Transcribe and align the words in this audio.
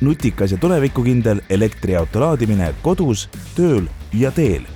nutikas 0.00 0.52
ja 0.52 0.58
tulevikukindel 0.58 1.40
elektriauto 1.50 2.20
laadimine 2.20 2.74
kodus, 2.82 3.28
tööl 3.56 3.86
ja 4.12 4.30
teel. 4.30 4.66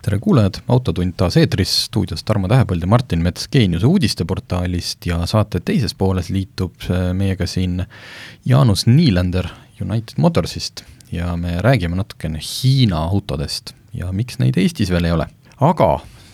Tere 0.00 0.18
kuulajad, 0.18 0.62
Autotund 0.68 1.12
taas 1.16 1.36
eetris, 1.36 1.72
stuudios 1.90 2.24
Tarmo 2.24 2.48
Tähepõld 2.48 2.80
ja 2.80 2.88
Martin 2.88 3.20
Mets 3.22 3.48
Geeniuse 3.52 3.86
uudisteportaalist 3.86 5.06
ja 5.06 5.18
saate 5.28 5.60
teises 5.60 5.92
pooles 5.94 6.30
liitub 6.32 6.86
äh, 6.88 7.10
meiega 7.14 7.46
siin 7.46 7.82
Jaanus 8.48 8.86
Niilander 8.88 9.50
United 9.80 10.16
Motorsist 10.16 10.84
ja 11.12 11.36
me 11.36 11.58
räägime 11.60 12.00
natukene 12.00 12.40
Hiina 12.40 13.04
autodest 13.10 13.74
ja 13.92 14.08
miks 14.12 14.40
neid 14.40 14.56
Eestis 14.56 14.90
veel 14.90 15.04
ei 15.04 15.12
ole. 15.12 15.26
aga 15.60 15.90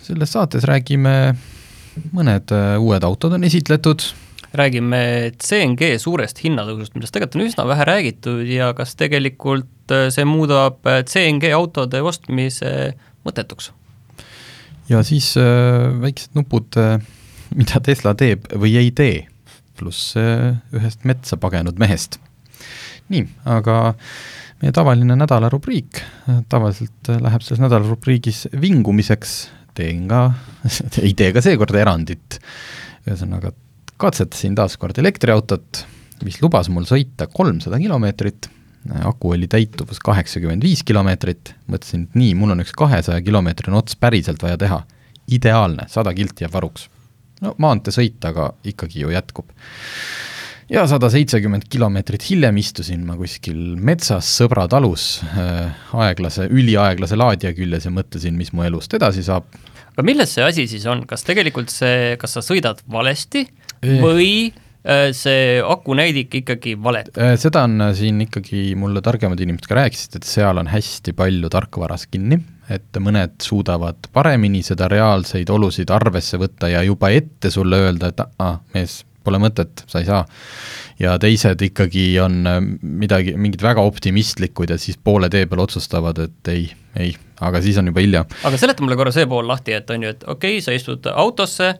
selles 0.07 0.31
saates 0.31 0.63
räägime, 0.63 1.35
mõned 2.15 2.55
äh, 2.55 2.77
uued 2.79 3.03
autod 3.03 3.35
on 3.35 3.43
esitletud, 3.43 4.05
räägime 4.57 5.01
CNG 5.43 5.95
suurest 6.01 6.41
hinnatõusust, 6.43 6.95
millest 6.95 7.15
tegelikult 7.15 7.41
on 7.41 7.47
üsna 7.47 7.67
vähe 7.69 7.87
räägitud 7.87 8.45
ja 8.49 8.71
kas 8.77 8.95
tegelikult 8.99 9.93
äh, 9.95 10.07
see 10.13 10.27
muudab 10.27 10.81
CNG 10.83 11.51
autode 11.57 12.01
ostmise 12.05 12.73
mõttetuks. 13.27 13.71
ja 14.89 15.03
siis 15.03 15.33
äh, 15.39 15.87
väiksed 16.01 16.37
nupud 16.37 16.77
äh,, 16.79 16.99
mida 17.55 17.81
Tesla 17.83 18.15
teeb 18.17 18.47
või 18.55 18.75
ei 18.79 18.91
tee, 18.95 19.27
pluss 19.77 20.15
äh, 20.19 20.55
ühest 20.75 21.05
metsa 21.07 21.37
pagenud 21.39 21.79
mehest. 21.79 22.19
nii, 23.11 23.23
aga 23.47 23.93
meie 24.61 24.73
tavaline 24.73 25.15
nädalarubriik, 25.15 26.01
tavaliselt 26.49 27.11
äh, 27.11 27.21
läheb 27.23 27.45
selles 27.45 27.61
nädalarubriigis 27.63 28.47
vingumiseks, 28.61 29.37
teen 29.77 30.07
ka 30.09 30.31
ei 31.05 31.13
tee 31.17 31.31
ka 31.35 31.43
seekord 31.45 31.75
erandit, 31.77 32.41
ühesõnaga 33.05 33.53
katsetasin 33.97 34.55
taas 34.57 34.77
kord 34.77 34.97
elektriautot, 35.01 35.85
mis 36.25 36.41
lubas 36.41 36.69
mul 36.73 36.85
sõita 36.89 37.27
kolmsada 37.33 37.79
kilomeetrit 37.81 38.49
aku 39.05 39.31
oli 39.35 39.47
täituvus 39.47 39.99
kaheksakümmend 40.03 40.63
viis 40.63 40.83
kilomeetrit, 40.87 41.53
mõtlesin, 41.71 42.07
et 42.07 42.19
nii, 42.19 42.35
mul 42.39 42.53
on 42.55 42.63
üks 42.63 42.73
kahesaja 42.77 43.23
kilomeetrine 43.25 43.77
ots 43.79 43.97
päriselt 43.99 44.43
vaja 44.43 44.57
teha. 44.57 44.83
ideaalne, 45.27 45.83
sada 45.91 46.13
kilti 46.13 46.45
jääb 46.45 46.53
varuks. 46.53 46.89
no 47.41 47.53
maanteesõit 47.57 48.25
aga 48.25 48.53
ikkagi 48.63 49.01
ju 49.01 49.09
jätkub. 49.09 49.49
ja 50.69 50.87
sada 50.87 51.09
seitsekümmend 51.09 51.67
kilomeetrit 51.69 52.29
hiljem 52.29 52.57
istusin 52.57 53.05
ma 53.05 53.17
kuskil 53.17 53.75
metsas 53.75 54.37
sõbratalus 54.39 55.23
äh, 55.23 55.73
aeglase, 55.93 56.47
üliaeglase 56.47 57.15
laadija 57.15 57.53
küljes 57.53 57.85
ja 57.85 57.91
mõtlesin, 57.91 58.37
mis 58.37 58.53
mu 58.53 58.63
elust 58.63 58.93
edasi 58.93 59.23
saab. 59.23 59.43
aga 59.93 60.03
milles 60.03 60.33
see 60.33 60.43
asi 60.43 60.67
siis 60.67 60.85
on, 60.85 61.05
kas 61.07 61.23
tegelikult 61.23 61.69
see, 61.69 62.15
kas 62.17 62.37
sa 62.37 62.41
sõidad 62.41 62.83
valesti 62.91 63.47
või 63.83 64.31
Äh, 64.87 65.09
see 65.11 65.57
akunäidik 65.59 66.35
ikkagi 66.39 66.77
valetab? 66.79 67.17
Äh, 67.19 67.33
seda 67.41 67.65
on 67.67 67.81
äh, 67.83 67.89
siin 67.97 68.21
ikkagi 68.23 68.71
mulle 68.79 69.01
targemad 69.03 69.41
inimesed 69.43 69.67
ka 69.67 69.75
rääkisid, 69.81 70.15
et 70.15 70.27
seal 70.27 70.61
on 70.61 70.69
hästi 70.71 71.11
palju 71.17 71.49
tarkvaras 71.51 72.05
kinni, 72.07 72.37
et 72.71 72.99
mõned 73.03 73.35
suudavad 73.43 74.07
paremini 74.15 74.61
seda 74.63 74.87
reaalseid 74.91 75.51
olusid 75.51 75.91
arvesse 75.91 76.39
võtta 76.39 76.71
ja 76.71 76.85
juba 76.87 77.11
ette 77.11 77.51
sulle 77.51 77.81
öelda, 77.83 78.13
et 78.13 78.23
aa, 78.23 78.53
mees, 78.77 79.01
pole 79.27 79.41
mõtet, 79.43 79.83
sa 79.91 79.99
ei 79.99 80.07
saa. 80.07 80.21
ja 81.03 81.17
teised 81.19 81.67
ikkagi 81.67 82.05
on 82.23 82.47
midagi, 82.79 83.35
mingid 83.35 83.67
väga 83.67 83.83
optimistlikud 83.83 84.71
ja 84.71 84.79
siis 84.79 84.95
poole 84.95 85.27
tee 85.29 85.49
peal 85.51 85.65
otsustavad, 85.65 86.23
et 86.23 86.53
ei, 86.53 86.63
ei, 86.95 87.11
aga 87.43 87.59
siis 87.65 87.75
on 87.81 87.91
juba 87.91 88.05
hilja. 88.05 88.23
aga 88.47 88.55
seleta 88.55 88.87
mulle 88.87 88.95
korra 88.95 89.11
see 89.11 89.27
pool 89.27 89.51
lahti, 89.51 89.75
et 89.75 89.91
on 89.91 90.07
ju, 90.07 90.15
et 90.15 90.23
okei 90.23 90.61
okay,, 90.61 90.63
sa 90.63 90.79
istud 90.79 91.11
autosse, 91.11 91.73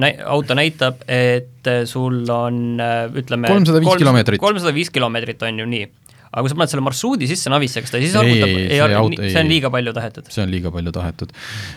näi-, 0.00 0.16
auto 0.24 0.56
näitab, 0.56 1.04
et 1.08 1.70
sul 1.88 2.24
on 2.32 2.80
ütleme 3.16 3.52
kolmsada 3.52 3.82
viis 3.84 4.02
kilomeetrit. 4.02 4.42
kolmsada 4.42 4.74
viis 4.76 4.92
kilomeetrit 4.94 5.46
on 5.46 5.62
ju 5.62 5.68
nii. 5.70 5.86
aga 6.26 6.42
kui 6.42 6.50
sa 6.50 6.56
paned 6.58 6.72
selle 6.72 6.84
marsruudi 6.84 7.28
sisse 7.30 7.48
Navisse, 7.48 7.80
kas 7.80 7.94
ta 7.94 8.00
siis 8.02 8.16
arvutab, 8.18 8.50
ei, 8.50 8.64
ei, 8.66 8.80
ei, 8.80 8.94
auto, 8.98 9.22
see 9.22 9.40
on 9.40 9.48
liiga 9.48 9.70
palju 9.72 9.94
tahetud? 9.96 10.26
see 10.32 10.42
on 10.42 10.50
liiga 10.52 10.72
palju 10.74 10.92
tahetud. 10.96 11.32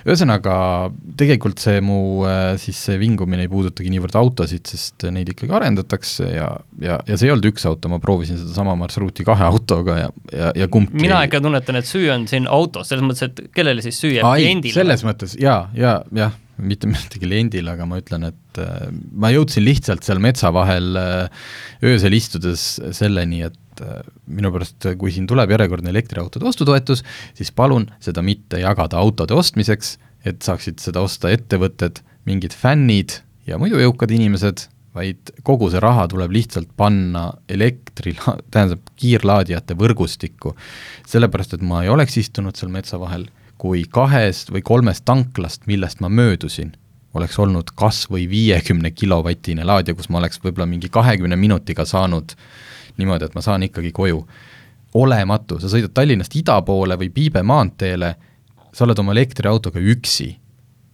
ühesõnaga, 0.07 0.55
tegelikult 1.19 1.63
see 1.63 1.83
mu 1.85 1.99
siis 2.61 2.81
see 2.89 2.97
vingumine 3.01 3.45
ei 3.45 3.51
puudutagi 3.51 3.93
niivõrd 3.93 4.17
autosid, 4.19 4.65
sest 4.67 5.07
neid 5.15 5.31
ikkagi 5.35 5.55
arendatakse 5.61 6.27
ja, 6.33 6.49
ja, 6.81 6.99
ja 7.07 7.19
see 7.19 7.29
ei 7.29 7.35
olnud 7.35 7.51
üks 7.51 7.67
auto, 7.69 7.93
ma 7.93 8.01
proovisin 8.03 8.41
sedasama 8.41 8.75
marsruuti 8.79 9.27
kahe 9.27 9.47
autoga 9.47 10.01
ja, 10.01 10.11
ja, 10.33 10.51
ja 10.63 10.71
kumbki 10.71 11.07
mina 11.07 11.23
ikka 11.29 11.43
tunnetan, 11.45 11.79
et 11.79 11.87
süü 11.87 12.09
on 12.15 12.27
siin 12.31 12.49
autos, 12.51 12.91
selles 12.91 13.05
mõttes, 13.05 13.29
et 13.29 13.55
kellele 13.55 13.85
siis 13.85 14.01
süü 14.01 14.17
jääb, 14.17 14.27
kliendile? 14.33 14.75
selles 14.81 15.07
mõttes 15.07 15.39
jaa, 15.39 15.63
jaa, 15.77 16.01
jah 16.25 16.35
mitte, 16.61 16.89
mitte 16.93 17.21
kliendile, 17.21 17.73
aga 17.75 17.87
ma 17.89 17.99
ütlen, 18.01 18.27
et 18.31 18.61
äh, 18.61 18.89
ma 18.91 19.31
jõudsin 19.33 19.65
lihtsalt 19.65 20.05
seal 20.07 20.21
metsa 20.23 20.51
vahel 20.55 20.99
äh, 20.99 21.47
öösel 21.85 22.15
istudes 22.17 22.65
selleni, 22.95 23.43
et 23.47 23.83
äh, 23.85 24.01
minu 24.29 24.51
pärast, 24.55 24.91
kui 24.99 25.13
siin 25.15 25.29
tuleb 25.29 25.55
järjekordne 25.55 25.93
elektriautode 25.93 26.49
ostutoetus, 26.49 27.05
siis 27.37 27.53
palun 27.55 27.89
seda 28.03 28.23
mitte 28.25 28.61
jagada 28.63 28.99
autode 29.01 29.37
ostmiseks, 29.37 29.97
et 30.27 30.43
saaksid 30.43 30.81
seda 30.83 31.03
osta 31.05 31.31
ettevõtted, 31.31 32.03
mingid 32.27 32.53
fännid 32.53 33.21
ja 33.47 33.57
muidu 33.61 33.79
jõukad 33.79 34.11
inimesed, 34.13 34.67
vaid 34.95 35.31
kogu 35.45 35.69
see 35.71 35.81
raha 35.81 36.07
tuleb 36.11 36.33
lihtsalt 36.33 36.71
panna 36.77 37.29
elektri, 37.51 38.15
tähendab 38.53 38.81
kiirlaadijate 38.99 39.77
võrgustikku. 39.79 40.55
sellepärast, 41.07 41.55
et 41.55 41.65
ma 41.65 41.83
ei 41.85 41.93
oleks 41.93 42.17
istunud 42.17 42.57
seal 42.57 42.71
metsa 42.73 42.99
vahel 43.01 43.27
kui 43.59 43.83
kahest 43.91 44.53
või 44.53 44.63
kolmest 44.65 45.03
tanklast, 45.05 45.65
millest 45.67 45.99
ma 45.99 46.09
möödusin, 46.09 46.71
oleks 47.13 47.39
olnud 47.39 47.73
kas 47.75 48.05
või 48.11 48.27
viiekümne 48.31 48.91
kilovatine 48.95 49.65
laadija, 49.67 49.97
kus 49.97 50.09
ma 50.09 50.21
oleks 50.21 50.39
võib-olla 50.43 50.67
mingi 50.69 50.89
kahekümne 50.93 51.35
minutiga 51.35 51.85
saanud 51.85 52.35
niimoodi, 52.99 53.27
et 53.27 53.35
ma 53.35 53.43
saan 53.43 53.65
ikkagi 53.67 53.91
koju. 53.95 54.23
olematu, 54.93 55.59
sa 55.59 55.69
sõidad 55.69 55.91
Tallinnast 55.93 56.33
ida 56.35 56.55
poole 56.65 56.95
või 56.97 57.11
Piibe 57.13 57.43
maanteele, 57.45 58.15
sa 58.73 58.85
oled 58.85 58.99
oma 58.99 59.11
elektriautoga 59.11 59.79
üksi. 59.79 60.37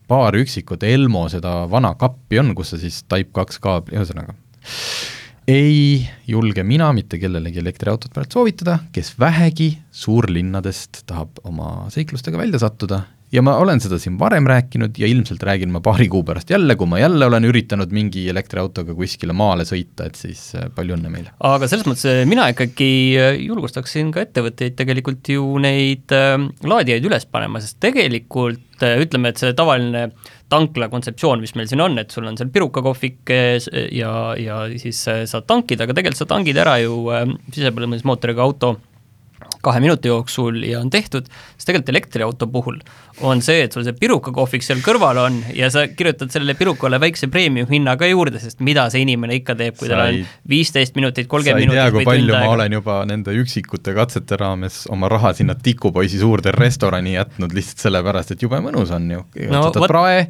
paar 0.07 0.35
üksikut 0.35 0.83
Elmo 0.83 1.29
seda 1.29 1.69
vana 1.69 1.95
kappi 1.95 2.39
on, 2.39 2.55
kus 2.55 2.69
sa 2.69 2.77
siis 2.77 3.03
Type 3.03 3.31
kaks 3.33 3.59
kaabli, 3.59 3.97
ühesõnaga 3.97 4.35
ei 5.47 6.07
julge 6.27 6.63
mina 6.65 6.87
mitte 6.93 7.19
kellelegi 7.21 7.61
elektriautot 7.61 8.13
praegu 8.13 8.33
soovitada, 8.33 8.79
kes 8.93 9.13
vähegi 9.21 9.75
suurlinnadest 9.93 11.03
tahab 11.05 11.41
oma 11.45 11.85
seiklustega 11.93 12.39
välja 12.41 12.61
sattuda 12.61 13.03
ja 13.33 13.41
ma 13.45 13.55
olen 13.61 13.81
seda 13.83 13.97
siin 14.01 14.17
varem 14.19 14.47
rääkinud 14.49 14.97
ja 15.01 15.07
ilmselt 15.09 15.43
räägin 15.43 15.71
ma 15.73 15.81
paari 15.83 16.07
kuu 16.11 16.23
pärast 16.25 16.49
jälle, 16.49 16.75
kui 16.79 16.87
ma 16.89 16.99
jälle 16.99 17.25
olen 17.25 17.47
üritanud 17.49 17.93
mingi 17.95 18.27
elektriautoga 18.31 18.95
kuskile 18.97 19.33
maale 19.37 19.65
sõita, 19.67 20.07
et 20.09 20.19
siis 20.19 20.43
äh, 20.57 20.69
palju 20.75 20.97
õnne 20.97 21.11
meile. 21.13 21.33
aga 21.39 21.69
selles 21.69 21.87
mõttes 21.89 22.07
äh, 22.11 22.21
mina 22.29 22.47
ikkagi 22.53 22.91
äh, 23.19 23.39
julgustaksin 23.45 24.13
ka 24.15 24.23
ettevõtteid 24.25 24.77
tegelikult 24.79 25.33
ju 25.35 25.45
neid 25.61 26.15
äh, 26.15 26.37
laadijaid 26.63 27.09
üles 27.09 27.27
panema, 27.29 27.61
sest 27.63 27.79
tegelikult 27.83 28.85
äh, 28.85 28.97
ütleme, 29.03 29.33
et 29.33 29.41
see 29.41 29.53
tavaline 29.57 30.09
tankla 30.49 30.89
kontseptsioon, 30.91 31.41
mis 31.41 31.55
meil 31.57 31.69
siin 31.69 31.81
on, 31.81 31.97
et 32.01 32.11
sul 32.13 32.27
on 32.29 32.37
seal 32.37 32.51
pirukakohvik 32.53 33.31
ja, 33.95 34.11
ja 34.37 34.59
siis 34.81 34.99
saad 35.05 35.47
tankida, 35.49 35.87
aga 35.87 35.95
tegelikult 35.97 36.21
sa 36.21 36.29
tangid 36.29 36.59
ära 36.61 36.77
ju 36.83 36.99
äh, 37.13 37.25
sisepõlemismootoriga 37.55 38.45
auto 38.45 38.75
kahe 39.65 39.81
minuti 39.83 40.11
jooksul 40.11 40.61
ja 40.65 40.79
on 40.81 40.91
tehtud, 40.93 41.27
siis 41.55 41.67
tegelikult 41.67 41.91
elektriauto 41.93 42.47
puhul 42.51 42.79
on 43.25 43.41
see, 43.45 43.63
et 43.65 43.75
sul 43.75 43.85
see 43.87 43.95
pirukakohvik 43.97 44.65
seal 44.65 44.81
kõrval 44.85 45.19
on 45.21 45.39
ja 45.55 45.69
sa 45.73 45.85
kirjutad 45.87 46.33
sellele 46.33 46.55
pirukale 46.59 46.99
väikse 47.01 47.29
premium 47.31 47.69
hinna 47.71 47.95
ka 47.99 48.09
juurde, 48.09 48.41
sest 48.43 48.61
mida 48.65 48.87
see 48.93 49.05
inimene 49.05 49.39
ikka 49.39 49.55
teeb, 49.59 49.77
kui 49.79 49.91
tal 49.91 50.03
on 50.05 50.19
viisteist 50.51 50.97
minutit, 50.99 51.29
kolmkümmend 51.31 51.69
minutit 51.69 51.95
või 51.95 52.05
tund 52.09 52.33
aega. 52.33 52.43
ma 52.43 52.57
olen 52.57 52.77
juba 52.79 52.99
nende 53.09 53.37
üksikute 53.39 53.95
katsete 53.95 54.39
raames 54.41 54.83
oma 54.91 55.09
raha 55.11 55.33
sinna 55.37 55.55
tikupoisi 55.55 56.19
suurde 56.21 56.53
restorani 56.55 57.15
jätnud 57.15 57.55
lihtsalt 57.55 57.87
sellepärast, 57.87 58.35
et 58.35 58.45
jube 58.45 58.59
mõnus 58.63 58.93
on 58.95 59.09
ju, 59.15 59.25
võtad 59.47 59.81
no, 59.81 59.89
prae, 59.89 60.27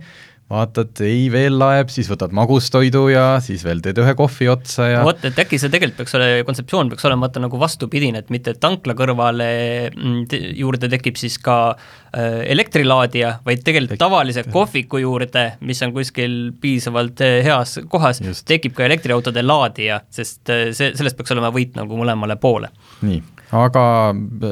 vaatad, 0.52 1.00
ei 1.02 1.26
veel 1.34 1.56
laeb, 1.58 1.90
siis 1.90 2.06
võtad 2.12 2.34
magustoidu 2.36 3.08
ja 3.10 3.24
siis 3.42 3.64
veel 3.66 3.80
teed 3.82 3.98
ühe 4.04 4.14
kohvi 4.18 4.46
otsa 4.52 4.86
ja 4.92 5.02
vot, 5.06 5.24
et 5.26 5.40
äkki 5.42 5.58
see 5.58 5.72
tegelikult 5.74 6.04
peaks 6.04 6.14
ole, 6.20 6.28
kontseptsioon 6.46 6.92
peaks 6.92 7.08
olema 7.10 7.26
vaata 7.26 7.42
nagu 7.42 7.58
vastupidine, 7.62 8.22
et 8.22 8.30
mitte 8.34 8.54
tankla 8.62 8.94
kõrvale 8.98 9.50
mm, 9.90 10.20
te, 10.30 10.42
juurde 10.60 10.90
tekib 10.94 11.18
siis 11.18 11.40
ka 11.42 11.58
äh, 11.74 12.44
elektrilaadija, 12.54 13.40
vaid 13.48 13.66
tegelikult 13.66 14.02
tavalise 14.02 14.46
kohviku 14.54 15.02
juurde, 15.02 15.48
mis 15.66 15.82
on 15.82 15.96
kuskil 15.96 16.38
piisavalt 16.62 17.26
äh, 17.26 17.40
heas 17.48 17.80
kohas, 17.90 18.22
tekib 18.46 18.78
ka 18.78 18.86
elektriautode 18.86 19.42
laadija, 19.42 20.04
sest 20.14 20.54
äh, 20.54 20.68
see, 20.78 20.94
sellest 20.94 21.18
peaks 21.18 21.34
olema 21.34 21.50
võit 21.56 21.74
nagu 21.80 21.98
mõlemale 21.98 22.38
poole. 22.38 22.70
nii 23.02 23.24
aga 23.54 23.86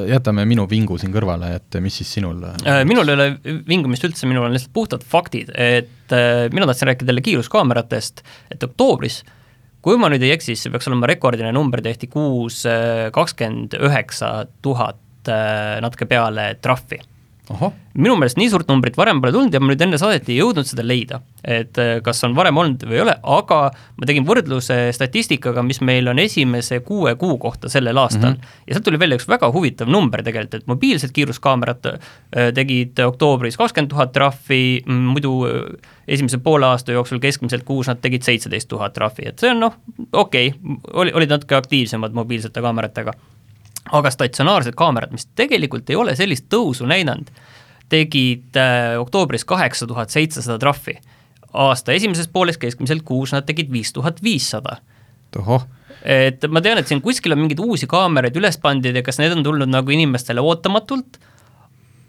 jätame 0.09 0.45
minu 0.49 0.65
vingu 0.69 0.97
siin 1.01 1.13
kõrvale, 1.13 1.53
et 1.57 1.77
mis 1.81 1.95
siis 2.01 2.11
sinul 2.17 2.43
äh, 2.45 2.81
minul 2.87 3.09
ei 3.09 3.17
ole 3.17 3.29
vingumist 3.69 4.05
üldse, 4.07 4.27
minul 4.29 4.47
on 4.47 4.53
lihtsalt 4.55 4.73
puhtad 4.75 5.05
faktid, 5.07 5.53
et 5.55 6.13
äh, 6.13 6.49
mina 6.53 6.67
tahtsin 6.69 6.91
rääkida 6.91 7.09
teile 7.09 7.23
kiiruskaameratest, 7.25 8.23
et 8.53 8.67
oktoobris 8.67 9.23
kui 9.83 9.97
ma 9.99 10.07
nüüd 10.11 10.23
ei 10.23 10.35
eksi, 10.35 10.53
siis 10.53 10.67
see 10.67 10.73
peaks 10.73 10.87
olema 10.87 11.09
rekordiline 11.09 11.51
number, 11.55 11.81
tehti 11.83 12.07
kuus 12.11 12.63
äh, 12.69 13.09
kakskümmend 13.15 13.79
üheksa 13.81 14.43
tuhat 14.63 14.99
natuke 15.23 16.03
peale 16.03 16.49
trahvi 16.59 16.97
minu 17.93 18.15
meelest 18.15 18.37
nii 18.39 18.47
suurt 18.49 18.69
numbrit 18.71 18.95
varem 18.97 19.19
pole 19.21 19.33
tulnud 19.35 19.53
ja 19.53 19.59
ma 19.59 19.67
nüüd 19.69 19.81
enne 19.83 19.97
saadet 19.99 20.29
ei 20.31 20.37
jõudnud 20.37 20.67
seda 20.67 20.85
leida, 20.85 21.19
et 21.43 21.77
äh, 21.81 21.97
kas 22.05 22.23
on 22.23 22.35
varem 22.37 22.55
olnud 22.57 22.85
või 22.87 22.95
ei 22.95 23.01
ole, 23.03 23.15
aga 23.35 23.57
ma 23.73 24.07
tegin 24.07 24.23
võrdluse 24.27 24.77
statistikaga, 24.95 25.63
mis 25.65 25.81
meil 25.83 26.07
on 26.07 26.21
esimese 26.23 26.79
kuue 26.87 27.15
kuu 27.19 27.35
kohta 27.41 27.69
sellel 27.69 27.99
aastal 27.99 28.31
mm. 28.31 28.37
-hmm. 28.37 28.61
ja 28.67 28.77
sealt 28.77 28.87
tuli 28.87 28.99
välja 29.01 29.19
üks 29.19 29.27
väga 29.27 29.51
huvitav 29.51 29.91
number 29.91 30.23
tegelikult, 30.23 30.61
et 30.61 30.71
mobiilsed 30.71 31.11
kiiruskaamerad 31.11 31.91
äh, 31.91 32.47
tegid 32.55 33.03
oktoobris 33.03 33.59
kakskümmend 33.59 33.91
tuhat 33.91 34.15
trahvi, 34.15 34.63
muidu 34.87 35.35
äh, 35.49 35.91
esimese 36.07 36.39
poole 36.39 36.65
aasta 36.65 36.95
jooksul 36.95 37.19
keskmiselt 37.19 37.67
kuus 37.67 37.91
nad 37.91 37.99
tegid 38.01 38.23
seitseteist 38.23 38.71
tuhat 38.71 38.95
trahvi, 38.95 39.27
et 39.27 39.39
see 39.39 39.51
on 39.51 39.59
noh, 39.67 39.75
okei 40.11 40.55
okay,, 40.55 40.79
oli, 40.93 41.13
olid 41.13 41.35
natuke 41.35 41.59
aktiivsemad 41.59 42.15
mobiilsete 42.15 42.63
kaameratega 42.63 43.13
aga 43.91 44.11
statsionaarsed 44.11 44.75
kaamerad, 44.79 45.11
mis 45.11 45.27
tegelikult 45.35 45.89
ei 45.89 45.99
ole 45.99 46.15
sellist 46.15 46.47
tõusu 46.51 46.87
näidanud, 46.89 47.29
tegid 47.91 48.57
äh, 48.59 48.95
oktoobris 49.01 49.45
kaheksa 49.45 49.87
tuhat 49.87 50.13
seitsesada 50.13 50.59
trahvi. 50.59 50.99
aasta 51.53 51.93
esimeses 51.93 52.27
pooles 52.27 52.57
keskmiselt 52.57 53.03
kuus 53.05 53.31
nad 53.31 53.45
tegid 53.45 53.71
viis 53.71 53.93
tuhat 53.93 54.23
viissada. 54.23 54.77
tohoh 55.31 55.67
et 56.03 56.45
ma 56.51 56.61
tean, 56.61 56.77
et 56.77 56.87
siin 56.87 57.01
kuskil 57.01 57.31
on 57.31 57.39
mingeid 57.39 57.61
uusi 57.63 57.87
kaameraid 57.87 58.35
üles 58.35 58.57
pandud 58.59 58.95
ja 58.95 59.03
kas 59.05 59.19
need 59.21 59.31
on 59.31 59.43
tulnud 59.43 59.71
nagu 59.71 59.91
inimestele 59.91 60.41
ootamatult 60.41 61.19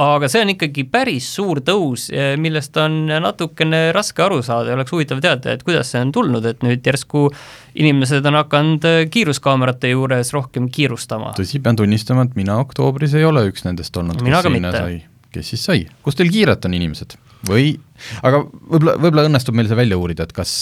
aga 0.03 0.29
see 0.31 0.43
on 0.43 0.53
ikkagi 0.55 0.85
päris 0.91 1.29
suur 1.37 1.61
tõus, 1.65 2.09
millest 2.41 2.77
on 2.83 3.07
natukene 3.23 3.87
raske 3.95 4.25
aru 4.25 4.41
saada 4.43 4.73
ja 4.73 4.79
oleks 4.79 4.95
huvitav 4.95 5.21
teada, 5.23 5.55
et 5.55 5.63
kuidas 5.67 5.93
see 5.95 6.03
on 6.03 6.13
tulnud, 6.15 6.47
et 6.51 6.65
nüüd 6.67 6.87
järsku 6.87 7.29
inimesed 7.79 8.27
on 8.27 8.41
hakanud 8.41 8.89
kiiruskaamerate 9.15 9.93
juures 9.95 10.33
rohkem 10.35 10.69
kiirustama. 10.73 11.35
tõsi, 11.39 11.63
pean 11.63 11.79
tunnistama, 11.79 12.27
et 12.27 12.39
mina 12.39 12.59
oktoobris 12.63 13.15
ei 13.19 13.27
ole 13.29 13.47
üks 13.51 13.67
nendest 13.69 13.97
olnud, 13.97 14.23
kes 14.25 14.49
sinna 14.49 14.75
sai. 14.75 14.99
kes 15.35 15.55
siis 15.55 15.69
sai, 15.71 15.87
kus 16.03 16.19
teil 16.19 16.33
kiiret 16.35 16.67
on, 16.67 16.75
inimesed? 16.75 17.19
Või, 17.49 17.75
aga 18.27 18.41
võib-olla, 18.45 18.95
võib-olla 19.01 19.25
õnnestub 19.29 19.57
meil 19.57 19.69
see 19.71 19.79
välja 19.79 19.99
uurida, 20.01 20.27
et 20.27 20.35
kas, 20.37 20.53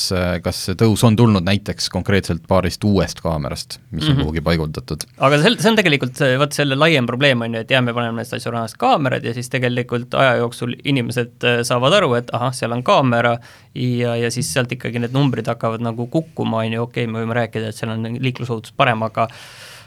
kas 0.45 0.61
see 0.69 0.77
tõus 0.79 1.03
on 1.07 1.17
tulnud 1.19 1.45
näiteks 1.47 1.89
konkreetselt 1.93 2.45
paarist 2.51 2.85
uuest 2.87 3.23
kaamerast, 3.25 3.79
mis 3.91 4.05
on 4.05 4.13
mm 4.13 4.17
-hmm. 4.17 4.23
kuhugi 4.27 4.45
paigutatud. 4.49 5.07
aga 5.19 5.41
see, 5.43 5.57
see 5.59 5.71
on 5.71 5.81
tegelikult 5.81 6.21
see, 6.21 6.37
vot 6.39 6.53
selle 6.53 6.79
laiem 6.79 7.09
probleem 7.09 7.43
on 7.47 7.55
ju, 7.55 7.65
et 7.65 7.71
jah, 7.71 7.85
me 7.85 7.95
paneme 7.95 8.21
need 8.21 8.31
statsionaarsed 8.31 8.79
kaamerad 8.79 9.25
ja 9.25 9.35
siis 9.35 9.51
tegelikult 9.53 10.15
aja 10.15 10.37
jooksul 10.43 10.77
inimesed 10.85 11.49
äh, 11.49 11.63
saavad 11.63 11.99
aru, 12.01 12.15
et 12.21 12.31
ahah, 12.33 12.53
seal 12.53 12.73
on 12.73 12.83
kaamera 12.83 13.37
ja, 13.75 14.17
ja 14.17 14.31
siis 14.31 14.53
sealt 14.53 14.73
ikkagi 14.73 14.99
need 14.99 15.13
numbrid 15.13 15.47
hakkavad 15.47 15.81
nagu 15.81 16.07
kukkuma, 16.07 16.65
on 16.65 16.73
ju, 16.73 16.83
okei 16.83 17.05
okay,, 17.05 17.13
me 17.13 17.25
võime 17.25 17.35
rääkida, 17.35 17.69
et 17.69 17.77
seal 17.77 17.91
on 17.91 18.17
liiklusohutus 18.21 18.73
parem, 18.77 19.03
aga 19.03 19.29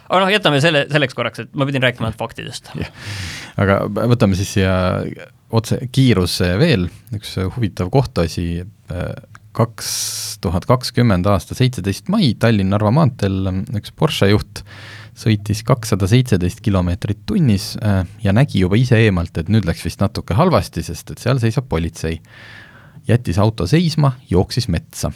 aga 0.09 0.21
noh, 0.21 0.31
jätame 0.33 0.59
selle 0.63 0.85
selleks 0.91 1.17
korraks, 1.17 1.45
et 1.45 1.55
ma 1.57 1.67
pidin 1.67 1.83
rääkima 1.85 2.09
ainult 2.09 2.19
faktidest. 2.19 2.71
aga 3.61 3.79
võtame 3.89 4.37
siis 4.37 4.53
siia 4.57 4.75
otse, 5.55 5.79
kiirus 5.93 6.39
veel, 6.59 6.87
üks 7.15 7.35
huvitav 7.55 7.89
kohtuasi, 7.93 8.65
kaks 9.55 9.89
tuhat 10.43 10.67
kakskümmend 10.67 11.27
aasta 11.31 11.55
seitseteist 11.57 12.09
mai 12.11 12.33
Tallinn-Narva 12.39 12.91
maanteel 12.93 13.49
üks 13.79 13.93
Porsche 13.95 14.29
juht 14.31 14.63
sõitis 15.15 15.61
kakssada 15.65 16.09
seitseteist 16.11 16.59
kilomeetrit 16.63 17.23
tunnis 17.27 17.73
ja 18.23 18.33
nägi 18.35 18.65
juba 18.65 18.77
ise 18.79 18.99
eemalt, 19.05 19.37
et 19.39 19.51
nüüd 19.51 19.67
läks 19.67 19.85
vist 19.87 20.03
natuke 20.03 20.35
halvasti, 20.35 20.83
sest 20.83 21.13
et 21.13 21.23
seal 21.23 21.39
seisab 21.43 21.69
politsei. 21.71 22.19
jättis 23.07 23.37
auto 23.37 23.67
seisma, 23.69 24.15
jooksis 24.29 24.67
metsa. 24.67 25.11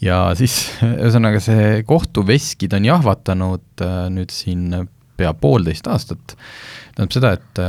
ja 0.00 0.34
siis 0.36 0.68
ühesõnaga 0.84 1.40
see 1.40 1.82
kohtuveskid 1.88 2.76
on 2.76 2.84
jahvatanud 2.84 3.84
nüüd 4.10 4.30
siin 4.30 4.88
pea 5.16 5.32
poolteist 5.34 5.86
aastat, 5.86 6.36
tähendab 6.96 7.12
seda, 7.16 7.32
et 7.36 7.64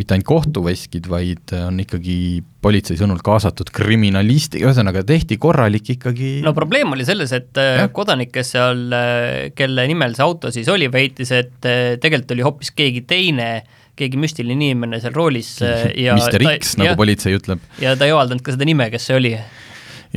mitte 0.00 0.16
ainult 0.16 0.28
kohtuveskid, 0.28 1.08
vaid 1.10 1.52
on 1.58 1.80
ikkagi 1.82 2.16
politsei 2.64 2.98
sõnul 2.98 3.20
kaasatud 3.24 3.70
kriminalisti, 3.74 4.62
ühesõnaga 4.64 5.04
tehti 5.06 5.38
korralik 5.40 5.92
ikkagi 5.96 6.40
no 6.44 6.52
probleem 6.56 6.94
oli 6.96 7.06
selles, 7.06 7.32
et 7.36 7.60
äh, 7.60 7.82
ja. 7.82 7.88
kodanik, 7.94 8.32
kes 8.34 8.54
seal, 8.56 8.86
äh, 8.96 9.50
kelle 9.56 9.86
nimel 9.90 10.16
see 10.16 10.26
auto 10.26 10.52
siis 10.54 10.70
oli, 10.72 10.88
väitis, 10.92 11.32
et 11.36 11.68
äh, 11.68 11.94
tegelikult 12.02 12.34
oli 12.36 12.46
hoopis 12.46 12.72
keegi 12.76 13.04
teine, 13.08 13.50
keegi 13.96 14.18
müstiline 14.20 14.56
inimene 14.56 15.00
seal 15.02 15.14
roolis 15.16 15.56
ja 16.06 16.16
Mister 16.18 16.42
X, 16.56 16.76
nagu 16.80 16.92
ja, 16.92 16.98
politsei 16.98 17.36
ütleb. 17.38 17.62
ja 17.82 17.94
ta 17.96 18.08
ei 18.08 18.16
avaldanud 18.16 18.44
ka 18.44 18.56
seda 18.56 18.68
nime, 18.68 18.90
kes 18.92 19.08
see 19.10 19.20
oli 19.20 19.32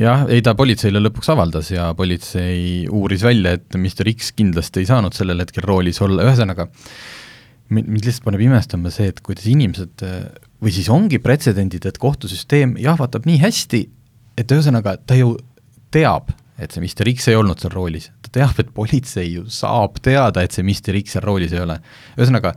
jah, 0.00 0.26
ei 0.32 0.42
ta 0.44 0.56
politseile 0.58 1.02
lõpuks 1.02 1.30
avaldas 1.32 1.70
ja 1.74 1.90
politsei 1.96 2.88
uuris 2.90 3.24
välja, 3.26 3.56
et 3.58 3.78
Mr 3.78 4.10
X 4.14 4.34
kindlasti 4.36 4.82
ei 4.82 4.90
saanud 4.90 5.16
sellel 5.16 5.42
hetkel 5.44 5.66
roolis 5.66 6.00
olla, 6.04 6.26
ühesõnaga 6.28 6.70
mind 7.70 8.04
lihtsalt 8.04 8.26
paneb 8.26 8.42
imestama 8.44 8.92
see, 8.94 9.10
et 9.12 9.20
kuidas 9.24 9.46
inimesed 9.50 10.04
või 10.60 10.74
siis 10.74 10.90
ongi 10.92 11.20
pretsedendid, 11.22 11.86
et 11.88 12.00
kohtusüsteem 12.00 12.76
jahvatab 12.80 13.28
nii 13.28 13.40
hästi, 13.42 13.84
et 14.40 14.52
ühesõnaga 14.52 14.96
ta 15.06 15.16
ju 15.18 15.36
teab, 15.94 16.32
et 16.60 16.74
see 16.74 16.82
Mr 16.84 17.08
X 17.14 17.30
ei 17.30 17.38
olnud 17.38 17.62
seal 17.62 17.72
roolis, 17.74 18.10
ta 18.24 18.34
teab, 18.40 18.58
et 18.60 18.74
politsei 18.76 19.30
ju 19.32 19.46
saab 19.52 20.00
teada, 20.04 20.44
et 20.44 20.56
see 20.56 20.66
Mr 20.66 20.98
X 21.00 21.16
seal 21.16 21.24
roolis 21.24 21.54
ei 21.56 21.62
ole. 21.64 21.78
ühesõnaga, 22.18 22.54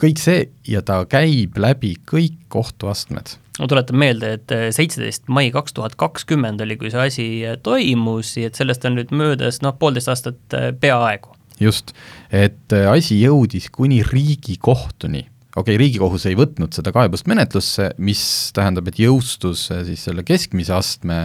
kõik 0.00 0.22
see 0.22 0.46
ja 0.68 0.80
ta 0.86 1.02
käib 1.10 1.58
läbi 1.60 1.94
kõik 2.08 2.38
kohtuastmed. 2.52 3.36
ma 3.60 3.68
tuletan 3.68 3.98
meelde, 4.00 4.32
et 4.38 4.54
seitseteist 4.72 5.28
mai 5.28 5.50
kaks 5.52 5.76
tuhat 5.76 5.98
kakskümmend 6.00 6.62
oli, 6.64 6.78
kui 6.80 6.92
see 6.92 7.02
asi 7.04 7.28
toimus, 7.62 8.32
et 8.40 8.56
sellest 8.56 8.86
on 8.88 8.96
nüüd 8.96 9.12
möödas 9.12 9.60
noh, 9.60 9.76
poolteist 9.76 10.08
aastat 10.08 10.56
peaaegu 10.80 11.36
just, 11.60 11.94
et 12.32 12.74
äh, 12.74 12.88
asi 12.90 13.20
jõudis 13.20 13.68
kuni 13.72 14.02
Riigikohtuni. 14.06 15.26
Okei 15.50 15.74
okay,, 15.74 15.80
Riigikohus 15.80 16.28
ei 16.30 16.38
võtnud 16.38 16.74
seda 16.76 16.92
kaebust 16.94 17.26
menetlusse, 17.30 17.90
mis 17.98 18.22
tähendab, 18.56 18.88
et 18.90 19.00
jõustus 19.02 19.66
äh, 19.74 19.82
siis 19.88 20.06
selle 20.06 20.24
keskmise 20.26 20.74
astme 20.76 21.24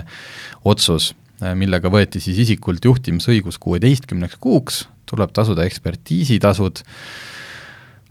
otsus, 0.65 1.13
äh, 1.41 1.53
millega 1.57 1.91
võeti 1.93 2.23
siis 2.23 2.41
isikult 2.47 2.85
juhtimisõigus 2.85 3.59
kuueteistkümneks 3.61 4.41
kuuks, 4.41 4.85
tuleb 5.09 5.33
tasuda 5.35 5.67
ekspertiisitasud 5.69 6.83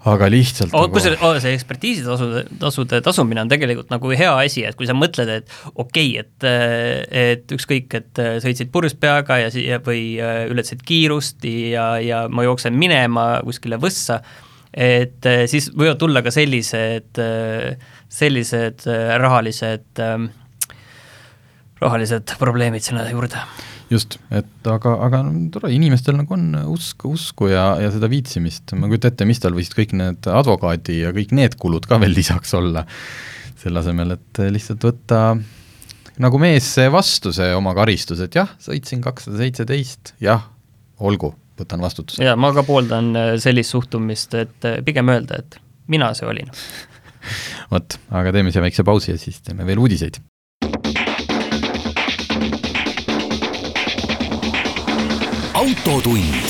aga 0.04 0.28
lihtsalt 0.28 0.74
oh, 0.74 0.84
nagu... 0.84 0.94
kusjuures 0.96 1.22
oh, 1.24 1.36
see 1.40 1.54
ekspertiisitasude, 1.56 2.44
tasude 2.60 3.00
tasumine 3.04 3.44
on 3.44 3.50
tegelikult 3.52 3.92
nagu 3.92 4.12
hea 4.12 4.32
asi, 4.44 4.64
et 4.68 4.76
kui 4.78 4.88
sa 4.88 4.96
mõtled, 4.96 5.30
et 5.32 5.54
okei 5.72 6.20
okay,, 6.20 6.24
et 6.24 6.48
et 7.24 7.56
ükskõik, 7.56 7.96
et 8.00 8.22
sõitsid 8.44 8.72
purjus 8.74 8.96
peaga 9.00 9.40
ja 9.40 9.52
siia 9.54 9.80
või 9.84 10.16
äh, 10.20 10.44
ületasid 10.52 10.84
kiirust 10.86 11.46
ja, 11.48 11.94
ja 12.04 12.24
ma 12.28 12.46
jooksen 12.46 12.76
minema 12.76 13.28
kuskile 13.46 13.80
võssa, 13.80 14.20
et 14.74 15.24
siis 15.50 15.70
võivad 15.72 16.00
tulla 16.02 16.20
ka 16.26 16.32
sellised, 16.34 17.20
sellised 18.10 18.88
rahalised, 19.22 20.02
rahalised 21.84 22.34
probleemid 22.40 22.84
sinna 22.84 23.06
juurde 23.08 23.40
just, 23.90 24.18
et 24.34 24.70
aga, 24.70 24.94
aga 25.06 25.22
tore, 25.54 25.72
inimestel 25.74 26.16
nagu 26.18 26.36
on 26.36 26.46
usk, 26.72 27.06
usku 27.08 27.50
ja, 27.52 27.74
ja 27.82 27.90
seda 27.94 28.08
viitsimist, 28.10 28.76
ma 28.78 28.88
kujutan 28.90 29.12
ette, 29.12 29.28
mis 29.28 29.42
tal 29.42 29.56
võisid 29.56 29.76
kõik 29.76 29.94
need 29.98 30.30
advokaadi 30.30 31.02
ja 31.02 31.12
kõik 31.16 31.34
need 31.36 31.58
kulud 31.60 31.88
ka 31.88 32.00
veel 32.02 32.16
lisaks 32.20 32.54
olla, 32.58 32.86
selle 33.60 33.82
asemel, 33.84 34.16
et 34.16 34.42
lihtsalt 34.54 34.88
võtta 34.88 35.20
nagu 36.22 36.40
mees 36.40 36.68
vastu 36.92 37.32
see 37.34 37.54
oma 37.56 37.74
karistus, 37.76 38.22
et 38.24 38.36
jah, 38.38 38.50
sõitsin 38.62 39.02
kakssada 39.04 39.40
seitseteist, 39.40 40.14
jah, 40.22 40.46
olgu, 41.02 41.32
võtan 41.58 41.82
vastutuse. 41.82 42.22
jaa, 42.24 42.36
ma 42.38 42.52
ka 42.54 42.64
pooldan 42.66 43.12
äh, 43.18 43.30
sellist 43.42 43.74
suhtumist, 43.74 44.34
et 44.38 44.68
äh, 44.68 44.80
pigem 44.86 45.10
öelda, 45.12 45.42
et 45.42 45.58
mina 45.90 46.12
see 46.16 46.28
olin 46.28 46.50
vot, 47.72 47.98
aga 48.14 48.34
teeme 48.34 48.54
siia 48.54 48.62
väikse 48.64 48.86
pausi 48.86 49.14
ja 49.14 49.18
siis 49.20 49.40
teeme 49.44 49.66
veel 49.66 49.82
uudiseid. 49.82 50.20
Autotund. 55.64 56.44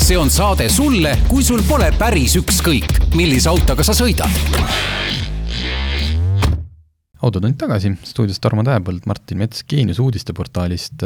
see 0.00 0.16
on 0.16 0.30
saade 0.32 0.70
sulle, 0.72 1.12
kui 1.28 1.44
sul 1.44 1.60
pole 1.68 1.90
päris 1.98 2.38
ükskõik, 2.40 3.12
millise 3.18 3.50
autoga 3.50 3.84
sa 3.84 3.92
sõidad 3.96 4.30
autotund 7.20 7.58
tagasi, 7.60 7.92
stuudios 8.08 8.40
Tarmo 8.40 8.64
Tähepõld, 8.64 9.04
Martin 9.10 9.42
Mets 9.42 9.66
Geenius 9.68 10.00
uudisteportaalist. 10.00 11.04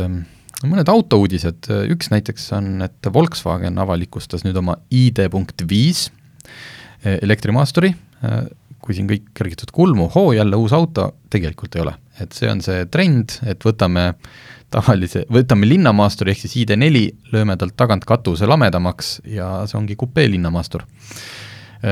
mõned 0.62 0.88
autouudised, 0.92 1.66
üks 1.90 2.12
näiteks 2.14 2.46
on, 2.54 2.70
et 2.86 3.10
Volkswagen 3.12 3.78
avalikustas 3.82 4.46
nüüd 4.46 4.56
oma 4.62 4.78
ID.5 4.94 6.06
elektrimaasturi, 7.26 7.90
kui 8.78 8.94
siin 8.94 9.10
kõik 9.10 9.32
kergitud 9.34 9.74
kulmu, 9.74 10.06
hoo 10.14 10.30
jälle 10.36 10.62
uus 10.62 10.72
auto, 10.76 11.10
tegelikult 11.30 11.74
ei 11.74 11.82
ole. 11.88 11.98
et 12.22 12.30
see 12.32 12.46
on 12.46 12.62
see 12.62 12.86
trend, 12.86 13.40
et 13.42 13.64
võtame 13.66 14.12
tavalise, 14.74 15.24
võtame 15.32 15.68
linnamaasturi 15.70 16.34
ehk 16.34 16.44
siis 16.44 16.58
ID4, 16.64 17.06
lööme 17.34 17.56
talt 17.60 17.76
tagant 17.78 18.04
katuse 18.08 18.48
lamedamaks 18.50 19.16
ja 19.30 19.64
see 19.70 19.78
ongi 19.80 19.96
kupee 20.00 20.28
linnamaastur 20.32 20.84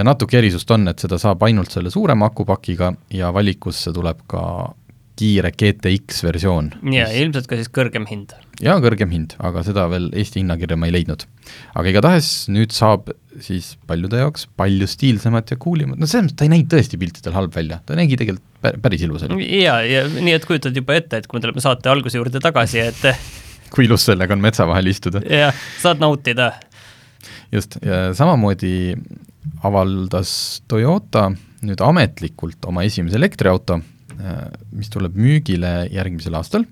natuke 0.07 0.39
erisust 0.39 0.71
on, 0.73 0.87
et 0.89 1.03
seda 1.03 1.19
saab 1.21 1.43
ainult 1.45 1.73
selle 1.75 1.91
suurema 1.93 2.31
akupakiga 2.31 2.93
ja 3.13 3.33
valikusse 3.35 3.93
tuleb 3.93 4.23
ka 4.31 4.45
kiire 5.19 5.53
GTX 5.53 6.25
versioon. 6.25 6.73
ja 6.83 7.07
mis... 7.09 7.19
ilmselt 7.21 7.49
ka 7.51 7.59
siis 7.61 7.71
kõrgem 7.73 8.07
hind. 8.09 8.33
Ja 8.63 8.77
kõrgem 8.83 9.11
hind, 9.13 9.35
aga 9.43 9.65
seda 9.67 9.89
veel 9.91 10.09
Eesti 10.15 10.41
hinnakirja 10.41 10.79
ma 10.79 10.89
ei 10.89 10.95
leidnud. 10.95 11.25
aga 11.75 11.91
igatahes 11.91 12.31
nüüd 12.53 12.75
saab 12.75 13.11
siis 13.43 13.73
paljude 13.89 14.21
jaoks 14.21 14.47
palju 14.59 14.87
stiilsemat 14.91 15.55
ja 15.55 15.59
cool 15.63 15.85
imat, 15.85 16.01
no 16.01 16.09
selles 16.09 16.29
mõttes 16.29 16.39
ta 16.39 16.47
ei 16.47 16.53
näinud 16.53 16.71
tõesti 16.73 17.01
piltidel 17.01 17.37
halb 17.37 17.55
välja, 17.57 17.81
ta 17.87 17.97
nägi 17.99 18.19
tegelikult 18.21 18.83
päris 18.83 19.03
ilus 19.07 19.27
oli. 19.27 19.47
ja, 19.63 19.81
ja 19.87 20.05
nii, 20.09 20.37
et 20.37 20.47
kujutad 20.49 20.77
juba 20.77 20.97
ette, 20.99 21.23
et 21.23 21.29
kui 21.29 21.39
me 21.39 21.45
tuleme 21.47 21.65
saate 21.65 21.91
alguse 21.93 22.21
juurde 22.21 22.43
tagasi, 22.43 22.83
et 22.85 23.07
kui 23.73 23.89
ilus 23.89 24.07
sellega 24.11 24.37
on 24.37 24.45
metsa 24.45 24.69
vahel 24.69 24.93
istuda. 24.93 25.25
jah, 25.27 25.57
saad 25.83 26.03
nautida. 26.03 26.53
just, 27.53 27.81
ja 27.83 28.13
samamoodi 28.17 28.95
avaldas 29.67 30.63
Toyota 30.71 31.31
nüüd 31.67 31.83
ametlikult 31.83 32.65
oma 32.71 32.85
esimese 32.87 33.19
elektriauto, 33.19 33.81
äh, 34.19 34.47
mis 34.75 34.91
tuleb 34.93 35.19
müügile 35.19 35.89
järgmisel 35.95 36.39
aastal, 36.39 36.67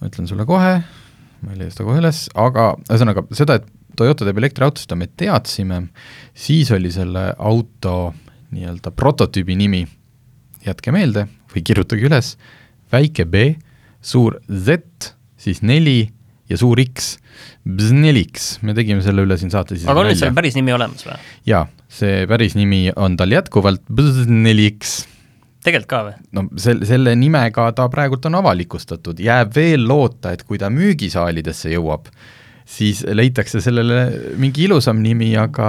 ma 0.00 0.10
ütlen 0.10 0.28
sulle 0.28 0.46
kohe, 0.48 0.80
ma 1.42 1.54
ei 1.54 1.62
leia 1.62 1.74
seda 1.74 1.86
kohe 1.88 2.02
üles, 2.02 2.24
aga 2.38 2.72
ühesõnaga 2.88 3.26
seda, 3.36 3.60
et 3.60 3.70
Toyota 3.98 4.24
teeb 4.24 4.38
elektriauto, 4.40 4.80
seda 4.80 4.96
me 4.96 5.04
teadsime, 5.20 5.82
siis 6.32 6.70
oli 6.72 6.88
selle 6.94 7.26
auto 7.36 8.14
nii-öelda 8.52 8.92
prototüübi 8.96 9.56
nimi, 9.60 9.82
jätke 10.64 10.94
meelde 10.94 11.26
või 11.52 11.64
kirjutage 11.66 12.08
üles, 12.08 12.34
väike 12.92 13.26
B, 13.28 13.50
suur 14.00 14.38
Z, 14.48 15.12
siis 15.40 15.60
neli 15.60 16.06
ja 16.50 16.58
suur 16.60 16.80
X, 16.82 17.16
Bzneliks, 17.68 18.56
me 18.66 18.74
tegime 18.76 19.04
selle 19.04 19.24
üle 19.26 19.38
siin 19.40 19.52
saates 19.52 19.84
aga 19.86 20.02
on 20.02 20.10
nüüd 20.10 20.18
selle 20.20 20.36
päris 20.36 20.56
nimi 20.58 20.74
olemas 20.74 21.04
või? 21.06 21.16
jaa, 21.48 21.66
see 21.92 22.26
päris 22.30 22.56
nimi 22.58 22.86
on 22.96 23.16
tal 23.20 23.32
jätkuvalt 23.32 23.84
Bzneliks. 23.92 25.02
Tegelikult 25.64 25.90
ka 25.90 26.02
või? 26.06 26.14
no 26.36 26.46
sel-, 26.60 26.84
selle 26.88 27.14
nimega 27.18 27.68
ta 27.76 27.88
praegult 27.92 28.26
on 28.30 28.40
avalikustatud, 28.42 29.20
jääb 29.22 29.54
veel 29.56 29.86
loota, 29.88 30.34
et 30.34 30.44
kui 30.48 30.60
ta 30.60 30.70
müügisaalidesse 30.72 31.72
jõuab, 31.74 32.10
siis 32.68 33.02
leitakse 33.08 33.60
sellele 33.60 33.98
mingi 34.40 34.66
ilusam 34.66 35.00
nimi, 35.02 35.32
aga 35.38 35.68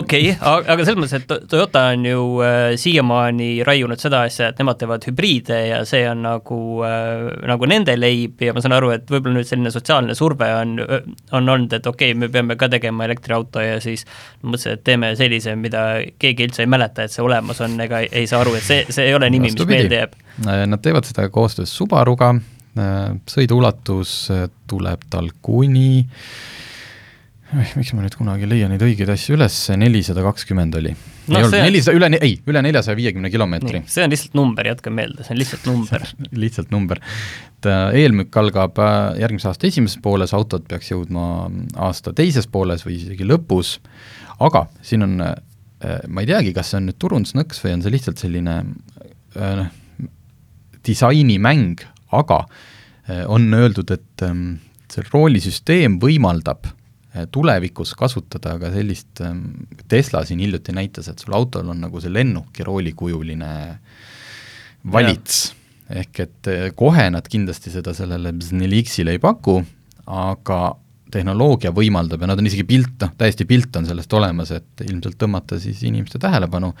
okei 0.00 0.30
okay,, 0.32 0.64
aga 0.72 0.86
selles 0.86 0.98
mõttes, 0.98 1.16
et 1.18 1.48
Toyota 1.50 1.88
on 1.94 2.06
ju 2.08 2.24
äh, 2.44 2.58
siiamaani 2.80 3.50
raiunud 3.66 4.00
seda 4.00 4.22
asja, 4.28 4.50
et 4.52 4.60
nemad 4.62 4.80
teevad 4.80 5.06
hübriide 5.08 5.60
ja 5.68 5.82
see 5.88 6.04
on 6.10 6.22
nagu 6.26 6.60
äh,, 6.86 7.28
nagu 7.50 7.70
nende 7.70 7.96
leib 7.98 8.42
ja 8.44 8.54
ma 8.56 8.62
saan 8.64 8.76
aru, 8.78 8.92
et 8.96 9.10
võib-olla 9.10 9.40
nüüd 9.40 9.48
selline 9.48 9.72
sotsiaalne 9.74 10.16
surve 10.18 10.50
on, 10.60 10.76
on 11.32 11.54
olnud, 11.54 11.78
et 11.78 11.86
okei 11.86 12.12
okay,, 12.12 12.20
me 12.20 12.30
peame 12.32 12.58
ka 12.60 12.70
tegema 12.72 13.08
elektriauto 13.08 13.64
ja 13.64 13.80
siis 13.84 14.06
mõtlesin, 14.42 14.78
et 14.78 14.84
teeme 14.86 15.14
sellise, 15.18 15.56
mida 15.58 15.86
keegi 16.20 16.48
üldse 16.48 16.64
ei 16.64 16.70
mäleta, 16.70 17.06
et 17.06 17.14
see 17.14 17.24
olemas 17.24 17.60
on, 17.64 17.78
ega 17.84 18.04
ei, 18.06 18.26
saa 18.30 18.42
aru, 18.44 18.56
et 18.58 18.66
see, 18.66 18.84
see 18.94 19.10
ei 19.10 19.16
ole 19.18 19.30
nimi, 19.32 19.52
mis 19.52 19.68
meelde 19.68 20.02
jääb. 20.02 20.16
Nad 20.46 20.80
teevad 20.84 21.08
seda 21.08 21.26
koostöös 21.34 21.72
Subaruga 21.74 22.34
sõiduulatus 23.28 24.14
äh, 24.34 24.46
tuleb 24.70 25.04
tal 25.12 25.30
kuni 25.42 26.04
miks 27.48 27.94
ma 27.96 28.02
nüüd 28.04 28.16
kunagi 28.18 28.44
ei 28.44 28.50
leia 28.50 28.66
neid 28.68 28.82
õigeid 28.84 29.08
asju 29.08 29.38
üles, 29.38 29.54
nelisada 29.80 30.20
kakskümmend 30.26 30.74
oli 30.76 30.92
no,. 30.92 31.38
ei 31.38 31.46
olnud, 31.46 31.56
nelisada, 31.56 31.96
üle, 31.96 32.10
ei, 32.20 32.34
üle 32.50 32.62
neljasaja 32.66 32.98
viiekümne 32.98 33.30
kilomeetri. 33.32 33.80
see 33.88 34.04
on 34.04 34.12
lihtsalt 34.12 34.36
number, 34.36 34.68
jätke 34.68 34.92
meelde, 34.92 35.24
see 35.24 35.32
on 35.32 35.40
lihtsalt 35.40 35.68
number 35.70 36.04
lihtsalt 36.44 36.74
number. 36.74 37.00
et 37.56 37.70
äh, 37.72 37.96
eelmüük 38.02 38.36
algab 38.42 38.80
järgmise 39.20 39.48
aasta 39.48 39.70
esimeses 39.70 40.02
pooles, 40.04 40.36
autod 40.36 40.68
peaks 40.68 40.92
jõudma 40.92 41.24
aasta 41.88 42.12
teises 42.16 42.50
pooles 42.52 42.84
või 42.84 42.98
isegi 43.00 43.28
lõpus, 43.28 43.78
aga 44.44 44.66
siin 44.84 45.08
on, 45.08 45.16
ma 45.24 46.22
ei 46.22 46.28
teagi, 46.28 46.52
kas 46.56 46.74
see 46.74 46.82
on 46.82 46.90
nüüd 46.90 47.00
turundusnõks 47.00 47.64
või 47.64 47.78
on 47.78 47.84
see 47.84 47.96
lihtsalt 47.96 48.20
selline 48.20 48.60
noh, 48.68 49.72
disainimäng, 50.88 51.80
aga 52.14 52.42
äh, 52.44 53.24
on 53.26 53.48
öeldud, 53.54 53.90
et 53.94 54.26
ähm, 54.26 54.58
see 54.92 55.04
roolisüsteem 55.12 55.98
võimaldab 56.02 56.68
äh, 56.68 57.26
tulevikus 57.34 57.94
kasutada 57.98 58.56
ka 58.60 58.72
sellist, 58.74 59.10
ähm, 59.24 59.68
Tesla 59.88 60.24
siin 60.28 60.42
hiljuti 60.44 60.74
näitas, 60.76 61.10
et 61.10 61.22
sul 61.24 61.36
autol 61.36 61.68
on 61.68 61.84
nagu 61.84 62.02
see 62.02 62.12
lennuki 62.12 62.66
roolikujuline 62.66 63.52
valits, 64.92 65.48
ehk 65.88 66.24
et 66.24 66.52
äh, 66.52 66.68
kohe 66.76 67.08
nad 67.12 67.28
kindlasti 67.28 67.72
seda 67.74 67.94
sellele 67.96 68.32
Bznelixile 68.36 69.16
ei 69.16 69.22
paku, 69.22 69.60
aga 70.08 70.60
tehnoloogia 71.12 71.72
võimaldab 71.72 72.22
ja 72.22 72.28
nad 72.30 72.40
on 72.40 72.48
isegi 72.48 72.66
pilt, 72.68 72.96
noh, 73.00 73.14
täiesti 73.20 73.46
pilt 73.48 73.76
on 73.80 73.86
sellest 73.88 74.12
olemas, 74.16 74.52
et 74.56 74.84
ilmselt 74.84 75.16
tõmmata 75.20 75.58
siis 75.60 75.80
inimeste 75.88 76.20
tähelepanu. 76.20 76.74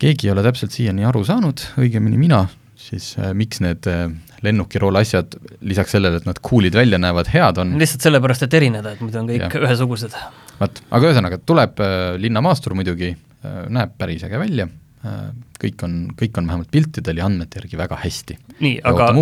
keegi 0.00 0.28
ei 0.28 0.32
ole 0.32 0.42
täpselt 0.42 0.72
siiani 0.72 1.04
aru 1.04 1.24
saanud, 1.28 1.60
õigemini 1.80 2.16
mina, 2.16 2.46
siis 2.80 3.12
äh, 3.18 3.32
miks 3.36 3.60
need 3.64 3.86
äh, 3.90 4.08
lennukirool 4.44 4.98
asjad, 5.00 5.36
lisaks 5.66 5.94
sellele, 5.96 6.20
et 6.20 6.28
nad 6.28 6.40
cool'id 6.44 6.76
välja 6.76 7.00
näevad, 7.02 7.30
head 7.32 7.60
on. 7.62 7.76
lihtsalt 7.80 8.06
sellepärast, 8.08 8.46
et 8.46 8.56
erineda, 8.60 8.94
et 8.94 9.02
muidu 9.04 9.20
on 9.20 9.28
kõik 9.30 9.46
ja. 9.46 9.64
ühesugused. 9.66 10.16
vot, 10.60 10.84
aga 10.88 11.10
ühesõnaga, 11.10 11.40
tuleb 11.46 11.82
äh, 11.84 11.96
linnamaastur 12.22 12.76
muidugi 12.78 13.12
äh,, 13.12 13.60
näeb 13.72 13.92
päris 14.00 14.24
äge 14.26 14.40
välja 14.40 14.66
äh,, 15.04 15.28
kõik 15.60 15.84
on, 15.86 16.00
kõik 16.18 16.40
on 16.40 16.48
vähemalt 16.48 16.72
piltidel 16.72 17.20
ja 17.20 17.28
andmete 17.28 17.60
järgi 17.60 17.80
väga 17.80 18.00
hästi. 18.00 18.38
nii, 18.64 18.80
aga, 18.88 19.12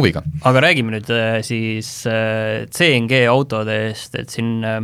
aga 0.53 0.65
räägime 0.69 0.95
nüüd 0.95 1.13
äh, 1.15 1.41
siis 1.47 1.91
äh, 2.11 2.65
CNG 2.71 3.25
autodest, 3.33 4.15
et 4.23 4.35
siin 4.35 4.63
äh, 4.67 4.81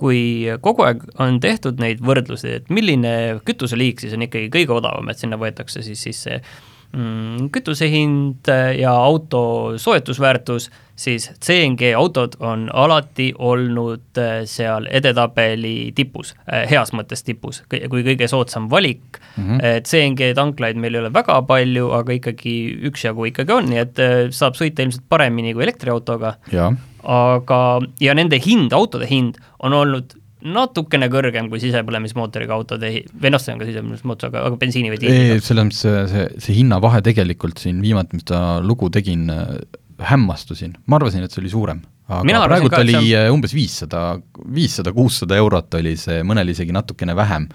kui 0.00 0.48
kogu 0.64 0.88
aeg 0.88 1.04
on 1.20 1.36
tehtud 1.44 1.80
neid 1.82 2.00
võrdlusi, 2.00 2.56
et 2.62 2.72
milline 2.72 3.40
kütuseliik 3.44 4.00
siis 4.00 4.16
on 4.16 4.24
ikkagi 4.24 4.48
kõige 4.54 4.78
odavam, 4.78 5.12
et 5.12 5.20
sinna 5.20 5.36
võetakse 5.40 5.84
siis 5.84 6.08
sisse 6.08 6.40
mm, 6.40 6.69
kütuse 7.54 7.86
hind 7.90 8.48
äh, 8.50 8.74
ja 8.80 8.90
auto 8.90 9.72
soetusväärtus, 9.78 10.70
siis 10.98 11.30
CNG 11.44 11.92
autod 11.96 12.34
on 12.40 12.66
alati 12.74 13.30
olnud 13.38 14.18
äh, 14.18 14.42
seal 14.44 14.88
edetabeli 14.90 15.92
tipus, 15.94 16.34
äh, 16.52 16.66
heas 16.70 16.90
mõttes 16.92 17.22
tipus, 17.24 17.62
kui 17.70 18.02
kõige 18.06 18.28
soodsam 18.28 18.66
valik 18.70 19.20
mm. 19.36 19.44
-hmm. 19.46 19.86
CNG 19.86 20.34
tanklaid 20.34 20.76
meil 20.76 20.94
ei 20.94 21.00
ole 21.04 21.12
väga 21.14 21.42
palju, 21.42 21.92
aga 21.94 22.12
ikkagi 22.12 22.56
üksjagu 22.90 23.30
ikkagi 23.30 23.52
on, 23.54 23.70
nii 23.70 23.82
et 23.84 24.02
saab 24.34 24.58
sõita 24.58 24.82
ilmselt 24.82 25.06
paremini 25.08 25.54
kui 25.54 25.62
elektriautoga. 25.62 26.36
aga, 27.02 27.80
ja 28.00 28.14
nende 28.14 28.40
hind, 28.44 28.72
autode 28.72 29.06
hind 29.06 29.38
on 29.58 29.72
olnud 29.72 30.19
natukene 30.40 31.08
kõrgem 31.12 31.50
kui 31.52 31.60
sisepõlemismootoriga 31.62 32.56
autode, 32.56 32.92
või 33.12 33.32
noh, 33.34 33.42
see 33.42 33.54
on 33.54 33.60
ka 33.60 33.68
sisepõlemismootor, 33.68 34.32
aga, 34.32 34.44
aga 34.48 34.60
bensiini 34.60 34.92
või 34.92 35.00
diisliga. 35.02 35.36
ei, 35.36 35.44
selles 35.44 35.68
mõttes 35.68 35.84
see, 35.84 36.02
see, 36.12 36.26
see 36.46 36.58
hinnavahe 36.60 37.02
tegelikult 37.06 37.60
siin 37.62 37.80
viimati, 37.84 38.18
mis 38.18 38.26
ta 38.30 38.42
lugu 38.64 38.90
tegin, 38.94 39.28
hämmastusin, 40.10 40.76
ma 40.86 41.00
arvasin, 41.00 41.24
et 41.24 41.34
see 41.34 41.42
oli 41.42 41.52
suurem. 41.52 41.82
aga 42.10 42.44
praegult 42.48 42.78
oli 42.80 42.96
on... 42.96 43.08
Äh, 43.20 43.30
umbes 43.32 43.54
viissada, 43.54 44.04
viissada, 44.54 44.94
kuussada 44.96 45.38
eurot 45.38 45.76
oli 45.78 45.96
see, 46.00 46.22
mõnel 46.26 46.54
isegi 46.54 46.74
natukene 46.74 47.14
vähem, 47.18 47.48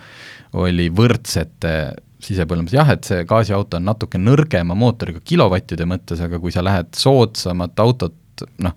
oli 0.61 0.89
võrdsete 0.93 1.75
sisepõlemis, 2.25 2.73
jah, 2.73 2.89
et 2.93 3.05
see 3.07 3.25
gaasiauto 3.27 3.79
on 3.79 3.89
natuke 3.89 4.19
nõrgema 4.21 4.77
mootoriga 4.77 5.21
kilovattide 5.23 5.87
mõttes, 5.89 6.21
aga 6.23 6.39
kui 6.41 6.53
sa 6.53 6.63
lähed 6.65 6.93
soodsamat 6.97 7.81
autot, 7.83 8.15
noh, 8.63 8.73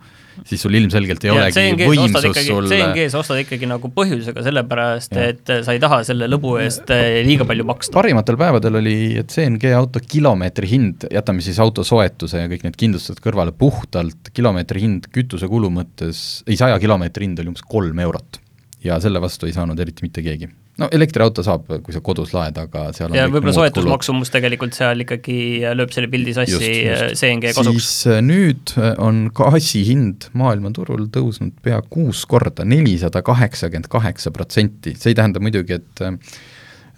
siis 0.47 0.63
sul 0.63 0.77
ilmselgelt 0.79 1.25
ei 1.25 1.31
ja 1.31 1.37
olegi 1.37 1.87
võimsus 1.89 2.43
sul 2.47 2.69
CNG-s 2.71 3.17
ostad 3.19 3.41
ikkagi 3.43 3.69
nagu 3.71 3.91
põhjusega, 3.95 4.45
sellepärast 4.47 5.17
ja. 5.17 5.31
et 5.33 5.53
sa 5.67 5.75
ei 5.75 5.83
taha 5.83 6.01
selle 6.07 6.29
lõbu 6.31 6.57
eest 6.63 6.93
eh, 6.95 7.21
liiga 7.27 7.47
palju 7.49 7.67
maksta. 7.69 7.95
parimatel 7.97 8.39
päevadel 8.41 8.81
oli 8.83 8.97
CNG 9.25 9.73
auto 9.79 10.03
kilomeetri 10.05 10.71
hind, 10.71 11.09
jätame 11.15 11.45
siis 11.45 11.59
auto 11.63 11.87
soetuse 11.87 12.45
ja 12.45 12.53
kõik 12.53 12.69
need 12.69 12.79
kindlustused 12.79 13.23
kõrvale, 13.25 13.55
puhtalt 13.57 14.33
kilomeetri 14.37 14.85
hind 14.85 15.11
kütusekulu 15.15 15.73
mõttes, 15.75 16.45
ei 16.47 16.59
saja 16.61 16.79
kilomeetri 16.83 17.29
hind 17.29 17.43
oli 17.43 17.55
umbes 17.55 17.67
kolm 17.67 18.07
eurot. 18.07 18.43
ja 18.85 19.01
selle 19.03 19.21
vastu 19.21 19.49
ei 19.49 19.57
saanud 19.57 19.79
eriti 19.81 20.07
mitte 20.07 20.23
keegi 20.23 20.51
no 20.79 20.89
elektriauto 20.95 21.43
saab, 21.47 21.67
kui 21.85 21.95
sa 21.95 22.03
kodus 22.05 22.35
laed, 22.37 22.59
aga 22.61 22.89
seal 22.97 23.15
ja 23.17 23.27
võib-olla 23.31 23.57
soetusmaksumus 23.57 24.33
tegelikult 24.35 24.77
seal 24.79 25.05
ikkagi 25.05 25.39
lööb 25.79 25.95
selle 25.95 26.11
pildi 26.13 26.35
sassi 26.37 26.71
CNG 27.19 27.55
kasuks. 27.57 27.89
siis 27.89 28.13
äh, 28.13 28.21
nüüd 28.25 28.75
äh, 28.79 28.93
on 29.03 29.27
gaasi 29.35 29.83
hind 29.89 30.29
maailmaturul 30.39 31.09
tõusnud 31.15 31.59
pea 31.65 31.81
kuus 31.91 32.25
korda, 32.31 32.67
nelisada 32.69 33.25
kaheksakümmend 33.27 33.91
kaheksa 33.93 34.35
protsenti, 34.35 34.95
see 34.99 35.13
ei 35.15 35.19
tähenda 35.19 35.43
muidugi, 35.43 35.81
et 35.81 36.07
äh, 36.07 36.17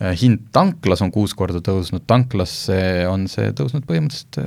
Äh, 0.00 0.14
hind 0.16 0.46
tanklas 0.54 1.02
on 1.04 1.10
kuus 1.12 1.34
korda 1.36 1.60
tõusnud, 1.60 2.06
tanklasse 2.08 3.04
on 3.10 3.26
see 3.28 3.50
tõusnud 3.52 3.84
põhimõtteliselt 3.84 4.38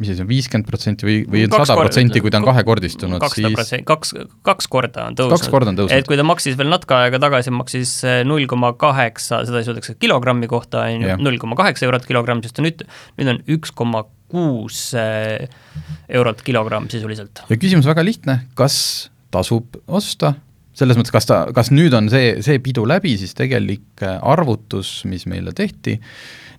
mis 0.00 0.08
see 0.08 0.16
siis 0.16 0.24
on, 0.24 0.28
viiskümmend 0.30 0.68
protsenti 0.68 1.06
või, 1.06 1.16
või 1.28 1.42
sada 1.52 1.76
protsenti, 1.76 2.22
kui 2.24 2.32
ta 2.32 2.40
on 2.40 2.46
kahekordistunud, 2.48 3.24
siis 3.34 3.74
kaks, 3.88 4.14
kaks 4.46 4.68
korda 4.72 5.06
on 5.10 5.18
tõusnud. 5.18 5.36
kaks 5.36 5.52
korda 5.52 5.74
on 5.74 5.80
tõusnud. 5.82 5.96
et 6.00 6.08
kui 6.08 6.16
ta 6.16 6.24
maksis 6.26 6.56
veel 6.58 6.72
natuke 6.72 6.96
aega 6.96 7.20
tagasi, 7.22 7.52
maksis 7.54 7.94
äh, 8.08 8.20
null 8.26 8.48
koma 8.50 8.72
kaheksa, 8.80 9.42
seda 9.48 9.60
siis 9.60 9.72
öeldakse 9.74 9.96
kilogrammi 10.00 10.48
kohta, 10.50 10.86
on 10.88 11.04
ju, 11.04 11.18
null 11.20 11.40
koma 11.42 11.58
kaheksa 11.60 11.88
eurot 11.88 12.08
kilogramm, 12.08 12.40
siis 12.44 12.56
ta 12.56 12.64
nüüd, 12.64 12.84
nüüd 13.20 13.34
on 13.34 13.42
üks 13.56 13.74
koma 13.76 14.06
kuus 14.30 14.90
eurot 14.96 16.44
kilogramm 16.46 16.88
sisuliselt. 16.92 17.44
ja 17.50 17.58
küsimus 17.60 17.88
väga 17.90 18.06
lihtne, 18.06 18.40
kas 18.58 19.10
tasub 19.34 19.76
osta 19.86 20.34
selles 20.80 20.96
mõttes, 20.96 21.12
kas 21.12 21.28
ta, 21.28 21.42
kas 21.54 21.68
nüüd 21.74 21.92
on 21.98 22.08
see, 22.12 22.38
see 22.46 22.60
pidu 22.62 22.86
läbi, 22.88 23.16
siis 23.20 23.34
tegelik 23.36 24.04
äh, 24.06 24.16
arvutus, 24.24 25.00
mis 25.10 25.26
meile 25.28 25.52
tehti, 25.56 25.98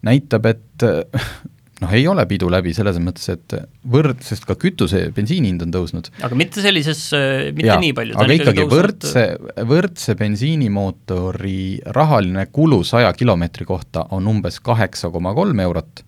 näitab, 0.06 0.46
et 0.52 0.86
noh, 1.82 1.94
ei 1.98 2.06
ole 2.10 2.26
pidu 2.30 2.50
läbi 2.52 2.74
selles 2.78 3.00
mõttes, 3.04 3.28
et 3.34 3.56
võrd-, 3.94 4.22
sest 4.26 4.46
ka 4.50 4.56
kütuse, 4.60 5.08
bensiini 5.16 5.52
hind 5.52 5.66
on 5.66 5.74
tõusnud. 5.74 6.12
aga 6.28 6.38
mitte 6.40 6.64
sellises, 6.64 7.08
äh, 7.18 7.50
mitte 7.56 7.72
ja, 7.72 7.80
nii 7.82 7.96
palju. 7.98 8.20
aga 8.22 8.38
ikkagi 8.38 8.64
tõusnud... 8.64 8.78
võrdse, 8.78 9.26
võrdse 9.72 10.18
bensiinimootori 10.20 11.64
rahaline 11.98 12.48
kulu 12.54 12.84
saja 12.88 13.12
kilomeetri 13.18 13.68
kohta 13.70 14.08
on 14.16 14.30
umbes 14.32 14.62
kaheksa 14.64 15.12
koma 15.14 15.36
kolm 15.38 15.64
eurot 15.66 16.06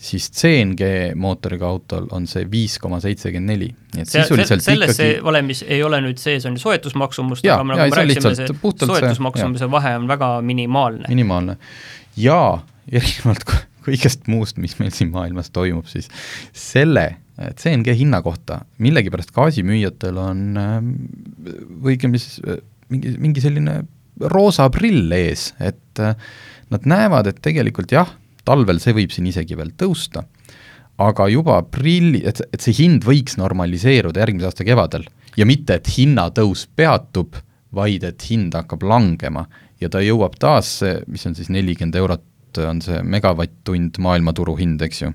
siis 0.00 0.30
CNG 0.32 1.12
mootoriga 1.20 1.68
autol 1.68 2.06
on 2.16 2.24
see 2.28 2.46
viis 2.48 2.78
koma 2.80 3.02
seitsekümmend 3.04 3.52
neli, 3.52 3.68
nii 3.92 4.04
et 4.04 4.08
see, 4.08 4.22
sisuliselt 4.24 4.62
se 4.64 4.72
selles 4.72 4.94
ikkagi 4.94 4.96
see 4.96 5.24
valemis 5.26 5.60
ei 5.66 5.82
ole 5.84 6.00
nüüd 6.00 6.20
sees, 6.20 6.46
on 6.48 6.56
ju 6.56 6.62
soetusmaksumust, 6.62 7.44
aga 7.44 7.66
nagu 7.68 7.84
me 7.84 7.98
rääkisime, 7.98 8.32
see 8.38 8.54
soetusmaksumuse 8.88 9.68
vahe 9.72 9.92
on 10.00 10.08
väga 10.08 10.30
minimaalne. 10.40 11.04
minimaalne. 11.12 11.58
ja 12.16 12.40
erinevalt 12.96 13.44
kõigest 13.84 14.28
muust, 14.30 14.58
mis 14.60 14.76
meil 14.80 14.92
siin 14.94 15.12
maailmas 15.14 15.52
toimub, 15.54 15.88
siis 15.90 16.10
selle 16.56 17.08
CNG 17.56 17.94
hinna 17.96 18.20
kohta 18.24 18.60
millegipärast 18.82 19.32
gaasimüüjatel 19.32 20.18
on 20.20 20.42
või 20.60 21.94
õigemini 21.94 22.20
siis 22.20 22.42
mingi, 22.92 23.14
mingi 23.22 23.44
selline 23.44 23.78
roosa 24.30 24.66
prill 24.72 25.12
ees, 25.16 25.50
et 25.62 26.02
nad 26.70 26.88
näevad, 26.88 27.30
et 27.30 27.40
tegelikult 27.42 27.92
jah, 27.94 28.10
talvel 28.44 28.80
see 28.82 28.94
võib 28.96 29.14
siin 29.14 29.28
isegi 29.30 29.56
veel 29.58 29.72
tõusta, 29.78 30.24
aga 31.00 31.28
juba 31.32 31.56
aprilli, 31.62 32.22
et, 32.28 32.42
et 32.52 32.60
see 32.60 32.76
hind 32.82 33.06
võiks 33.08 33.38
normaliseeruda 33.40 34.20
järgmise 34.20 34.50
aasta 34.50 34.66
kevadel. 34.68 35.06
Ja 35.38 35.46
mitte, 35.48 35.78
et 35.78 35.88
hinnatõus 35.94 36.66
peatub, 36.76 37.38
vaid 37.74 38.04
et 38.04 38.24
hind 38.28 38.56
hakkab 38.58 38.82
langema 38.84 39.46
ja 39.80 39.88
ta 39.88 40.02
jõuab 40.02 40.34
taas, 40.42 40.80
mis 41.08 41.24
on 41.28 41.36
siis 41.38 41.48
nelikümmend 41.54 41.96
eurot, 41.96 42.24
on 42.58 42.82
see 42.84 43.02
megavatt-tund 43.02 44.00
maailmaturu 44.02 44.56
hind, 44.58 44.82
eks 44.82 45.02
ju. 45.02 45.12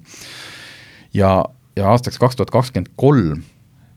ja, 1.17 1.33
ja 1.75 1.91
aastaks 1.91 2.21
kaks 2.21 2.39
tuhat 2.39 2.53
kakskümmend 2.53 2.93
kolm 2.95 3.43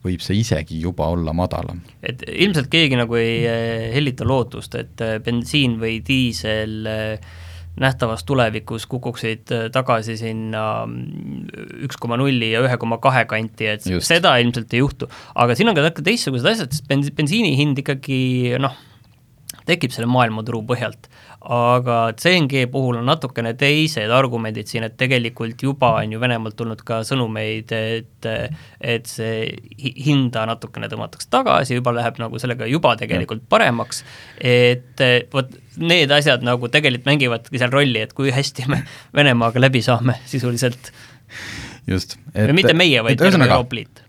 võib 0.05 0.23
see 0.23 0.39
isegi 0.41 0.79
juba 0.81 1.09
olla 1.13 1.35
madalam. 1.37 1.83
et 2.03 2.23
ilmselt 2.29 2.71
keegi 2.73 2.99
nagu 2.99 3.19
ei 3.19 3.43
eh, 3.47 3.91
hellita 3.95 4.27
lootust, 4.29 4.75
et 4.79 5.05
eh, 5.05 5.19
bensiin 5.25 5.79
või 5.81 5.99
diisel 6.07 6.89
äh, 6.89 7.37
nähtavas 7.79 8.25
tulevikus 8.25 8.87
kukuksid 8.87 9.51
tagasi 9.73 10.17
sinna 10.19 10.87
mm, 10.87 11.47
üks 11.87 11.99
koma 12.01 12.19
nulli 12.19 12.53
ja 12.53 12.63
ühe 12.65 12.79
koma 12.81 12.99
kahe 13.03 13.25
kanti, 13.31 13.69
et 13.71 13.87
Just. 13.87 14.09
seda 14.11 14.35
ilmselt 14.43 14.75
ei 14.75 14.83
juhtu. 14.83 15.09
aga 15.35 15.57
siin 15.59 15.71
on 15.71 15.79
ka 15.79 15.85
natuke 15.87 16.05
teistsugused 16.07 16.49
asjad, 16.53 16.75
sest 16.75 16.89
bens-, 16.91 17.13
bensiini 17.15 17.55
hind 17.59 17.79
ikkagi 17.83 18.59
noh, 18.63 18.75
tekib 19.69 19.95
selle 19.95 20.09
maailmaturu 20.11 20.65
põhjalt 20.69 21.11
aga 21.41 22.13
CNG 22.19 22.67
puhul 22.71 22.99
on 22.99 23.07
natukene 23.07 23.53
teised 23.59 24.11
argumendid 24.11 24.67
siin, 24.67 24.85
et 24.89 24.97
tegelikult 24.99 25.63
juba 25.63 25.93
on 26.01 26.13
ju 26.13 26.21
Venemaalt 26.21 26.57
tulnud 26.59 26.81
ka 26.87 27.01
sõnumeid, 27.07 27.71
et 27.73 28.29
et 28.83 29.07
see 29.07 29.47
hinda 29.79 30.45
natukene 30.51 30.91
tõmmatakse 30.91 31.31
tagasi, 31.31 31.77
juba 31.79 31.95
läheb 31.95 32.19
nagu 32.19 32.43
sellega 32.43 32.67
juba 32.67 32.97
tegelikult 32.99 33.47
paremaks, 33.49 34.03
et 34.43 35.05
vot 35.33 35.55
need 35.79 36.11
asjad 36.11 36.43
nagu 36.47 36.69
tegelikult 36.75 37.07
mängivadki 37.07 37.63
seal 37.63 37.73
rolli, 37.73 38.03
et 38.03 38.13
kui 38.19 38.35
hästi 38.35 38.67
me 38.73 38.83
Venemaaga 39.15 39.63
läbi 39.63 39.85
saame 39.85 40.19
sisuliselt. 40.27 40.93
just. 41.87 42.19
mitte 42.53 42.75
meie, 42.75 43.05
vaid 43.05 43.21
Euroopa 43.23 43.79
Liit 43.79 44.05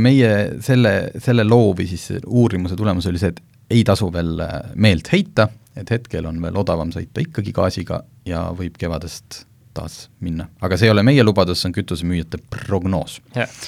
meie 0.00 0.28
selle, 0.64 0.92
selle 1.20 1.44
loo 1.44 1.74
või 1.76 1.84
siis 1.90 2.22
uurimuse 2.24 2.76
tulemus 2.78 3.04
oli 3.10 3.20
see, 3.20 3.34
et 3.34 3.42
ei 3.70 3.84
tasu 3.84 4.10
veel 4.12 4.38
äh, 4.44 4.56
meelt 4.74 5.12
heita, 5.12 5.48
et 5.78 5.90
hetkel 5.94 6.26
on 6.26 6.40
veel 6.42 6.56
odavam 6.58 6.92
sõita 6.94 7.22
ikkagi 7.22 7.54
gaasiga 7.54 8.02
ja 8.26 8.48
võib 8.56 8.78
kevadest 8.80 9.44
taas 9.78 10.08
minna. 10.24 10.48
aga 10.64 10.76
see 10.76 10.88
ei 10.88 10.92
ole 10.94 11.04
meie 11.06 11.22
lubadus, 11.22 11.60
see 11.62 11.70
on 11.70 11.76
kütusemüüjate 11.76 12.40
prognoos. 12.50 13.20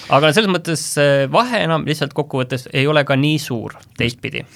aga 0.08 0.32
selles 0.34 0.50
mõttes 0.50 0.84
vahe 1.30 1.64
enam 1.64 1.86
lihtsalt 1.86 2.16
kokkuvõttes 2.16 2.68
ei 2.72 2.88
ole 2.90 3.04
ka 3.06 3.18
nii 3.20 3.38
suur 3.38 3.76
teistpidi 3.98 4.46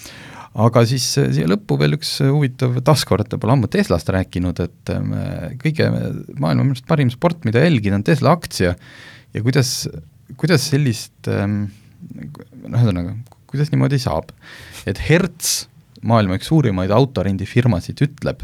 aga 0.54 0.84
siis 0.88 1.06
eh, 1.18 1.30
siia 1.34 1.48
lõppu 1.50 1.76
veel 1.80 1.96
üks 1.96 2.16
huvitav, 2.22 2.76
taaskord 2.86 3.34
pole 3.40 3.56
ammu 3.56 3.70
Teslast 3.72 4.10
rääkinud, 4.14 4.62
et 4.62 4.92
eh, 4.94 5.54
kõige 5.62 5.90
maailma 5.90 6.62
minu 6.62 6.74
arust 6.74 6.88
parim 6.90 7.10
sport, 7.12 7.42
mida 7.48 7.64
jälgida, 7.64 7.98
on 7.98 8.06
Tesla 8.06 8.34
aktsia 8.36 8.74
ja 9.34 9.44
kuidas, 9.44 9.74
kuidas 10.40 10.68
sellist 10.70 11.28
noh, 11.28 11.66
ühesõnaga, 12.70 13.16
kuidas 13.54 13.70
niimoodi 13.70 14.00
saab, 14.02 14.32
et 14.90 14.98
Hertz 15.08 15.68
maailma 16.02 16.38
üks 16.40 16.50
suurimaid 16.50 16.92
autorendifirmasid, 16.94 18.02
ütleb, 18.04 18.42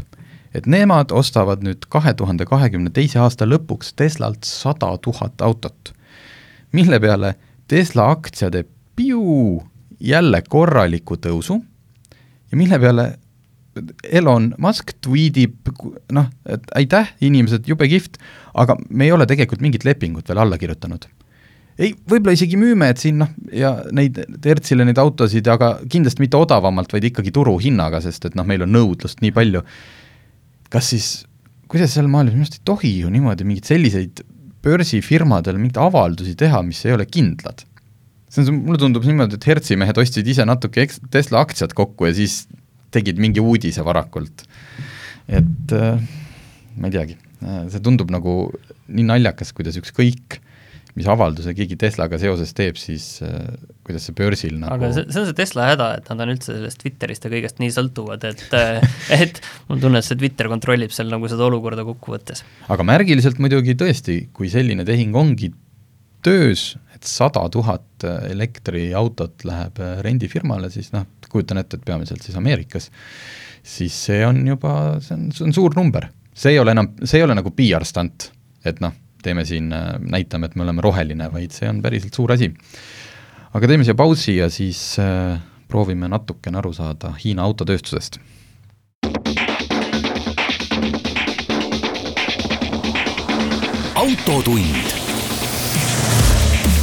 et 0.55 0.67
nemad 0.71 1.11
ostavad 1.15 1.63
nüüd 1.65 1.83
kahe 1.91 2.13
tuhande 2.17 2.47
kahekümne 2.47 2.91
teise 2.95 3.19
aasta 3.23 3.47
lõpuks 3.47 3.93
Teslalt 3.99 4.47
sada 4.47 4.93
tuhat 5.03 5.43
autot, 5.43 5.91
mille 6.71 6.99
peale 7.03 7.35
Tesla 7.71 8.09
aktsia 8.15 8.51
teeb 8.51 8.71
piu 8.95 9.61
jälle 9.99 10.41
korraliku 10.47 11.19
tõusu 11.19 11.59
ja 12.51 12.59
mille 12.59 12.79
peale 12.79 13.11
Elon 14.11 14.49
Musk 14.59 14.97
tweetib, 14.99 15.69
noh, 16.11 16.27
et 16.43 16.65
aitäh, 16.75 17.13
inimesed, 17.23 17.69
jube 17.71 17.87
kihvt, 17.87 18.17
aga 18.59 18.75
me 18.89 19.07
ei 19.07 19.13
ole 19.15 19.27
tegelikult 19.29 19.63
mingit 19.63 19.85
lepingut 19.87 20.27
veel 20.27 20.41
alla 20.43 20.59
kirjutanud 20.59 21.07
ei, 21.79 21.93
võib-olla 21.95 22.35
isegi 22.35 22.59
müüme, 22.59 22.89
et 22.91 23.01
siin 23.01 23.21
noh, 23.21 23.31
ja 23.55 23.73
neid, 23.95 24.19
Hertzile 24.43 24.85
neid 24.87 24.99
autosid, 25.01 25.47
aga 25.51 25.73
kindlasti 25.91 26.23
mitte 26.23 26.39
odavamalt, 26.39 26.91
vaid 26.93 27.07
ikkagi 27.11 27.33
turuhinnaga, 27.35 28.01
sest 28.03 28.27
et 28.29 28.37
noh, 28.39 28.47
meil 28.47 28.65
on 28.65 28.73
nõudlust 28.75 29.23
nii 29.23 29.33
palju. 29.35 29.63
kas 30.71 30.91
siis, 30.93 31.09
kuidas 31.71 31.95
seal 31.95 32.07
maailmas, 32.11 32.35
minu 32.35 32.45
arust 32.47 32.59
ei 32.59 32.67
tohi 32.67 32.93
ju 33.01 33.09
niimoodi 33.11 33.47
mingeid 33.47 33.67
selliseid 33.67 34.23
börsifirmadel 34.63 35.57
mingeid 35.59 35.81
avaldusi 35.81 36.35
teha, 36.39 36.61
mis 36.63 36.83
ei 36.85 36.95
ole 36.95 37.07
kindlad. 37.09 37.65
see 38.31 38.45
on, 38.45 38.61
mulle 38.67 38.79
tundub 38.79 39.07
niimoodi, 39.07 39.39
et 39.39 39.47
Hertzi 39.47 39.79
mehed 39.79 39.97
ostsid 39.99 40.27
ise 40.27 40.45
natuke 40.47 40.85
eks-, 40.85 41.01
Tesla 41.11 41.43
aktsiad 41.43 41.75
kokku 41.75 42.07
ja 42.07 42.15
siis 42.15 42.45
tegid 42.91 43.19
mingi 43.19 43.43
uudise 43.43 43.83
varakult. 43.87 44.45
et 45.27 45.75
äh, 45.75 45.99
ma 46.77 46.87
ei 46.87 46.95
teagi, 46.95 47.17
see 47.71 47.83
tundub 47.83 48.11
nagu 48.13 48.51
nii 48.91 49.07
naljakas, 49.07 49.51
kuidas 49.55 49.79
ükskõik 49.79 50.39
mis 50.97 51.07
avalduse 51.11 51.53
keegi 51.55 51.77
Teslaga 51.79 52.19
seoses 52.21 52.51
teeb, 52.57 52.79
siis 52.79 53.05
äh, 53.25 53.53
kuidas 53.85 54.07
see 54.07 54.15
börsil 54.17 54.57
nagu 54.59 54.75
aga 54.75 54.91
see, 54.95 55.07
see 55.07 55.23
on 55.23 55.29
see 55.29 55.37
Tesla 55.37 55.69
häda, 55.71 55.89
et 56.01 56.11
nad 56.11 56.25
on 56.25 56.33
üldse 56.33 56.51
sellest 56.51 56.81
Twitterist 56.83 57.25
ja 57.27 57.31
kõigest 57.33 57.61
nii 57.63 57.73
sõltuvad, 57.75 58.27
et 58.27 58.55
äh, 58.57 58.83
et 59.23 59.41
mul 59.67 59.77
on 59.77 59.85
tunne, 59.85 60.01
et 60.01 60.07
see 60.07 60.19
Twitter 60.19 60.51
kontrollib 60.51 60.93
seal 60.95 61.11
nagu 61.13 61.31
seda 61.31 61.47
olukorda 61.47 61.85
kokkuvõttes. 61.87 62.43
aga 62.73 62.87
märgiliselt 62.87 63.41
muidugi 63.43 63.77
tõesti, 63.79 64.23
kui 64.35 64.51
selline 64.51 64.85
tehing 64.87 65.15
ongi 65.17 65.51
töös, 66.25 66.75
et 66.95 67.07
sada 67.07 67.43
tuhat 67.53 68.05
elektriautot 68.29 69.45
läheb 69.47 69.79
äh, 69.81 69.97
rendifirmale, 70.05 70.69
siis 70.73 70.91
noh, 70.95 71.07
kujutan 71.31 71.61
ette, 71.61 71.79
et 71.79 71.87
peamiselt 71.87 72.25
siis 72.25 72.37
Ameerikas, 72.37 72.91
siis 73.63 73.95
see 74.07 74.25
on 74.27 74.43
juba, 74.47 74.73
see 75.03 75.15
on, 75.17 75.29
see 75.35 75.47
on 75.47 75.55
suur 75.55 75.77
number. 75.77 76.09
see 76.35 76.53
ei 76.55 76.59
ole 76.61 76.71
enam, 76.75 76.93
see 77.03 77.19
ei 77.19 77.25
ole 77.25 77.35
nagu 77.37 77.51
PR-stant, 77.55 78.29
et 78.65 78.79
noh, 78.83 78.93
teeme 79.21 79.45
siin, 79.45 79.71
äh, 79.73 79.95
näitame, 79.99 80.49
et 80.49 80.55
me 80.55 80.65
oleme 80.65 80.81
roheline, 80.81 81.29
vaid 81.33 81.53
see 81.55 81.69
on 81.69 81.81
päriselt 81.81 82.13
suur 82.17 82.31
asi. 82.31 82.51
aga 83.53 83.67
teeme 83.67 83.83
siia 83.83 83.95
pausi 83.95 84.37
ja 84.37 84.49
siis 84.49 84.99
äh, 84.99 85.39
proovime 85.67 86.07
natukene 86.07 86.57
aru 86.57 86.73
saada 86.73 87.13
Hiina 87.23 87.43
autotööstusest. 87.43 88.19
autotund. 93.95 94.99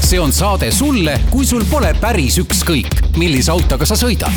see 0.08 0.20
on 0.20 0.32
saade 0.32 0.70
sulle, 0.72 1.20
kui 1.30 1.44
sul 1.44 1.64
pole 1.70 1.92
päris 2.00 2.38
ükskõik, 2.40 3.16
millise 3.18 3.52
autoga 3.52 3.86
sa 3.86 3.98
sõidad 3.98 4.32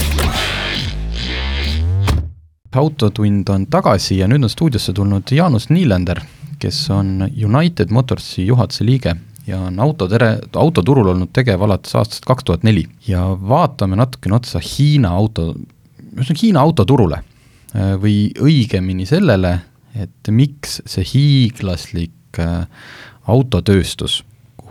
autotund 2.75 3.49
on 3.49 3.65
tagasi 3.67 4.17
ja 4.17 4.27
nüüd 4.31 4.43
on 4.47 4.51
stuudiosse 4.51 4.93
tulnud 4.95 5.31
Jaanus 5.31 5.69
Niilender 5.69 6.21
kes 6.61 6.77
on 6.93 7.25
United 7.29 7.91
Motorsi 7.91 8.45
juhatuse 8.47 8.85
liige 8.85 9.15
ja 9.47 9.59
on 9.67 9.79
autotere, 9.81 10.35
autoturul 10.55 11.11
olnud 11.15 11.33
tegev 11.33 11.61
alates 11.65 11.95
aastast 11.97 12.25
kaks 12.29 12.45
tuhat 12.47 12.63
neli 12.67 12.85
ja 13.07 13.25
vaatame 13.33 13.97
natukene 13.99 14.37
otsa 14.37 14.61
Hiina 14.63 15.13
auto, 15.17 15.51
ühesõnaga 16.13 16.43
Hiina 16.43 16.63
autoturule 16.63 17.21
või 18.01 18.31
õigemini 18.41 19.05
sellele, 19.07 19.53
et 19.95 20.31
miks 20.31 20.81
see 20.89 21.05
hiiglaslik 21.07 22.39
äh, 22.39 22.65
autotööstus, 23.31 24.21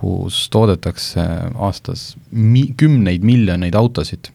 kus 0.00 0.42
toodetakse 0.52 1.24
aastas 1.56 2.14
mi-, 2.30 2.70
kümneid 2.76 3.24
miljoneid 3.26 3.76
autosid, 3.76 4.30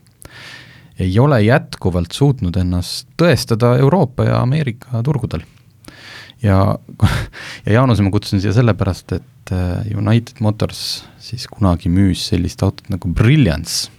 ei 1.00 1.18
ole 1.20 1.42
jätkuvalt 1.44 2.16
suutnud 2.16 2.56
ennast 2.58 3.10
tõestada 3.20 3.76
Euroopa 3.82 4.30
ja 4.30 4.40
Ameerika 4.42 5.02
turgudel. 5.04 5.44
Ja, 6.44 6.60
ja 7.66 7.78
Jaanuse 7.80 8.04
ma 8.06 8.14
kutsusin 8.14 8.44
siia 8.44 8.56
sellepärast, 8.56 9.18
et 9.20 9.54
äh, 9.56 9.86
United 9.96 10.42
Motors 10.44 11.06
siis 11.24 11.48
kunagi 11.52 11.92
müüs 11.92 12.28
sellist 12.32 12.64
autot 12.66 12.90
nagu 12.94 13.12
Brilliance 13.14 13.94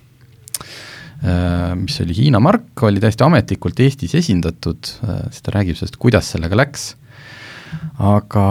Äh, 1.25 1.75
mis 1.81 1.97
oli 2.01 2.13
Hiina 2.13 2.41
mark, 2.45 2.83
oli 2.85 3.01
täiesti 3.01 3.25
ametlikult 3.25 3.81
Eestis 3.81 4.13
esindatud, 4.19 4.91
äh, 5.07 5.23
siis 5.33 5.45
ta 5.47 5.55
räägib 5.55 5.79
sellest, 5.79 5.97
kuidas 6.01 6.29
sellega 6.35 6.59
läks, 6.59 6.91
aga 8.05 8.45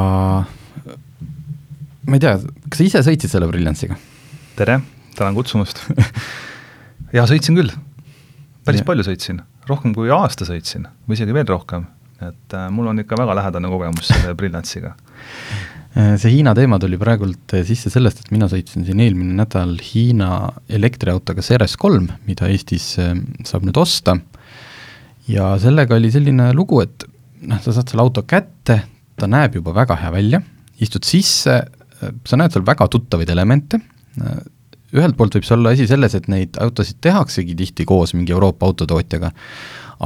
ma 2.10 2.17
ei 2.17 2.24
tea, 2.24 2.39
kas 2.65 2.82
sa 2.82 2.88
ise 2.88 3.04
sõitsid 3.06 3.36
selle 3.36 3.50
Brilliance'iga? 3.52 4.00
tere, 4.58 4.80
tänan 5.13 5.38
kutsumast 5.38 5.84
jaa, 7.15 7.28
sõitsin 7.30 7.60
küll. 7.60 7.69
päris 8.65 8.82
ja. 8.82 8.89
palju 8.89 9.06
sõitsin, 9.06 9.43
rohkem 9.69 9.93
kui 9.93 10.10
aasta 10.10 10.50
sõitsin 10.50 10.89
või 11.06 11.19
isegi 11.19 11.38
veel 11.38 11.48
rohkem, 11.54 11.86
et 12.21 12.54
äh, 12.56 12.69
mul 12.71 12.88
on 12.91 13.04
ikka 13.04 13.17
väga 13.19 13.36
lähedane 13.41 13.71
kogemus 13.71 14.12
selle 14.13 14.36
Brilliance'iga 14.38 14.95
Äh, 15.95 16.17
see 16.19 16.34
Hiina 16.34 16.51
teema 16.51 16.75
tuli 16.75 16.97
praegult 16.99 17.54
äh, 17.56 17.62
sisse 17.63 17.88
sellest, 17.88 18.19
et 18.19 18.32
mina 18.36 18.49
sõitsin 18.51 18.84
siin 18.84 18.99
eelmine 18.99 19.32
nädal 19.38 19.78
Hiina 19.80 20.49
elektriautoga 20.67 21.43
Ceres3, 21.45 22.10
mida 22.28 22.49
Eestis 22.51 22.89
saab 23.47 23.63
nüüd 23.63 23.80
osta, 23.80 24.17
ja 25.32 25.54
sellega 25.62 25.95
oli 25.95 26.12
selline 26.12 26.49
lugu, 26.58 26.82
et 26.84 27.08
noh, 27.47 27.62
sa 27.63 27.71
saad 27.78 27.93
selle 27.93 28.04
auto 28.04 28.25
kätte, 28.28 28.82
ta 29.15 29.30
näeb 29.32 29.56
juba 29.62 29.71
väga 29.78 29.95
hea 30.01 30.12
välja, 30.12 30.41
istud 30.84 31.08
sisse, 31.08 31.62
sa 31.95 32.41
näed 32.41 32.51
seal 32.51 32.67
väga 32.67 32.89
tuttavaid 32.91 33.32
elemente, 33.32 33.80
ühelt 34.95 35.17
poolt 35.17 35.38
võib 35.38 35.45
see 35.47 35.55
olla 35.58 35.73
asi 35.75 35.88
selles, 35.89 36.15
et 36.17 36.27
neid 36.31 36.58
autosid 36.62 36.99
tehaksegi 37.03 37.55
tihti 37.58 37.86
koos 37.88 38.15
mingi 38.15 38.34
Euroopa 38.36 38.67
autotootjaga, 38.69 39.31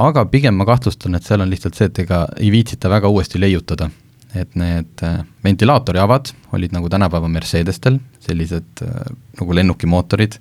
aga 0.05 0.25
pigem 0.29 0.57
ma 0.59 0.67
kahtlustan, 0.69 1.17
et 1.17 1.25
seal 1.25 1.43
on 1.43 1.49
lihtsalt 1.51 1.77
see, 1.77 1.89
et 1.89 2.03
ega 2.05 2.25
ei 2.37 2.51
viitsita 2.53 2.91
väga 2.91 3.11
uuesti 3.11 3.41
leiutada. 3.41 3.89
Et 4.37 4.51
need 4.59 5.01
äh, 5.01 5.23
ventilaatoriavad 5.41 6.29
olid 6.53 6.73
nagu 6.75 6.89
tänapäeva 6.91 7.29
Mercedestel, 7.31 7.97
sellised 8.21 8.83
äh, 8.85 9.07
nagu 9.39 9.55
lennukimootorid, 9.57 10.37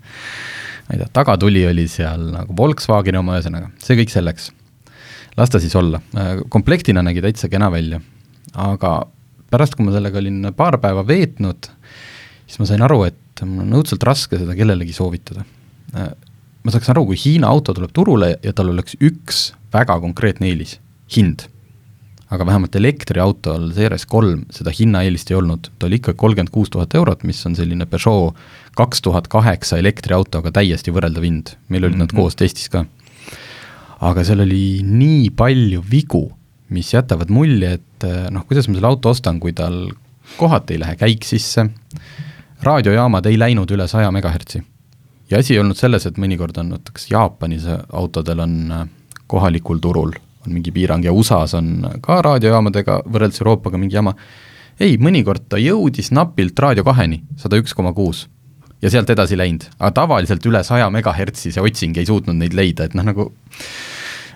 ma 0.88 0.96
ei 0.96 1.00
tea, 1.00 1.08
tagatuli 1.16 1.62
oli 1.70 1.87
seal 1.88 2.26
nagu 2.34 2.56
Volkswageni 2.56 3.20
oma, 3.20 3.38
ühesõnaga, 3.38 3.70
see 3.80 3.96
kõik 3.96 4.12
selleks. 4.12 4.50
las 5.38 5.54
ta 5.54 5.61
siis 5.62 5.76
olla, 5.78 6.02
äh, 6.20 6.34
komplektina 6.52 7.02
nägi 7.06 7.24
täitsa 7.24 7.48
kena 7.48 7.70
välja, 7.72 8.02
aga 8.52 8.92
pärast, 9.48 9.76
kui 9.76 9.87
ma 9.87 9.96
sellega 9.96 10.20
olin 10.20 10.52
paar 10.56 10.76
päeva 10.82 11.06
veetnud, 11.06 11.70
siis 12.44 12.61
ma 12.61 12.68
sain 12.68 12.84
aru, 12.84 13.02
et 13.08 13.16
mul 13.46 13.66
on 13.66 13.79
õudselt 13.81 14.03
raske 14.07 14.40
seda 14.40 14.57
kellelegi 14.59 14.92
soovitada. 14.92 15.44
ma 15.94 16.74
saaks 16.74 16.90
aru, 16.90 17.07
kui 17.07 17.16
Hiina 17.16 17.48
auto 17.48 17.74
tuleb 17.74 17.92
turule 17.92 18.37
ja 18.42 18.53
tal 18.53 18.72
oleks 18.72 18.98
üks 19.01 19.53
väga 19.72 20.01
konkreetne 20.01 20.51
eelis, 20.51 20.79
hind 21.14 21.46
aga 22.29 22.44
vähemalt 22.44 22.77
elektriautol 22.77 23.70
CRS3 23.72 24.33
seda 24.53 24.72
hinnaeelist 24.74 25.31
ei 25.33 25.38
olnud, 25.38 25.70
ta 25.81 25.88
oli 25.88 25.98
ikka 26.01 26.12
kolmkümmend 26.18 26.53
kuus 26.53 26.70
tuhat 26.72 26.94
eurot, 26.98 27.24
mis 27.29 27.40
on 27.48 27.57
selline 27.57 27.87
Peugeot 27.88 28.37
kaks 28.77 29.03
tuhat 29.03 29.31
kaheksa 29.33 29.79
elektriautoga 29.81 30.53
täiesti 30.55 30.92
võrreldav 30.94 31.24
hind, 31.24 31.55
meil 31.68 31.87
olid 31.87 31.96
mm 31.96 32.03
-hmm. 32.03 32.05
nad 32.05 32.12
mhm. 32.12 32.20
koos 32.20 32.37
testis 32.37 32.68
ka. 32.68 32.85
aga 34.01 34.24
seal 34.24 34.40
oli 34.40 34.83
nii 34.85 35.31
palju 35.31 35.83
vigu, 35.90 36.29
mis 36.68 36.92
jätavad 36.94 37.31
mulje, 37.31 37.72
et 37.81 38.05
noh, 38.31 38.44
kuidas 38.46 38.68
ma 38.68 38.74
selle 38.74 38.87
auto 38.87 39.11
ostan, 39.11 39.40
kui 39.40 39.53
tal 39.53 39.88
kohati 40.37 40.74
ei 40.74 40.81
lähe 40.81 40.96
käik 40.96 41.24
sisse, 41.24 41.70
raadiojaamad 42.62 43.27
ei 43.27 43.38
läinud 43.38 43.71
üle 43.71 43.88
saja 43.88 44.11
megahertsi. 44.11 44.62
ja 45.31 45.38
asi 45.38 45.55
ei 45.55 45.61
olnud 45.61 45.77
selles, 45.77 46.07
et 46.07 46.16
mõnikord 46.18 46.59
on 46.59 46.73
näiteks 46.75 47.11
Jaapanis 47.11 47.66
autodel 47.92 48.40
on 48.40 48.57
eh, 48.73 48.87
kohalikul 49.27 49.79
turul 49.79 50.12
on 50.47 50.55
mingi 50.55 50.73
piirang 50.73 51.05
ja 51.05 51.12
USA-s 51.12 51.55
on 51.59 51.68
ka 52.05 52.23
raadiojaamadega 52.25 53.03
võrreldes 53.07 53.42
Euroopaga 53.42 53.81
mingi 53.81 53.97
jama, 53.99 54.14
ei, 54.81 54.97
mõnikord 55.03 55.49
ta 55.51 55.61
jõudis 55.61 56.12
napilt 56.14 56.59
Raadio 56.59 56.85
kaheni, 56.87 57.23
sada 57.37 57.59
üks 57.61 57.75
koma 57.77 57.92
kuus. 57.92 58.29
ja 58.83 58.90
sealt 58.90 59.11
edasi 59.11 59.35
läinud, 59.37 59.64
aga 59.79 59.90
tavaliselt 59.90 60.44
üle 60.47 60.61
saja 60.62 60.87
megahertsi 60.94 61.51
see 61.51 61.62
otsing 61.62 61.97
ei 61.99 62.07
suutnud 62.07 62.37
neid 62.38 62.55
leida, 62.55 62.87
et 62.87 62.94
noh, 62.94 63.03
nagu 63.03 63.33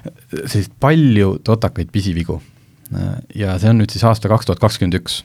selliseid 0.03 0.73
palju 0.81 1.37
totakaid 1.47 1.93
pisivigu. 1.95 2.41
ja 3.35 3.59
see 3.59 3.71
on 3.71 3.79
nüüd 3.79 3.93
siis 3.95 4.05
aasta 4.05 4.29
kaks 4.29 4.47
tuhat 4.47 4.61
kakskümmend 4.61 4.99
üks. 4.99 5.23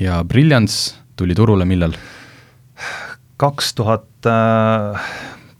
ja 0.00 0.22
Brilliance 0.24 0.94
tuli 1.18 1.36
turule 1.38 1.66
millal? 1.68 1.96
kaks 3.38 3.74
tuhat, 3.78 4.08
äh, 4.26 5.10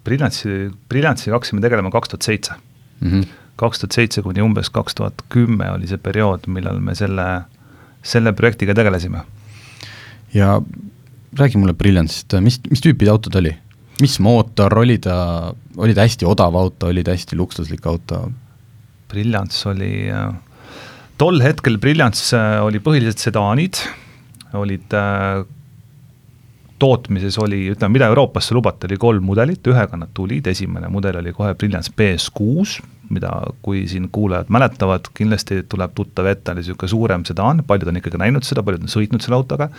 Brilliance'i, 0.07 0.71
Brilliance'iga 0.89 1.37
hakkasime 1.37 1.63
tegelema 1.63 1.93
kaks 1.95 2.15
tuhat 2.15 2.31
seitse 2.31 2.59
mhm 3.03 3.29
kaks 3.59 3.83
tuhat 3.83 3.97
seitse 3.99 4.23
kuni 4.25 4.43
umbes 4.45 4.71
kaks 4.75 4.97
tuhat 4.99 5.25
kümme 5.33 5.71
oli 5.75 5.89
see 5.91 6.01
periood, 6.03 6.47
millal 6.55 6.79
me 6.83 6.95
selle, 6.99 7.27
selle 8.07 8.33
projektiga 8.39 8.77
tegelesime. 8.79 9.25
ja 10.35 10.61
räägi 11.39 11.59
mulle 11.59 11.75
Brilliance'ist, 11.75 12.39
mis, 12.45 12.61
mis 12.71 12.85
tüüpi 12.85 13.09
auto 13.11 13.31
ta 13.31 13.43
oli? 13.43 13.55
mis 14.01 14.19
mootor, 14.23 14.79
oli 14.79 14.99
ta, 15.03 15.17
oli 15.77 15.95
ta 15.95 16.07
hästi 16.07 16.27
odav 16.29 16.55
auto, 16.57 16.93
oli 16.93 17.03
ta 17.05 17.17
hästi 17.17 17.37
luksuslik 17.37 17.87
auto? 17.87 18.29
Brilliance 19.11 19.65
oli, 19.69 20.07
tol 21.19 21.43
hetkel 21.43 21.81
Brilliance 21.83 22.37
äh, 22.37 22.61
oli 22.63 22.79
põhiliselt 22.85 23.25
sedaanid, 23.25 23.81
olid 24.57 24.95
äh, 24.97 25.45
tootmises 26.79 27.39
oli, 27.43 27.65
ütleme, 27.73 27.97
mida 27.97 28.07
Euroopasse 28.11 28.55
lubati, 28.55 28.87
oli 28.89 28.99
kolm 29.01 29.27
mudelit, 29.27 29.67
ühega 29.67 29.99
nad 29.99 30.13
tulid, 30.15 30.47
esimene 30.47 30.91
mudel 30.93 31.19
oli 31.21 31.33
kohe 31.35 31.55
Brilliance 31.59 31.93
BS6, 31.99 32.79
mida, 33.15 33.33
kui 33.65 33.87
siin 33.91 34.09
kuulajad 34.13 34.51
mäletavad, 34.53 35.11
kindlasti 35.17 35.63
tuleb 35.71 35.95
tuttav 35.97 36.29
ette, 36.31 36.53
oli 36.53 36.63
niisugune 36.63 36.93
suurem 36.93 37.25
sedaan, 37.29 37.65
paljud 37.67 37.91
on 37.91 38.01
ikkagi 38.01 38.21
näinud 38.21 38.47
seda, 38.47 38.63
paljud 38.67 38.85
on 38.87 38.93
sõitnud 38.93 39.25
selle 39.25 39.39
autoga, 39.41 39.71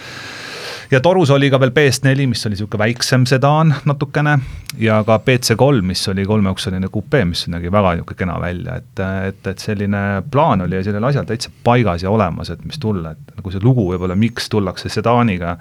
ja 0.92 1.00
torus 1.02 1.30
oli 1.30 1.50
ka 1.52 1.60
veel 1.62 1.72
BS4, 1.76 2.28
mis 2.30 2.46
oli 2.48 2.56
niisugune 2.56 2.82
väiksem 2.82 3.26
sedaan 3.30 3.74
natukene, 3.86 4.38
ja 4.82 5.02
ka 5.06 5.20
BC3, 5.26 5.84
mis 5.86 6.08
oli 6.10 6.26
kolmeoksaline 6.26 6.90
kupe, 6.92 7.24
mis 7.30 7.46
nägi 7.52 7.72
väga 7.72 7.96
niisugune 7.98 8.20
kena 8.24 8.40
välja, 8.42 8.80
et, 8.82 9.04
et, 9.28 9.52
et 9.54 9.62
selline 9.64 10.04
plaan 10.32 10.66
oli 10.66 10.80
ja 10.80 10.84
sellel 10.88 11.10
asjal 11.12 11.28
täitsa 11.30 11.54
paigas 11.64 12.04
ja 12.04 12.10
olemas, 12.14 12.50
et 12.54 12.66
mis 12.66 12.82
tulla, 12.82 13.14
et 13.14 13.38
nagu 13.38 13.54
see 13.54 13.64
lugu 13.64 13.86
võib-olla, 13.92 14.18
miks 14.20 14.50
tullakse 14.50 14.90
sedaaniga, 14.90 15.58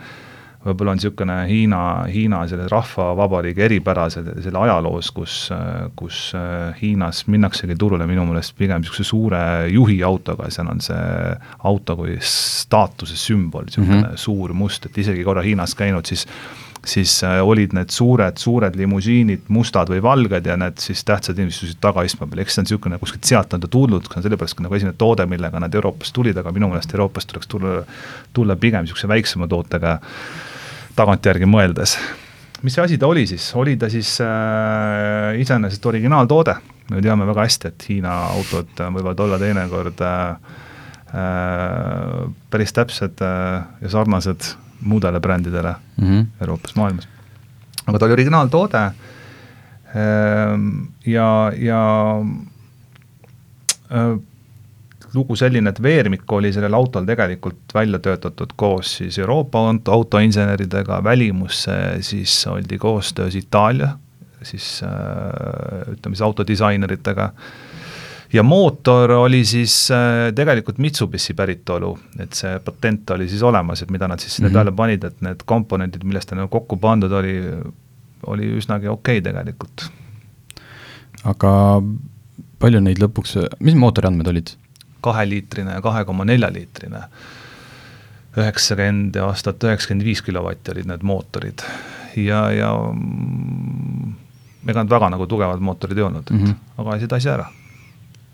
võib-olla 0.64 0.92
on 0.94 0.98
niisugune 0.98 1.36
Hiina, 1.48 1.80
Hiina 2.10 2.42
selle 2.50 2.66
rahvavabariigi 2.70 3.62
eripära 3.68 4.08
selle, 4.10 4.34
selle 4.42 4.62
ajaloos, 4.64 5.10
kus, 5.14 5.36
kus 5.98 6.22
äh, 6.36 6.74
Hiinas 6.80 7.24
minnaksegi 7.30 7.76
turule 7.78 8.06
minu 8.10 8.26
meelest 8.28 8.56
pigem 8.58 8.82
niisuguse 8.82 9.06
suure 9.06 9.42
juhi 9.72 10.00
autoga, 10.06 10.50
seal 10.50 10.70
on 10.72 10.82
see 10.84 11.34
auto 11.70 11.98
kui 12.00 12.18
staatuse 12.20 13.18
sümbol, 13.18 13.68
niisugune 13.68 14.00
mm 14.00 14.06
-hmm. 14.08 14.16
suur 14.16 14.52
must, 14.52 14.86
et 14.86 14.98
isegi 14.98 15.24
korra 15.24 15.46
Hiinas 15.46 15.74
käinud, 15.78 16.06
siis 16.06 16.26
siis 16.86 17.24
äh, 17.24 17.40
olid 17.42 17.72
need 17.76 17.90
suured, 17.90 18.38
suured 18.38 18.76
limusiinid, 18.78 19.48
mustad 19.48 19.90
või 19.92 20.02
valged 20.02 20.46
ja 20.46 20.56
need 20.56 20.78
siis 20.82 21.04
tähtsad 21.04 21.38
inimesed 21.38 21.58
istusid 21.58 21.80
tagaistme 21.82 22.26
peal, 22.26 22.42
eks 22.42 22.54
see 22.54 22.62
on 22.62 22.68
niisugune, 22.68 22.98
kuskilt 23.02 23.24
sealt 23.24 23.54
on 23.54 23.60
ta 23.64 23.68
tulnud, 23.68 24.06
see 24.06 24.20
on 24.20 24.26
sellepärast 24.26 24.60
nagu 24.64 24.78
esimene 24.78 24.96
toode, 24.98 25.26
millega 25.26 25.60
nad 25.60 25.74
Euroopast 25.74 26.14
tulid, 26.14 26.38
aga 26.38 26.52
minu 26.54 26.70
meelest 26.72 26.94
Euroopast 26.94 27.32
tuleks 27.32 27.50
tulla, 27.50 27.82
tulla 28.32 28.56
pigem 28.56 28.86
niisuguse 28.86 29.10
väiksema 29.10 29.48
tootega 29.50 29.98
tagantjärgi 30.98 31.46
mõeldes. 31.48 31.96
mis 32.62 32.74
see 32.74 32.82
asi 32.82 32.96
ta 32.98 33.06
oli 33.06 33.26
siis, 33.30 33.52
oli 33.54 33.76
ta 33.78 33.86
siis 33.90 34.16
äh, 34.24 35.38
iseenesest 35.38 35.84
originaaltoode, 35.86 36.56
me 36.90 37.02
teame 37.04 37.26
väga 37.28 37.44
hästi, 37.46 37.70
et 37.70 37.84
Hiina 37.88 38.14
autod 38.32 38.80
võivad 38.96 39.20
olla 39.22 39.38
teinekord 39.38 40.02
äh, 40.02 40.56
äh, 41.14 42.24
päris 42.50 42.74
täpsed 42.74 43.22
äh, 43.22 43.68
ja 43.82 43.92
sarnased 43.92 44.50
muudele 44.80 45.20
brändidele 45.20 45.74
mm 45.96 46.08
-hmm. 46.08 46.26
Euroopas, 46.40 46.74
maailmas. 46.76 47.08
aga 47.86 47.98
ta 47.98 48.04
oli 48.04 48.18
originaaltoode 48.18 48.82
äh, 48.84 48.92
ja, 51.06 51.52
ja 51.56 51.82
äh, 53.92 54.18
lugu 55.14 55.36
selline, 55.36 55.70
et 55.70 55.80
veermik 55.82 56.32
oli 56.32 56.50
sellel 56.52 56.74
autol 56.76 57.06
tegelikult 57.08 57.74
välja 57.74 58.00
töötatud 58.02 58.52
koos 58.56 58.96
siis 59.00 59.18
Euroopa 59.18 59.62
autoinseneridega, 59.94 61.00
välimusse 61.04 61.78
siis 62.04 62.34
oldi 62.50 62.78
koostöös 62.78 63.36
Itaalia, 63.38 63.94
siis 64.42 64.82
äh, 64.82 65.92
ütleme 65.94 66.16
siis 66.16 66.26
autodisaineritega, 66.26 67.32
ja 68.32 68.42
mootor 68.42 69.10
oli 69.10 69.44
siis 69.44 69.90
äh, 69.90 70.28
tegelikult 70.34 70.78
Mitsubishi 70.78 71.34
päritolu, 71.34 71.94
et 72.20 72.36
see 72.36 72.58
patent 72.64 73.10
oli 73.16 73.28
siis 73.28 73.42
olemas, 73.42 73.82
et 73.82 73.90
mida 73.90 74.08
nad 74.08 74.20
siis 74.20 74.36
sinna 74.36 74.48
mm 74.48 74.52
-hmm. 74.52 74.58
peale 74.58 74.72
panid, 74.72 75.04
et 75.04 75.20
need 75.20 75.44
komponendid, 75.44 76.04
millest 76.04 76.28
ta 76.28 76.36
nagu 76.36 76.48
kokku 76.48 76.76
pandud 76.76 77.12
oli, 77.12 77.40
oli 78.26 78.52
üsnagi 78.60 78.88
okei 78.88 79.18
okay 79.18 79.32
tegelikult. 79.32 79.90
aga 81.24 81.82
palju 82.58 82.80
neid 82.80 82.98
lõpuks, 82.98 83.36
mis 83.60 83.74
mootori 83.74 84.06
andmed 84.06 84.26
olid? 84.26 84.50
Kaheliitrine 85.00 85.76
ja 85.78 85.82
kahe 85.84 86.04
koma 86.04 86.24
nelja 86.24 86.50
liitrine. 86.52 87.02
üheksakümmend 88.38 89.16
aastat 89.24 89.64
üheksakümmend 89.64 90.04
viis 90.06 90.22
kilovatti 90.22 90.70
olid 90.70 90.86
need 90.86 91.02
mootorid 91.02 91.64
ja, 92.16 92.50
ja 92.54 92.68
mm, 92.92 94.12
ega 94.68 94.84
nad 94.84 94.92
väga 94.92 95.08
nagu 95.14 95.26
tugevad 95.26 95.62
mootorid 95.64 95.98
ei 95.98 96.04
olnud, 96.04 96.26
et 96.26 96.30
mm 96.30 96.44
-hmm. 96.44 96.54
aga 96.78 96.90
ajasid 96.90 97.12
asja 97.12 97.34
ära. 97.34 97.46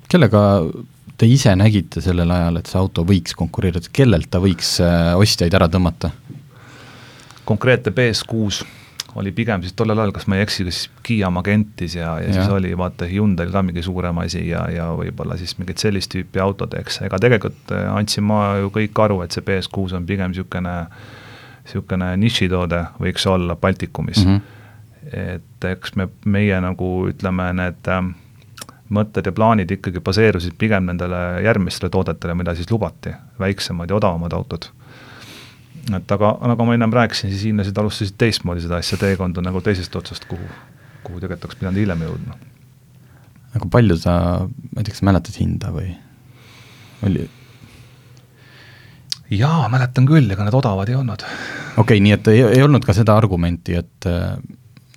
kellega 0.09 0.43
te 1.17 1.27
ise 1.27 1.57
nägite 1.57 2.01
sellel 2.01 2.31
ajal, 2.31 2.57
et 2.57 2.67
see 2.67 2.79
auto 2.79 3.05
võiks 3.05 3.35
konkureerida, 3.39 3.89
kellelt 3.93 4.31
ta 4.31 4.39
võiks 4.39 4.81
äh, 4.81 5.15
ostjaid 5.17 5.55
ära 5.55 5.69
tõmmata? 5.69 6.11
konkreetne 7.45 7.93
BS6 7.93 8.65
oli 9.15 9.33
pigem 9.33 9.63
siis 9.63 9.73
tollel 9.79 9.99
ajal, 9.99 10.13
kas 10.15 10.27
ma 10.27 10.39
ei 10.39 10.45
eksi, 10.45 10.65
kas 10.67 10.81
Kiia 11.07 11.31
Magentis 11.31 11.95
ja, 11.95 12.17
ja, 12.21 12.29
ja 12.29 12.33
siis 12.35 12.51
oli 12.53 12.73
vaata 12.79 13.07
Hyundai'l 13.11 13.53
ka 13.55 13.63
mingi 13.63 13.83
suurem 13.83 14.19
asi 14.25 14.43
ja, 14.49 14.65
ja 14.71 14.89
võib-olla 14.99 15.37
siis 15.39 15.57
mingit 15.59 15.83
sellist 15.83 16.11
tüüpi 16.15 16.43
autod, 16.43 16.75
eks, 16.79 17.01
ega 17.07 17.21
tegelikult 17.23 17.75
äh, 17.75 17.87
andsin 17.95 18.27
ma 18.27 18.57
ju 18.63 18.73
kõik 18.75 19.05
aru, 19.07 19.21
et 19.25 19.37
see 19.37 19.45
BS6 19.47 19.99
on 20.01 20.09
pigem 20.09 20.35
niisugune 20.35 20.75
niisugune 21.65 22.11
nišitoode 22.21 22.83
võiks 23.01 23.27
olla 23.31 23.57
Baltikumis 23.57 24.25
mm. 24.25 24.35
-hmm. 24.35 25.39
et 25.39 25.71
eks 25.71 25.95
me, 25.97 26.09
meie 26.25 26.61
nagu 26.61 26.93
ütleme, 27.09 27.53
need 27.61 27.89
äh, 27.89 28.03
mõtted 28.95 29.27
ja 29.27 29.33
plaanid 29.33 29.71
ikkagi 29.71 30.03
baseerusid 30.05 30.59
pigem 30.59 30.91
nendele 30.91 31.43
järgmistele 31.45 31.91
toodetele, 31.91 32.35
mida 32.35 32.55
siis 32.55 32.71
lubati, 32.71 33.15
väiksemad 33.41 33.91
ja 33.91 33.97
odavamad 33.97 34.33
autod 34.33 34.69
et 35.99 36.15
aga 36.17 36.33
nagu 36.51 36.67
ma 36.67 36.77
ennem 36.77 36.95
rääkisin, 36.95 37.33
siis 37.33 37.45
hiinlased 37.51 37.79
alustasid 37.79 38.17
teistmoodi 38.21 38.65
seda 38.65 38.81
asja, 38.81 38.99
teekonda 39.01 39.45
nagu 39.45 39.61
teisest 39.65 39.97
otsast, 40.01 40.27
kuhu, 40.31 40.49
kuhu 41.05 41.21
tegelikult 41.21 41.49
oleks 41.49 41.61
pidanud 41.61 41.83
hiljem 41.83 42.05
jõudma. 42.07 42.39
aga 43.55 43.71
palju 43.71 43.97
sa 44.01 44.17
näiteks 44.75 45.05
mäletad 45.07 45.39
hinda 45.41 45.73
või 45.75 45.93
oli? 47.07 47.29
jaa, 49.35 49.69
mäletan 49.73 50.07
küll, 50.09 50.31
ega 50.31 50.47
need 50.47 50.57
odavad 50.57 50.89
ei 50.89 50.99
olnud. 50.99 51.25
okei 51.25 51.83
okay,, 51.85 52.05
nii 52.05 52.17
et 52.17 52.33
ei, 52.33 52.43
ei 52.59 52.63
olnud 52.65 52.85
ka 52.87 52.97
seda 52.97 53.17
argumenti, 53.21 53.77
et 53.79 54.11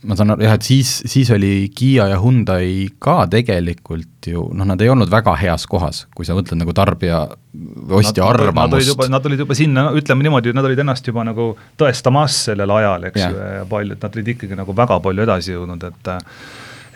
ma 0.05 0.15
saan 0.17 0.36
aru 0.36 0.45
jah, 0.45 0.53
et 0.60 0.65
siis, 0.65 0.91
siis 1.10 1.29
oli 1.33 1.71
Kiia 1.73 2.05
ja 2.12 2.19
Hyundai 2.21 2.86
ka 3.01 3.23
tegelikult 3.31 4.29
ju 4.29 4.43
noh, 4.53 4.67
nad 4.69 4.81
ei 4.83 4.91
olnud 4.93 5.10
väga 5.10 5.33
heas 5.41 5.65
kohas, 5.69 6.03
kui 6.13 6.27
sa 6.27 6.36
mõtled 6.38 6.60
nagu 6.62 6.75
tarbija 6.77 7.23
või 7.53 8.03
ostja 8.03 8.21
nad, 8.21 8.36
arvamust. 8.36 8.60
Nad 8.60 8.77
olid 8.77 8.91
juba, 8.91 9.07
nad 9.15 9.29
olid 9.29 9.41
juba 9.41 9.57
sinna, 9.57 9.88
ütleme 9.97 10.27
niimoodi, 10.27 10.53
nad 10.53 10.67
olid 10.69 10.83
ennast 10.83 11.10
juba 11.10 11.25
nagu 11.25 11.49
tõestamas 11.81 12.43
sellel 12.49 12.75
ajal, 12.77 13.10
eks 13.10 13.23
ju, 13.23 13.43
ja 13.57 13.65
paljud, 13.69 13.97
nad 14.03 14.19
olid 14.19 14.33
ikkagi 14.36 14.60
nagu 14.60 14.75
väga 14.77 14.99
palju 15.07 15.25
edasi 15.25 15.55
jõudnud, 15.55 15.88
et 15.89 16.13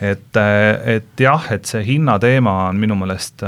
et, 0.02 0.38
et 0.96 1.20
jah, 1.22 1.50
et 1.54 1.66
see 1.66 1.82
hinnateema 1.86 2.54
on 2.70 2.78
minu 2.82 2.94
meelest 2.98 3.42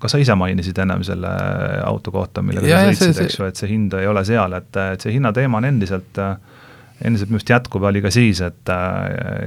ka 0.00 0.10
sa 0.10 0.20
ise 0.20 0.34
mainisid 0.36 0.76
ennem 0.84 1.00
selle 1.06 1.30
auto 1.84 2.12
kohta, 2.12 2.42
millega 2.44 2.68
sa 2.68 2.92
sõitsid, 2.92 3.20
eks 3.24 3.38
ju, 3.38 3.48
et 3.48 3.60
see 3.60 3.70
hind 3.70 3.96
ei 3.96 4.08
ole 4.10 4.24
seal, 4.28 4.52
et, 4.58 4.76
et 4.94 5.04
see 5.04 5.14
hinnateema 5.16 5.60
on 5.60 5.68
endiselt 5.70 6.20
äh, 6.20 6.34
endiselt 7.02 7.30
minu 7.30 7.40
arust 7.40 7.50
jätkub 7.50 7.82
ja 7.82 7.90
oli 7.90 8.02
ka 8.04 8.10
siis, 8.14 8.40
et, 8.44 8.70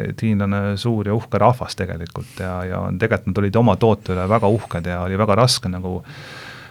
et 0.09 0.21
hiinlane 0.21 0.75
suur 0.77 1.07
ja 1.07 1.15
uhke 1.15 1.39
rahvas 1.41 1.77
tegelikult 1.79 2.41
ja, 2.43 2.57
ja 2.67 2.81
tegelikult 2.99 3.31
nad 3.31 3.41
olid 3.43 3.61
oma 3.61 3.77
toote 3.79 4.13
üle 4.15 4.27
väga 4.29 4.51
uhked 4.51 4.89
ja 4.91 5.01
oli 5.05 5.19
väga 5.19 5.37
raske 5.39 5.71
nagu 5.71 6.01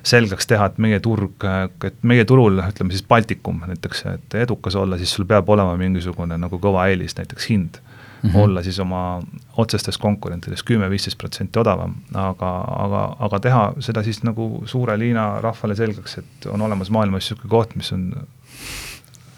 selgeks 0.07 0.47
teha, 0.47 0.69
et 0.71 0.79
meie 0.79 1.01
turg, 1.03 1.43
et 1.85 2.05
meie 2.07 2.25
turul, 2.29 2.61
ütleme 2.63 2.95
siis 2.95 3.03
Baltikum 3.09 3.65
näiteks, 3.67 4.05
et 4.13 4.37
edukas 4.45 4.77
olla, 4.79 4.99
siis 5.01 5.17
sul 5.17 5.27
peab 5.27 5.49
olema 5.51 5.75
mingisugune 5.81 6.39
nagu 6.39 6.61
kõva 6.63 6.87
eelis, 6.93 7.17
näiteks 7.19 7.49
hind 7.51 7.81
mm. 7.81 8.31
-hmm. 8.31 8.39
olla 8.45 8.63
siis 8.63 8.79
oma 8.81 9.23
otsestest 9.57 10.01
konkurentidest 10.01 10.63
kümme-viisteist 10.71 11.19
protsenti 11.19 11.59
odavam, 11.59 11.95
aga, 12.15 12.53
aga, 12.85 13.03
aga 13.19 13.41
teha 13.41 13.65
seda 13.81 14.03
siis 14.03 14.23
nagu 14.23 14.63
suure 14.65 14.99
Liina 14.99 15.41
rahvale 15.41 15.75
selgeks, 15.75 16.19
et 16.19 16.47
on 16.53 16.63
olemas 16.63 16.91
maailmas 16.91 17.25
niisugune 17.25 17.51
koht, 17.51 17.75
mis 17.77 17.93
on 17.93 18.13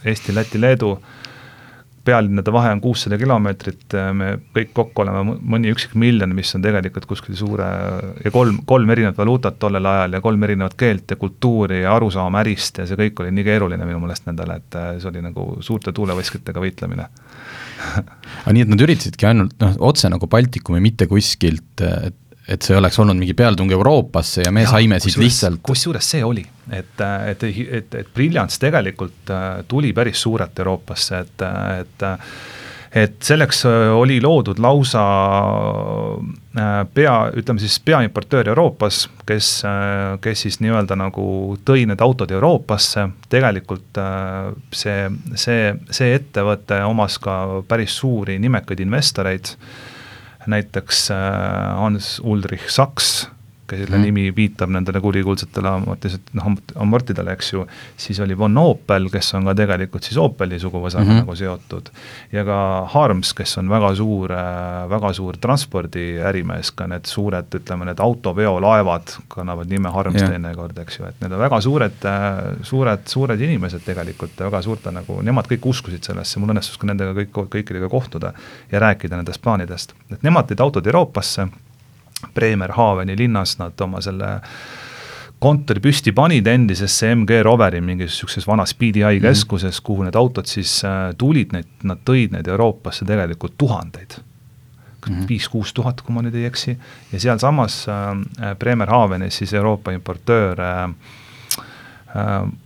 Eesti, 0.05 0.35
Läti, 0.35 0.61
Leedu, 0.61 0.93
pealinnade 2.09 2.53
vahe 2.53 2.71
on 2.73 2.81
kuussada 2.81 3.19
kilomeetrit, 3.21 3.95
me 4.17 4.31
kõik 4.57 4.71
kokku 4.77 5.03
oleme 5.05 5.37
mõni 5.37 5.73
üksik 5.75 5.93
miljon, 5.99 6.33
mis 6.37 6.55
on 6.57 6.65
tegelikult 6.65 7.09
kuskil 7.11 7.37
suure 7.37 7.67
ja 8.25 8.33
kolm, 8.33 8.63
kolm 8.69 8.93
erinevat 8.95 9.19
valuutat 9.19 9.59
tollel 9.61 9.89
ajal 9.91 10.17
ja 10.17 10.23
kolm 10.25 10.47
erinevat 10.49 10.77
keelt 10.81 11.13
ja 11.13 11.19
kultuuri 11.21 11.83
ja 11.83 11.93
arusaama 11.97 12.41
ärist 12.45 12.81
ja 12.81 12.87
see 12.89 13.01
kõik 13.03 13.21
oli 13.25 13.35
nii 13.37 13.45
keeruline 13.51 13.89
minu 13.89 14.01
meelest 14.05 14.29
nendele, 14.31 14.57
et 14.63 14.79
äh, 14.79 14.95
see 15.03 15.11
oli 15.11 15.25
nagu 15.25 15.49
suurte 15.65 15.93
tuulevõsketega 15.97 16.63
võitlemine. 16.65 17.09
Aga 18.45 18.57
nii, 18.57 18.65
et 18.65 18.73
nad 18.73 18.87
üritasidki 18.89 19.29
ainult 19.29 19.59
noh, 19.61 19.77
otse 19.91 20.09
nagu 20.13 20.31
Baltikumi, 20.31 20.81
mitte 20.85 21.11
kuskilt, 21.11 21.85
et 21.85 22.17
et 22.49 22.65
see 22.65 22.77
oleks 22.77 22.99
olnud 23.03 23.19
mingi 23.19 23.37
pealetung 23.37 23.71
Euroopasse 23.73 24.47
ja 24.47 24.53
me 24.55 24.65
ja, 24.65 24.73
saime 24.73 24.99
siit 25.03 25.19
lihtsalt 25.21 25.61
kusjuures 25.65 26.13
see 26.15 26.23
oli, 26.25 26.45
et, 26.73 26.95
et, 27.31 27.45
et, 27.45 27.99
et 28.01 28.15
Brilliance 28.15 28.61
tegelikult 28.61 29.33
äh, 29.35 29.49
tuli 29.69 29.93
päris 29.97 30.23
suurelt 30.25 30.65
Euroopasse, 30.65 31.25
et, 31.27 31.51
et 31.81 32.09
et 32.99 33.19
selleks 33.21 33.67
äh, 33.69 33.91
oli 33.93 34.17
loodud 34.25 34.63
lausa 34.65 35.03
äh, 36.57 36.71
pea, 36.95 37.17
ütleme 37.37 37.61
siis 37.61 37.77
peaimportöör 37.85 38.49
Euroopas, 38.49 39.03
kes, 39.29 39.51
kes 40.25 40.47
siis 40.47 40.57
nii-öelda 40.65 40.97
nagu 40.97 41.27
tõi 41.69 41.85
need 41.91 42.01
autod 42.01 42.33
Euroopasse, 42.33 43.05
tegelikult 43.29 44.01
see, 44.73 45.05
see, 45.37 45.69
see 45.93 46.17
ettevõte 46.17 46.81
omas 46.89 47.21
ka 47.21 47.61
päris 47.69 48.01
suuri 48.01 48.41
nimekaid 48.41 48.81
investoreid 48.89 49.53
näiteks 50.49 51.11
äh, 51.11 51.15
Hans 51.15 52.19
Ulrich 52.21 52.71
Saks, 52.71 53.31
kelle 53.69 53.97
mm. 53.97 54.05
nimi 54.07 54.29
viitab 54.37 54.71
nendele 54.73 55.01
kurikuulsatele 55.05 55.71
amortisid-, 55.71 56.33
noh, 56.39 56.49
amortidele, 56.81 57.35
eks 57.37 57.53
ju, 57.53 57.65
siis 58.01 58.21
oli 58.25 58.37
von 58.39 58.57
Opel, 58.61 59.09
kes 59.13 59.33
on 59.39 59.49
ka 59.49 59.55
tegelikult 59.59 60.07
siis 60.09 60.19
Opeli 60.21 60.59
suguvõsaga 60.61 61.05
mm 61.05 61.11
-hmm. 61.11 61.23
nagu 61.23 61.37
seotud, 61.37 61.91
ja 62.33 62.45
ka 62.49 62.59
Harms, 62.95 63.33
kes 63.37 63.59
on 63.61 63.71
väga 63.71 63.93
suur, 63.99 64.35
väga 64.95 65.13
suur 65.13 65.37
transpordiärimees, 65.41 66.73
ka 66.73 66.87
need 66.87 67.07
suured, 67.07 67.53
ütleme, 67.61 67.89
need 67.89 68.01
autoveolaevad 68.01 69.15
kannavad 69.29 69.71
nime 69.71 69.93
Harms 69.93 70.21
yeah. 70.21 70.31
teinekord, 70.31 70.79
eks 70.79 70.99
ju, 70.99 71.07
et 71.07 71.21
need 71.21 71.33
on 71.33 71.45
väga 71.45 71.61
suured, 71.61 72.09
suured, 72.63 73.07
suured 73.07 73.41
inimesed 73.41 73.85
tegelikult, 73.85 74.37
väga 74.41 74.63
suurte 74.63 74.91
nagu, 74.95 75.21
nemad 75.23 75.47
kõik 75.51 75.71
uskusid 75.73 76.05
sellesse, 76.05 76.41
mul 76.41 76.55
õnnestus 76.55 76.79
ka 76.79 76.87
nendega 76.87 77.15
kõik, 77.23 77.45
kõikidega 77.55 77.89
kohtuda 77.89 78.33
ja 78.73 78.81
rääkida 78.81 79.17
nendest 79.17 79.43
plaanidest. 79.43 79.95
et 80.11 80.23
nemad 80.23 80.49
tõid 80.49 80.61
autod 80.61 80.87
Euroopasse 80.87 81.49
Bremerhaveni 82.35 83.17
linnas 83.19 83.59
nad 83.59 83.81
oma 83.81 84.01
selle 84.03 84.41
kontori 85.39 85.81
püsti 85.81 86.13
panid 86.13 86.47
endisesse 86.51 87.13
MG 87.15 87.43
Roveri 87.47 87.81
mingis 87.81 88.11
niisuguses 88.11 88.47
vanas 88.47 88.75
PDI 88.75 89.03
mm 89.03 89.19
-hmm. 89.19 89.29
keskuses, 89.29 89.81
kuhu 89.81 90.03
need 90.03 90.15
autod 90.15 90.47
siis 90.47 90.85
äh, 90.85 91.15
tulid, 91.19 91.53
need, 91.53 91.69
nad 91.83 91.99
tõid 92.05 92.33
neid 92.33 92.49
Euroopasse 92.49 93.05
tegelikult 93.05 93.55
tuhandeid. 93.59 94.19
viis-kuus 95.29 95.67
mm 95.67 95.71
-hmm. 95.71 95.75
tuhat, 95.75 96.01
kui 96.01 96.15
ma 96.15 96.23
nüüd 96.23 96.35
ei 96.35 96.45
eksi, 96.45 96.79
ja 97.13 97.21
sealsamas 97.21 97.87
äh, 97.89 98.57
Bremerhavenis 98.59 99.37
siis 99.37 99.55
Euroopa 99.55 99.91
importöör 99.93 100.61
äh, 100.61 100.91
Äh, 100.91 101.28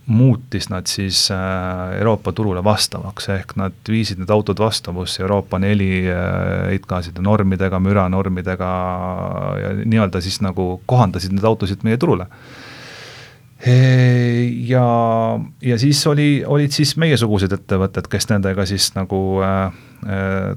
muutis 0.05 0.69
nad 0.71 0.87
siis 0.87 1.25
äh, 1.31 1.97
Euroopa 1.99 2.31
turule 2.31 2.63
vastavaks, 2.63 3.29
ehk 3.29 3.55
nad 3.59 3.75
viisid 3.89 4.21
need 4.21 4.31
autod 4.31 4.59
vastavusse 4.63 5.23
Euroopa 5.23 5.59
neli 5.59 6.05
äh, 6.07 6.69
heitgaaside 6.69 7.21
normidega, 7.21 7.79
müranormidega 7.83 8.69
ja 9.59 9.73
nii-öelda 9.83 10.21
siis 10.23 10.39
nagu 10.41 10.81
kohandasid 10.85 11.35
need 11.35 11.43
autosid 11.43 11.83
meie 11.83 11.99
turule. 11.99 12.29
Ja, 13.63 14.87
ja 15.63 15.77
siis 15.79 16.01
oli, 16.07 16.43
olid 16.47 16.73
siis 16.75 16.97
meiesugused 16.99 17.53
ettevõtted, 17.55 18.09
kes 18.11 18.27
nendega 18.27 18.65
siis 18.67 18.89
nagu 18.95 19.19
äh, 19.39 19.69
äh, 19.69 19.92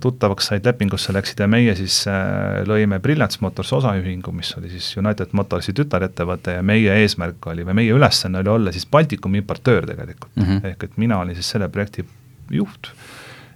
tuttavaks 0.02 0.50
said, 0.50 0.66
lepingusse 0.66 1.12
läksid 1.14 1.40
ja 1.42 1.48
meie 1.50 1.74
siis 1.78 2.00
äh, 2.10 2.62
lõime 2.68 2.98
Brilliance 3.02 3.38
Motors 3.44 3.72
osaühingu, 3.76 4.32
mis 4.34 4.52
oli 4.58 4.70
siis 4.72 4.88
United 4.98 5.34
Motorsi 5.36 5.74
tütarettevõte 5.76 6.58
ja 6.58 6.64
meie 6.66 6.98
eesmärk 7.02 7.46
oli 7.52 7.66
või 7.66 7.78
meie 7.82 7.94
ülesanne 7.94 8.42
oli 8.42 8.52
olla 8.52 8.74
siis 8.74 8.88
Baltikumi 8.90 9.42
importöör 9.42 9.86
tegelikult 9.86 10.34
mm, 10.36 10.44
-hmm. 10.44 10.66
ehk 10.72 10.84
et 10.88 10.98
mina 10.98 11.20
olin 11.22 11.38
siis 11.38 11.50
selle 11.54 11.68
projekti 11.68 12.06
juht 12.50 12.92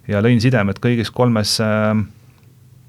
ja 0.07 0.21
lõin 0.23 0.41
sidemed 0.41 0.79
kõigis 0.83 1.11
kolmes 1.13 1.59
äh, 1.63 1.95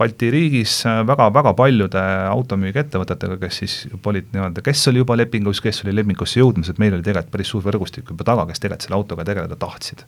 Balti 0.03 0.31
riigis 0.33 0.81
väga-väga 1.07 1.53
paljude 1.55 2.01
automüügiettevõtetega, 2.33 3.37
kes 3.39 3.59
siis 3.61 3.75
juba 3.91 4.11
olid 4.11 4.33
nii-öelda, 4.33 4.65
kes 4.65 4.89
oli 4.91 5.03
juba 5.03 5.15
lepingus, 5.19 5.61
kes 5.63 5.85
oli 5.85 5.93
lepingusse 5.95 6.41
jõudmas, 6.41 6.73
et 6.73 6.81
meil 6.83 6.97
oli 6.97 7.05
tegelikult 7.07 7.31
päris 7.35 7.53
suur 7.53 7.63
võrgustik 7.63 8.09
juba 8.11 8.27
taga, 8.27 8.47
kes 8.49 8.63
tegelikult 8.63 8.87
selle 8.89 8.99
autoga 8.99 9.27
tegeleda 9.29 9.59
tahtsid. 9.61 10.03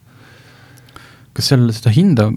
kas 1.35 1.51
seal 1.51 1.69
seda 1.75 1.93
hinda 1.95 2.31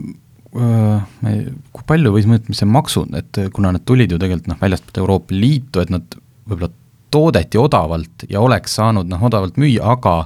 äh, 0.61 1.37
kui 1.71 1.87
palju 1.87 2.13
võis 2.15 2.27
mõõta, 2.29 2.51
mis 2.51 2.61
see 2.63 2.69
maksud, 2.69 3.13
et 3.17 3.41
kuna 3.53 3.71
need 3.75 3.85
tulid 3.85 4.11
ju 4.11 4.19
tegelikult 4.21 4.51
noh, 4.53 4.59
väljastpoolt 4.61 5.03
Euroopa 5.03 5.37
Liitu, 5.37 5.83
et 5.83 5.93
nad 5.93 6.17
võib-olla 6.47 6.73
toodeti 7.11 7.59
odavalt 7.59 8.25
ja 8.29 8.41
oleks 8.43 8.75
saanud 8.79 9.07
noh, 9.09 9.23
odavalt 9.23 9.59
müüa, 9.59 9.93
aga 9.95 10.17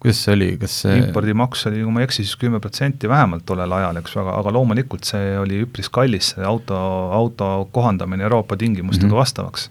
kuidas 0.00 0.20
see 0.22 0.34
oli, 0.36 0.48
kas 0.60 0.74
see 0.84 0.98
impordimaks 1.00 1.66
oli, 1.70 1.80
kui 1.82 1.94
ma 1.94 2.02
ei 2.02 2.08
eksi, 2.08 2.24
siis 2.24 2.36
kümme 2.40 2.60
protsenti 2.62 3.08
vähemalt 3.10 3.46
tollel 3.48 3.72
ajal, 3.78 4.00
eks, 4.02 4.16
aga, 4.22 4.36
aga 4.40 4.52
loomulikult 4.54 5.08
see 5.08 5.32
oli 5.40 5.62
üpris 5.64 5.90
kallis, 5.92 6.34
see 6.34 6.44
auto, 6.46 6.76
auto 7.16 7.48
kohandamine 7.74 8.26
Euroopa 8.28 8.58
tingimustega 8.60 9.08
mm 9.08 9.12
-hmm. 9.12 9.24
vastavaks. 9.24 9.70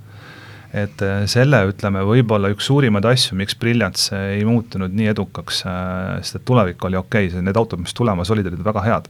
et 0.73 1.01
äh, 1.01 1.23
selle, 1.25 1.61
ütleme, 1.71 2.01
võib-olla 2.03 2.49
üks 2.51 2.65
suurimaid 2.67 3.05
asju, 3.05 3.37
miks 3.37 3.55
Brilliance 3.55 4.17
ei 4.35 4.43
muutunud 4.45 4.91
nii 4.91 5.07
edukaks, 5.07 5.61
äh, 5.65 6.17
sest 6.21 6.35
et 6.35 6.45
tulevik 6.45 6.83
oli 6.83 6.97
okei 6.97 7.27
okay,, 7.27 7.41
need 7.41 7.55
autod, 7.55 7.79
mis 7.79 7.93
tulemas 7.93 8.31
olid, 8.31 8.47
olid 8.47 8.63
väga 8.63 8.81
head, 8.83 9.07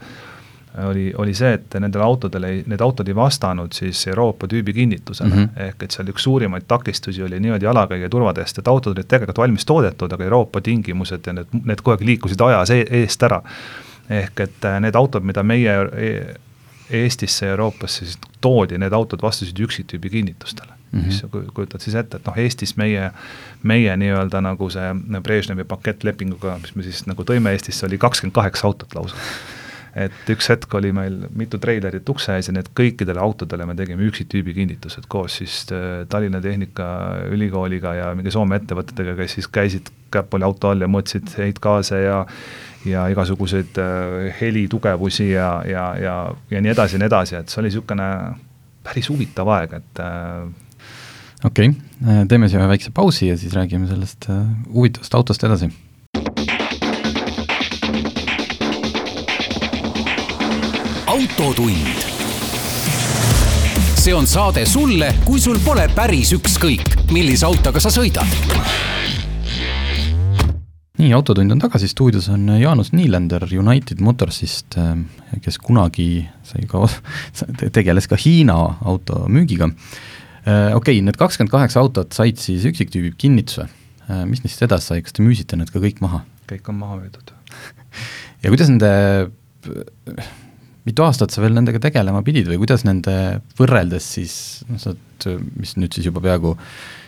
oli, 0.84 1.14
oli 1.18 1.34
see, 1.34 1.54
et 1.54 1.78
nendele 1.80 2.04
autodele 2.04 2.50
ei, 2.52 2.64
need 2.68 2.82
autod 2.82 3.08
ei 3.08 3.16
vastanud 3.16 3.74
siis 3.74 4.08
Euroopa 4.08 4.48
tüübi 4.52 4.74
kinnitusele 4.74 5.30
mm, 5.30 5.44
-hmm. 5.44 5.68
ehk 5.68 5.84
et 5.84 5.92
seal 5.92 6.10
üks 6.12 6.28
suurimaid 6.28 6.68
takistusi 6.68 7.24
oli 7.24 7.40
niimoodi 7.40 7.66
jalakäija 7.66 8.10
turvatest, 8.10 8.60
et 8.60 8.68
autod 8.68 8.98
olid 8.98 9.08
tegelikult 9.08 9.38
valmis 9.38 9.66
toodetud, 9.66 10.12
aga 10.12 10.24
Euroopa 10.24 10.62
tingimused 10.62 11.28
ja 11.28 11.34
need, 11.34 11.54
need 11.64 11.84
kogu 11.84 11.96
aeg 11.96 12.02
liikusid 12.02 12.42
ajas 12.42 12.70
e 12.70 12.86
eest 13.02 13.24
ära. 13.24 13.42
ehk 14.10 14.40
et 14.40 14.66
äh, 14.66 14.80
need 14.80 14.96
autod, 14.96 15.24
mida 15.24 15.44
meie 15.44 15.78
e 15.98 16.36
Eestisse 16.90 17.46
ja 17.46 17.52
Euroopasse 17.52 18.06
siis 18.06 18.18
toodi, 18.42 18.78
need 18.78 18.94
autod 18.94 19.22
vastasid 19.22 19.60
üksiktüübi 19.60 20.10
kinnitustele 20.10 20.76
mm, 20.92 21.02
-hmm. 21.02 21.06
mis 21.06 21.26
kujutad 21.54 21.80
siis 21.80 21.96
ette, 21.96 22.18
et 22.18 22.26
noh, 22.26 22.38
Eestis 22.38 22.78
meie, 22.78 23.12
meie 23.64 23.98
nii-öelda 23.98 24.42
nagu 24.42 24.70
see 24.70 24.94
Brežnevi 25.24 25.64
pakettlepinguga, 25.64 26.60
mis 26.62 26.76
me 26.76 26.84
siis 26.84 27.06
nagu 27.06 27.24
tõime 27.24 27.52
Eestisse, 27.52 27.86
oli 27.86 27.98
kakskümmend 27.98 28.36
kaheksa 28.36 28.68
autot 28.68 28.96
lausa. 28.96 29.16
Et 29.95 30.29
üks 30.31 30.49
hetk 30.51 30.73
oli 30.75 30.91
meil 30.95 31.21
mitu 31.39 31.58
treilerit 31.62 32.10
ukse 32.12 32.36
ees 32.36 32.49
ja 32.49 32.55
need 32.55 32.67
kõikidele 32.75 33.21
autodele 33.23 33.67
me 33.67 33.77
tegime 33.79 34.03
üksiktüübi 34.10 34.55
kinnitused 34.58 35.08
koos 35.12 35.38
siis 35.39 35.62
äh, 35.71 36.03
Tallinna 36.12 36.41
Tehnikaülikooliga 36.43 37.93
ja 37.95 38.10
mingi 38.17 38.34
Soome 38.36 38.60
ettevõtetega, 38.60 39.15
kes 39.21 39.38
siis 39.39 39.47
käisid 39.47 39.91
käpp 40.12 40.36
oli 40.36 40.47
auto 40.47 40.71
all 40.71 40.84
ja 40.84 40.91
mõõtsid 40.91 41.31
heitgaase 41.39 42.01
ja 42.03 42.25
ja 42.86 43.08
igasuguseid 43.10 43.79
äh, 43.81 44.27
helitugevusi 44.41 45.31
ja, 45.31 45.49
ja, 45.65 45.88
ja, 45.97 46.17
ja 46.51 46.62
nii 46.62 46.75
edasi 46.75 46.99
ja 46.99 47.01
nii 47.01 47.10
edasi, 47.10 47.39
et 47.39 47.49
see 47.49 47.63
oli 47.63 47.71
niisugune 47.71 48.10
päris 48.86 49.10
huvitav 49.10 49.49
aeg, 49.55 49.79
et 49.79 50.03
äh, 50.03 50.43
okei 51.47 51.71
okay., 51.71 52.27
teeme 52.29 52.51
siia 52.51 52.60
ühe 52.62 52.69
väikse 52.75 52.91
pausi 52.93 53.31
ja 53.31 53.39
siis 53.39 53.55
räägime 53.55 53.88
sellest 53.89 54.27
huvitavast 54.29 55.15
autost 55.17 55.47
edasi. 55.47 55.71
Autotund. 61.15 61.88
see 63.95 64.13
on 64.13 64.28
saade 64.28 64.65
sulle, 64.67 65.13
kui 65.25 65.39
sul 65.39 65.58
pole 65.63 65.88
päris 65.95 66.34
ükskõik, 66.36 66.91
millise 67.15 67.45
autoga 67.47 67.80
sa 67.80 67.89
sõidad. 67.93 68.28
nii, 70.99 71.13
Autotund 71.15 71.56
on 71.56 71.62
tagasi, 71.63 71.88
stuudios 71.88 72.28
on 72.30 72.49
Jaanus 72.60 72.91
Niilender 72.91 73.47
United 73.47 74.04
Motorsist, 74.04 74.75
äh, 74.78 74.91
kes 75.41 75.58
kunagi 75.63 76.25
sai 76.43 76.67
ka, 76.67 76.84
tegeles 77.78 78.12
ka 78.12 78.19
Hiina 78.19 78.60
automüügiga 78.84 79.71
Äh, 80.45 80.75
okei 80.75 80.99
okay,, 80.99 81.01
need 81.01 81.17
kakskümmend 81.17 81.49
kaheksa 81.49 81.82
autot 81.82 82.13
said 82.13 82.38
siis 82.38 82.67
üksiktüübi 82.69 83.15
kinnituse, 83.17 83.63
äh, 84.06 84.28
mis 84.30 84.43
neist 84.43 84.62
edasi 84.62 84.91
sai, 84.91 85.01
kas 85.01 85.15
te 85.17 85.23
müüsite 85.25 85.58
need 85.58 85.71
ka 85.73 85.82
kõik 85.82 86.04
maha? 86.06 86.21
kõik 86.45 86.67
on 86.69 86.78
maha 86.78 86.99
müüdud 86.99 87.32
ja 88.43 88.51
kuidas 88.54 88.69
nende, 88.69 88.91
mitu 90.86 91.06
aastat 91.06 91.34
sa 91.34 91.41
veel 91.43 91.56
nendega 91.58 91.82
tegelema 91.82 92.21
pidid 92.26 92.50
või 92.50 92.60
kuidas 92.62 92.86
nende 92.86 93.41
võrreldes 93.58 94.08
siis, 94.17 94.36
noh, 94.69 94.80
sa 94.82 94.93
oled, 94.93 95.50
mis 95.58 95.76
nüüd 95.80 95.95
siis 95.95 96.10
juba 96.10 96.21
peaaegu 96.24 96.54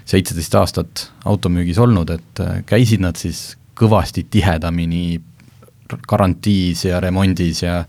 seitseteist 0.07 0.55
aastat 0.57 1.07
automüügis 1.27 1.79
olnud, 1.83 2.11
et 2.15 2.43
äh, 2.43 2.61
käisid 2.67 3.03
nad 3.03 3.19
siis 3.19 3.51
kõvasti 3.77 4.25
tihedamini 4.33 5.19
garantiis 6.07 6.83
ja 6.87 7.01
remondis 7.03 7.61
ja 7.63 7.81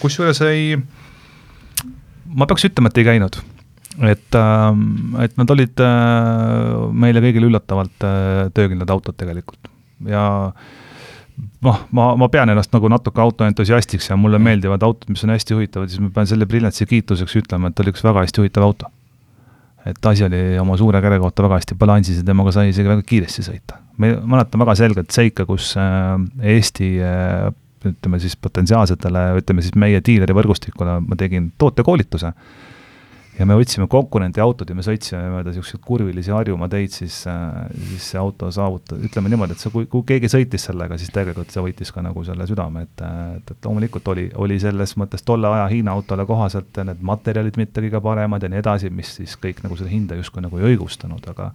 kusjuures 0.00 0.42
ei, 0.48 0.74
ma 2.26 2.48
peaks 2.48 2.66
ütlema, 2.68 2.90
et 2.90 3.00
ei 3.00 3.06
käinud. 3.06 3.38
Et, 4.04 4.36
ähm, 4.36 5.14
et 5.24 5.38
nad 5.40 5.52
olid 5.54 5.80
äh, 5.80 6.90
meile 6.92 7.22
kõigile 7.24 7.48
üllatavalt 7.48 8.04
äh, 8.04 8.48
töökindlad 8.56 8.92
autod 8.92 9.16
tegelikult. 9.16 9.70
Ja 10.04 10.26
noh, 11.66 11.80
ma, 11.96 12.10
ma 12.18 12.28
pean 12.32 12.50
ennast 12.52 12.72
nagu 12.74 12.90
natuke 12.92 13.20
autoentusiastiks 13.22 14.10
ja 14.10 14.18
mulle 14.20 14.40
meeldivad 14.42 14.84
autod, 14.86 15.08
mis 15.12 15.24
on 15.26 15.34
hästi 15.34 15.56
huvitavad, 15.56 15.92
siis 15.92 16.02
ma 16.02 16.12
pean 16.14 16.28
selle 16.30 16.48
Brilliantsi 16.48 16.86
kiituseks 16.88 17.36
ütlema, 17.42 17.70
et 17.70 17.82
oli 17.82 17.92
üks 17.94 18.04
väga 18.06 18.24
hästi 18.24 18.42
huvitav 18.42 18.68
auto. 18.68 18.92
et 19.86 20.06
asi 20.10 20.24
oli 20.26 20.58
oma 20.58 20.74
suure 20.76 20.98
kere 20.98 21.18
kohta 21.22 21.44
väga 21.46 21.60
hästi 21.60 21.76
balansis 21.78 22.16
ja 22.18 22.24
temaga 22.26 22.50
sai 22.56 22.72
isegi 22.72 22.90
väga 22.90 23.04
kiiresti 23.06 23.44
sõita. 23.46 23.78
me 23.98 24.16
mäletan 24.16 24.64
väga 24.64 24.74
selgelt 24.74 25.14
seika, 25.14 25.46
kus 25.46 25.74
äh, 25.80 26.16
Eesti 26.56 26.90
ütleme 27.86 28.18
siis 28.18 28.34
potentsiaalsetele, 28.40 29.28
ütleme 29.38 29.62
siis 29.62 29.76
meie 29.78 30.00
diileri 30.02 30.34
võrgustikule 30.34 31.00
ma 31.06 31.18
tegin 31.20 31.52
tootekoolituse 31.58 32.32
ja 33.38 33.46
me 33.48 33.56
võtsime 33.58 33.86
konkurendi 33.90 34.40
autod 34.40 34.70
ja 34.70 34.76
me 34.76 34.84
sõitsime 34.84 35.20
mööda 35.32 35.52
niisuguseid 35.52 35.82
kurvilisi 35.84 36.32
Harjumaa 36.32 36.68
teid, 36.72 36.92
siis, 36.94 37.18
äh, 37.30 37.68
siis 37.90 38.10
see 38.12 38.20
auto 38.20 38.50
saavutas, 38.54 39.00
ütleme 39.08 39.32
niimoodi, 39.32 39.56
et 39.56 39.62
see, 39.62 39.72
kui, 39.74 39.88
kui 39.92 40.04
keegi 40.08 40.30
sõitis 40.32 40.68
sellega, 40.70 40.98
siis 41.00 41.12
tegelikult 41.14 41.52
see 41.52 41.64
võitis 41.64 41.92
ka 41.94 42.04
nagu 42.06 42.24
selle 42.26 42.48
südame, 42.48 42.86
et, 42.88 43.06
et, 43.36 43.54
et 43.56 43.68
loomulikult 43.68 44.12
oli, 44.14 44.28
oli 44.42 44.60
selles 44.62 44.96
mõttes 45.00 45.26
tolle 45.26 45.50
aja 45.52 45.66
Hiina 45.72 45.96
autole 45.96 46.26
kohaselt 46.28 46.84
need 46.88 47.02
materjalid 47.06 47.60
mitte 47.60 47.84
kõige 47.84 48.02
paremad 48.04 48.46
ja 48.46 48.52
nii 48.52 48.62
edasi, 48.64 48.92
mis 48.94 49.16
siis 49.20 49.36
kõik 49.42 49.64
nagu 49.66 49.78
seda 49.78 49.92
hinda 49.92 50.18
justkui 50.18 50.44
nagu 50.44 50.60
ei 50.60 50.72
õigustanud, 50.72 51.28
aga 51.34 51.50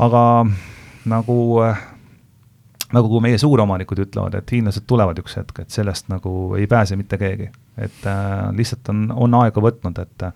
aga 0.00 0.22
nagu 1.10 1.36
äh, 1.64 1.88
nagu 2.94 3.10
kui 3.10 3.22
meie 3.24 3.38
suuromanikud 3.38 4.04
ütlevad, 4.06 4.36
et 4.38 4.54
hiinlased 4.54 4.86
tulevad 4.90 5.18
üks 5.22 5.36
hetk, 5.38 5.62
et 5.62 5.74
sellest 5.74 6.10
nagu 6.10 6.54
ei 6.58 6.66
pääse 6.70 6.98
mitte 6.98 7.18
keegi. 7.20 7.50
Et 7.78 8.06
äh, 8.06 8.50
lihtsalt 8.56 8.88
on, 8.92 9.08
on 9.14 9.34
aega 9.42 9.62
võtnud, 9.62 9.98
et 10.02 10.26
äh, 10.26 10.32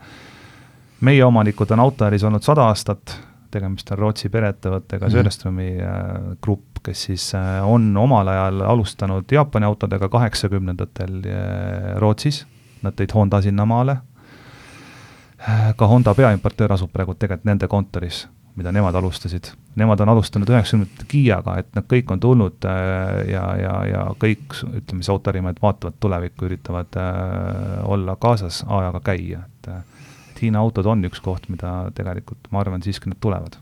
meie 1.05 1.25
omanikud 1.25 1.71
on 1.75 1.83
autoäris 1.85 2.25
olnud 2.25 2.45
sada 2.45 2.69
aastat, 2.71 3.17
tegemist 3.55 3.91
on 3.95 3.99
Rootsi 3.99 4.31
pereettevõttega 4.33 5.07
mm. 5.07 5.15
Söderströmi 5.15 5.69
äh, 5.79 6.01
grupp, 6.43 6.81
kes 6.85 7.07
siis 7.11 7.29
äh, 7.39 7.61
on 7.67 7.93
omal 7.97 8.29
ajal 8.29 8.65
alustanud 8.75 9.31
Jaapani 9.33 9.69
autodega 9.69 10.09
kaheksakümnendatel 10.13 11.21
äh, 11.31 11.93
Rootsis, 12.03 12.45
nad 12.83 12.97
tõid 12.99 13.15
Honda 13.15 13.41
sinna 13.45 13.67
maale 13.69 13.99
äh,, 15.39 15.73
ka 15.77 15.89
Honda 15.89 16.15
peaimportöör 16.15 16.77
asub 16.77 16.93
praegu 16.93 17.15
tegelikult 17.15 17.49
nende 17.49 17.69
kontoris 17.71 18.25
mida 18.55 18.73
nemad 18.73 18.95
alustasid. 18.95 19.51
Nemad 19.75 20.01
on 20.05 20.13
alustanud 20.13 20.51
üheksakümnendate 20.51 21.07
Kiiaga, 21.11 21.57
et 21.59 21.71
nad 21.75 21.87
kõik 21.91 22.11
on 22.15 22.21
tulnud 22.23 22.67
äh, 22.71 23.25
ja, 23.33 23.43
ja, 23.59 23.73
ja 23.91 24.05
kõik, 24.21 24.55
ütleme 24.71 25.03
siis 25.03 25.11
autoärimehed 25.15 25.59
vaatavad 25.63 25.99
tulevikku, 26.03 26.47
üritavad 26.47 26.99
äh, 27.01 27.81
olla 27.91 28.15
kaasas, 28.21 28.63
ajaga 28.69 29.03
käia, 29.11 29.45
et 29.49 29.71
äh, 29.73 29.83
et 30.35 30.41
Hiina 30.43 30.59
autod 30.59 30.87
on 30.91 31.05
üks 31.07 31.21
koht, 31.23 31.45
mida 31.47 31.93
tegelikult 31.95 32.49
ma 32.51 32.59
arvan, 32.63 32.83
siiski 32.83 33.07
nad 33.11 33.21
tulevad. 33.23 33.55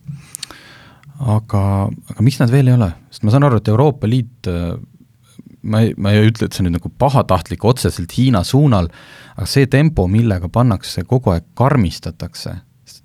aga, 1.21 1.65
aga 2.15 2.25
miks 2.25 2.41
nad 2.41 2.53
veel 2.53 2.71
ei 2.71 2.77
ole, 2.79 2.89
sest 3.13 3.27
ma 3.29 3.35
saan 3.35 3.45
aru, 3.45 3.61
et 3.61 3.69
Euroopa 3.69 4.09
Liit 4.09 4.49
ma 5.69 5.83
ei, 5.85 5.93
ma 6.01 6.15
ei 6.15 6.31
ütle, 6.31 6.49
et 6.49 6.57
see 6.57 6.65
on 6.65 6.71
nüüd 6.71 6.79
nagu 6.81 6.89
pahatahtlik 6.99 7.65
otseselt 7.69 8.17
Hiina 8.17 8.41
suunal, 8.45 8.89
aga 9.37 9.49
see 9.49 9.69
tempo, 9.69 10.09
millega 10.09 10.49
pannakse 10.53 11.05
kogu 11.09 11.35
aeg 11.35 11.45
karmistatakse 11.61 12.57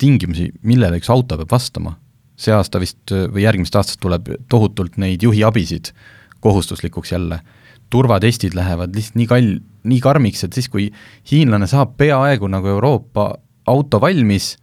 tingimusi, 0.02 0.52
millele 0.68 1.00
üks 1.02 1.10
auto 1.14 1.38
peab 1.40 1.52
vastama. 1.52 1.98
see 2.38 2.54
aasta 2.54 2.78
vist 2.78 3.10
või 3.10 3.48
järgmisest 3.48 3.76
aastast 3.80 4.00
tuleb 4.04 4.28
tohutult 4.50 5.00
neid 5.02 5.24
juhiabisid 5.26 5.90
kohustuslikuks 6.40 7.12
jälle, 7.12 7.40
turvatestid 7.90 8.54
lähevad 8.54 8.94
lihtsalt 8.96 9.18
nii 9.18 9.28
kall-, 9.32 9.60
nii 9.88 10.00
karmiks, 10.04 10.44
et 10.44 10.54
siis, 10.54 10.70
kui 10.70 10.90
hiinlane 11.32 11.68
saab 11.68 11.96
peaaegu 11.98 12.50
nagu 12.52 12.70
Euroopa 12.76 13.32
auto 13.68 14.02
valmis, 14.02 14.56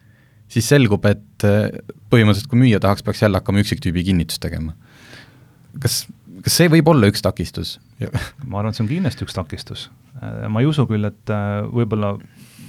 siis 0.49 0.69
selgub, 0.69 1.05
et 1.09 1.47
eh, 1.49 1.81
põhimõtteliselt 2.13 2.51
kui 2.53 2.63
müüja 2.63 2.81
tahaks, 2.85 3.05
peaks 3.05 3.25
jälle 3.25 3.41
hakkama 3.41 3.65
üksiktüübi 3.65 4.05
kinnitust 4.07 4.43
tegema. 4.45 4.77
kas, 5.83 6.05
kas 6.45 6.61
see 6.61 6.71
võib 6.71 6.89
olla 6.93 7.11
üks 7.11 7.25
takistus? 7.25 7.79
ma 8.45 8.61
arvan, 8.61 8.71
et 8.71 8.79
see 8.79 8.85
on 8.85 8.93
kindlasti 8.93 9.27
üks 9.27 9.37
takistus. 9.37 9.89
ma 10.49 10.63
ei 10.63 10.71
usu 10.71 10.87
küll, 10.91 11.11
et 11.11 11.33
eh, 11.33 11.61
võib-olla 11.75 12.15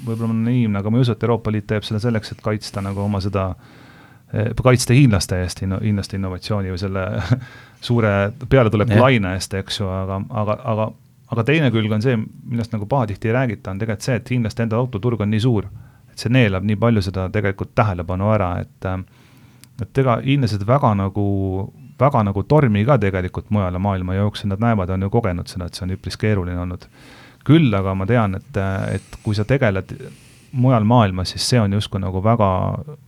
võib-olla 0.05 0.29
ma 0.29 0.35
olen 0.37 0.45
naiivne, 0.49 0.79
aga 0.79 0.91
ma 0.91 0.99
ei 0.99 1.05
usu, 1.07 1.15
et 1.15 1.23
Euroopa 1.25 1.53
Liit 1.53 1.67
teeb 1.69 1.87
seda 1.87 2.01
selleks, 2.03 2.31
et 2.31 2.43
kaitsta 2.45 2.83
nagu 2.85 3.01
oma 3.05 3.21
seda, 3.23 3.47
eh, 4.33 4.51
kaitsta 4.63 4.97
hiinlaste 4.97 5.41
eest, 5.43 5.63
hiinlaste 5.65 6.19
innovatsiooni 6.19 6.73
või 6.73 6.81
selle 6.81 7.07
suure 7.87 8.13
pealetuleku 8.49 8.99
laine 9.01 9.35
eest, 9.35 9.57
eks 9.61 9.81
ju, 9.81 9.89
aga, 9.91 10.21
aga, 10.43 10.59
aga 10.73 10.91
aga 11.31 11.43
teine 11.47 11.71
külg 11.73 11.91
on 11.95 12.03
see, 12.05 12.17
millest 12.45 12.73
nagu 12.75 12.87
pahatihti 12.89 13.29
ei 13.29 13.33
räägita, 13.33 13.71
on 13.71 13.81
tegelikult 13.81 14.05
see, 14.05 14.17
et 14.19 14.31
hiinlaste 14.31 14.65
enda 14.65 14.77
autoturg 14.77 15.23
on 15.25 15.31
nii 15.33 15.41
suur, 15.43 15.67
et 16.11 16.21
see 16.21 16.31
neelab 16.33 16.65
nii 16.67 16.77
palju 16.79 17.01
seda 17.07 17.27
tegelikult 17.33 17.73
tähelepanu 17.77 18.29
ära, 18.35 18.51
et 18.61 18.89
et 19.81 19.99
ega 19.99 20.19
hiinlased 20.23 20.61
väga 20.67 20.93
nagu, 20.95 21.25
väga 21.99 22.21
nagu 22.23 22.43
tormi 22.47 22.85
ka 22.87 22.95
tegelikult 23.01 23.49
mujale 23.51 23.79
maailma 23.81 24.15
jooksul, 24.15 24.53
nad 24.53 24.61
näevad, 24.63 24.93
on 24.95 25.03
ju 25.03 25.09
kogenud 25.11 25.51
seda, 25.51 25.67
et 25.67 25.75
see 25.75 25.83
on 25.87 25.95
üpris 25.97 26.15
keeruline 26.19 26.61
olnud 26.61 26.87
küll 27.45 27.73
aga 27.77 27.93
ma 27.97 28.07
tean, 28.09 28.37
et, 28.39 28.61
et 28.95 29.17
kui 29.23 29.37
sa 29.37 29.45
tegeled 29.47 29.93
mujal 30.55 30.85
maailmas, 30.87 31.33
siis 31.33 31.49
see 31.49 31.59
on 31.59 31.73
justkui 31.75 31.99
nagu 31.99 32.21
väga 32.23 32.49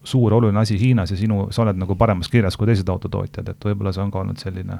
suur 0.04 0.34
oluline 0.34 0.60
asi 0.60 0.78
Hiinas 0.80 1.12
ja 1.14 1.18
sinu, 1.18 1.48
sa 1.52 1.64
oled 1.64 1.80
nagu 1.80 1.96
paremas 1.96 2.30
kirjas 2.30 2.58
kui 2.60 2.68
teised 2.68 2.90
autotootjad, 2.92 3.54
et 3.54 3.68
võib-olla 3.70 3.94
see 3.96 4.04
on 4.04 4.12
ka 4.12 4.20
olnud 4.24 4.42
selline, 4.42 4.80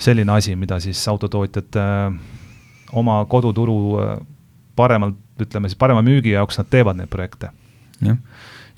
selline 0.00 0.32
asi, 0.32 0.56
mida 0.56 0.80
siis 0.80 1.02
autotootjad 1.12 1.80
äh, 1.80 2.16
oma 3.02 3.20
koduturu 3.28 3.76
äh, 4.00 4.16
paremalt, 4.76 5.20
ütleme 5.42 5.68
siis 5.68 5.78
parema 5.80 6.00
müügi 6.04 6.32
jaoks 6.32 6.60
nad 6.60 6.72
teevad 6.72 6.96
neid 6.96 7.12
projekte. 7.12 7.52
jah, 8.00 8.16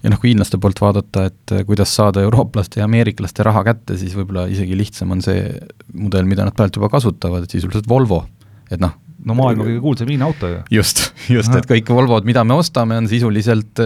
ja 0.03 0.11
noh, 0.11 0.21
kui 0.21 0.33
hiinlaste 0.33 0.59
poolt 0.61 0.83
vaadata, 0.83 1.29
et 1.31 1.55
kuidas 1.69 1.95
saada 1.95 2.25
eurooplaste 2.27 2.83
ja 2.83 2.89
ameeriklaste 2.89 3.47
raha 3.47 3.63
kätte, 3.71 4.01
siis 4.01 4.17
võib-olla 4.19 4.49
isegi 4.51 4.77
lihtsam 4.77 5.15
on 5.15 5.23
see 5.25 5.47
mudel, 5.95 6.27
mida 6.27 6.45
nad 6.45 6.59
praegu 6.59 6.83
juba 6.83 6.91
kasutavad, 6.93 7.47
sisuliselt 7.51 7.87
Volvo, 7.89 8.25
et 8.67 8.83
noh, 8.83 8.99
no 9.25 9.37
maailma 9.39 9.67
kõige 9.69 9.83
kuulsam 9.85 10.11
Hiina 10.11 10.27
auto 10.31 10.51
ju. 10.51 10.63
just, 10.79 11.05
just, 11.31 11.55
et 11.55 11.69
kõik 11.71 11.93
Volvod, 11.95 12.27
mida 12.29 12.43
me 12.45 12.57
ostame, 12.59 12.99
on 12.99 13.11
sisuliselt 13.11 13.83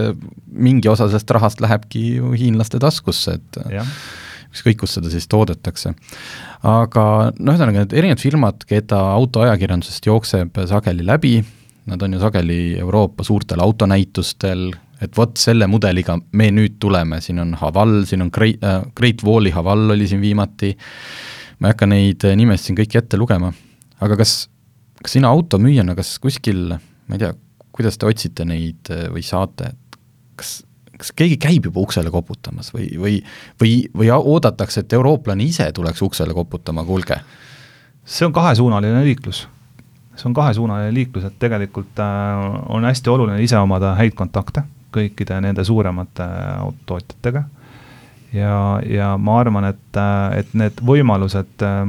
mingi 0.49 0.89
osa 0.89 1.09
sellest 1.09 1.35
rahast 1.37 1.61
lähebki 1.63 2.05
ju 2.17 2.33
hiinlaste 2.37 2.81
taskusse, 2.81 3.37
et 3.39 3.61
ja 3.73 3.85
ükskõik, 4.49 4.81
kus 4.81 4.97
seda 4.97 5.11
siis 5.11 5.27
toodetakse. 5.29 5.93
aga 6.65 7.05
noh, 7.37 7.53
ühesõnaga 7.53 7.83
need 7.83 7.95
erinevad 8.01 8.23
firmad, 8.23 8.67
keda 8.69 8.99
autoajakirjandusest 9.13 10.09
jookseb 10.09 10.61
sageli 10.69 11.05
läbi, 11.05 11.37
nad 11.89 12.01
on 12.05 12.15
ju 12.15 12.21
sageli 12.21 12.59
Euroopa 12.81 13.25
suurtel 13.25 13.61
autonäitustel, 13.63 14.69
et 14.99 15.15
vot 15.15 15.37
selle 15.39 15.67
mudeliga 15.71 16.17
me 16.35 16.49
nüüd 16.51 16.77
tuleme, 16.81 17.21
siin 17.23 17.39
on 17.39 17.53
Haval, 17.61 18.03
siin 18.09 18.25
on 18.25 18.31
Great 18.35 18.63
äh,, 18.63 18.81
Great 18.95 19.23
Walli 19.23 19.53
Haval 19.55 19.95
oli 19.95 20.09
siin 20.09 20.21
viimati, 20.21 20.73
ma 21.59 21.69
ei 21.69 21.75
hakka 21.75 21.87
neid 21.89 22.25
nimesid 22.35 22.69
siin 22.69 22.79
kõiki 22.81 22.99
ette 22.99 23.19
lugema, 23.19 23.53
aga 24.03 24.17
kas, 24.19 24.41
kas 25.03 25.15
sina 25.17 25.31
automüüjana, 25.33 25.95
kas 25.97 26.17
kuskil, 26.23 26.73
ma 27.07 27.17
ei 27.17 27.21
tea, 27.21 27.33
kuidas 27.75 27.97
te 27.97 28.09
otsite 28.09 28.45
neid 28.47 28.89
või 29.13 29.23
saate, 29.25 29.71
et 29.71 29.99
kas 30.39 30.59
kas 30.99 31.13
keegi 31.15 31.37
käib 31.39 31.69
juba 31.69 31.83
uksele 31.83 32.11
koputamas 32.11 32.73
või, 32.75 32.89
või, 32.99 33.19
või, 33.61 33.75
või 33.95 34.09
oodatakse, 34.15 34.83
et 34.83 34.95
eurooplane 34.97 35.45
ise 35.47 35.69
tuleks 35.75 36.01
uksele 36.05 36.35
koputama, 36.35 36.83
kuulge? 36.87 37.21
see 38.09 38.25
on 38.25 38.33
kahesuunaline 38.33 39.03
liiklus. 39.05 39.47
see 40.15 40.27
on 40.27 40.33
kahesuunaline 40.33 40.93
liiklus, 40.93 41.23
et 41.29 41.39
tegelikult 41.39 41.99
äh, 42.03 42.43
on 42.73 42.83
hästi 42.83 43.09
oluline 43.09 43.43
ise 43.43 43.57
omada 43.57 43.93
häid 43.95 44.17
kontakte 44.17 44.65
kõikide 44.91 45.37
nende 45.41 45.63
suuremate 45.63 46.25
autotootjatega. 46.57 47.43
ja, 48.33 48.53
ja 48.85 49.15
ma 49.17 49.39
arvan, 49.39 49.69
et, 49.71 49.89
äh, 49.95 50.39
et 50.41 50.53
need 50.53 50.83
võimalused 50.83 51.63
äh, 51.63 51.85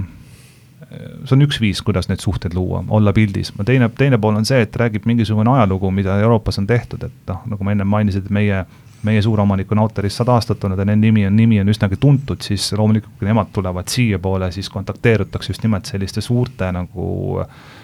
see 0.90 1.36
on 1.36 1.46
üks 1.46 1.60
viis, 1.62 1.82
kuidas 1.86 2.08
neid 2.10 2.22
suhteid 2.22 2.54
luua, 2.54 2.82
olla 2.88 3.12
pildis. 3.14 3.52
teine, 3.64 3.90
teine 3.98 4.18
pool 4.18 4.38
on 4.40 4.46
see, 4.48 4.60
et 4.66 4.76
räägib 4.76 5.06
mingisugune 5.06 5.50
ajalugu, 5.54 5.90
mida 5.94 6.18
Euroopas 6.18 6.58
on 6.58 6.66
tehtud, 6.66 7.04
et 7.06 7.30
noh, 7.30 7.42
nagu 7.54 7.66
ma 7.66 7.74
ennem 7.76 7.90
mainisin, 7.90 8.24
et 8.24 8.30
meie 8.34 8.64
meie 9.02 9.22
suuromanik 9.22 9.72
on 9.72 9.78
Autoris 9.78 10.16
sada 10.16 10.34
aastat 10.36 10.64
olnud 10.64 10.78
ja 10.78 10.84
nende 10.84 11.06
nimi 11.06 11.24
on, 11.26 11.36
nimi 11.36 11.60
on 11.60 11.68
üsnagi 11.72 11.96
tuntud, 12.00 12.42
siis 12.44 12.66
loomulikult, 12.76 13.14
kui 13.18 13.28
nemad 13.28 13.48
tulevad 13.52 13.88
siiapoole, 13.88 14.50
siis 14.52 14.68
kontakteerutakse 14.70 15.54
just 15.54 15.64
nimelt 15.64 15.88
selliste 15.88 16.20
suurte 16.20 16.68
nagu, 16.72 17.06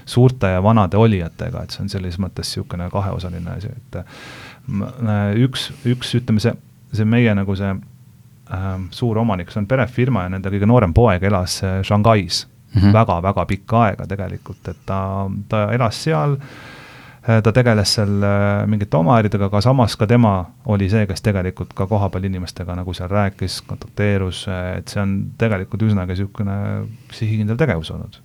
suurte 0.04 0.50
ja 0.52 0.62
vanade 0.62 1.00
olijatega, 1.00 1.62
et 1.62 1.72
see 1.72 1.86
on 1.86 1.92
selles 1.92 2.18
mõttes 2.22 2.50
niisugune 2.50 2.90
kaheosaline 2.92 3.54
asi, 3.56 3.72
et 3.72 4.00
äh, 4.02 5.38
üks, 5.46 5.70
üks 5.88 6.12
ütleme, 6.20 6.42
see, 6.42 6.52
see 6.92 7.08
meie 7.08 7.32
nagu 7.38 7.56
see 7.56 7.72
äh, 7.72 8.68
suur 8.90 9.22
omanik, 9.24 9.52
see 9.52 9.62
on 9.64 9.70
perefirma 9.70 10.26
ja 10.26 10.34
nende 10.36 10.52
kõige 10.52 10.68
noorem 10.68 10.92
poeg 10.96 11.24
elas 11.24 11.62
äh, 11.64 11.80
Shanghais 11.86 12.44
väga-väga 12.76 12.86
mm 12.86 12.90
-hmm. 12.90 12.92
Väga, 13.00 13.22
väga 13.22 13.46
pikka 13.46 13.82
aega 13.82 14.06
tegelikult, 14.06 14.68
et 14.68 14.76
ta, 14.86 15.30
ta 15.48 15.72
elas 15.72 16.02
seal 16.04 16.38
Äh, 17.26 17.40
ta 17.42 17.50
tegeles 17.50 17.90
seal 17.96 18.22
äh, 18.22 18.66
mingite 18.70 18.94
oma 19.00 19.16
äridega, 19.18 19.48
aga 19.48 19.58
samas 19.64 19.96
ka 19.98 20.06
tema 20.06 20.44
oli 20.70 20.86
see, 20.90 21.08
kes 21.10 21.24
tegelikult 21.26 21.72
ka 21.74 21.88
kohapeal 21.90 22.28
inimestega 22.28 22.76
nagu 22.78 22.94
seal 22.94 23.10
rääkis, 23.10 23.64
kontakteerus, 23.66 24.44
äh, 24.46 24.76
et 24.78 24.92
see 24.92 25.02
on 25.02 25.16
tegelikult 25.40 25.82
üsnagi 25.88 26.14
niisugune 26.14 26.58
sihikindel 27.16 27.58
tegevus 27.58 27.90
olnud 27.90 28.20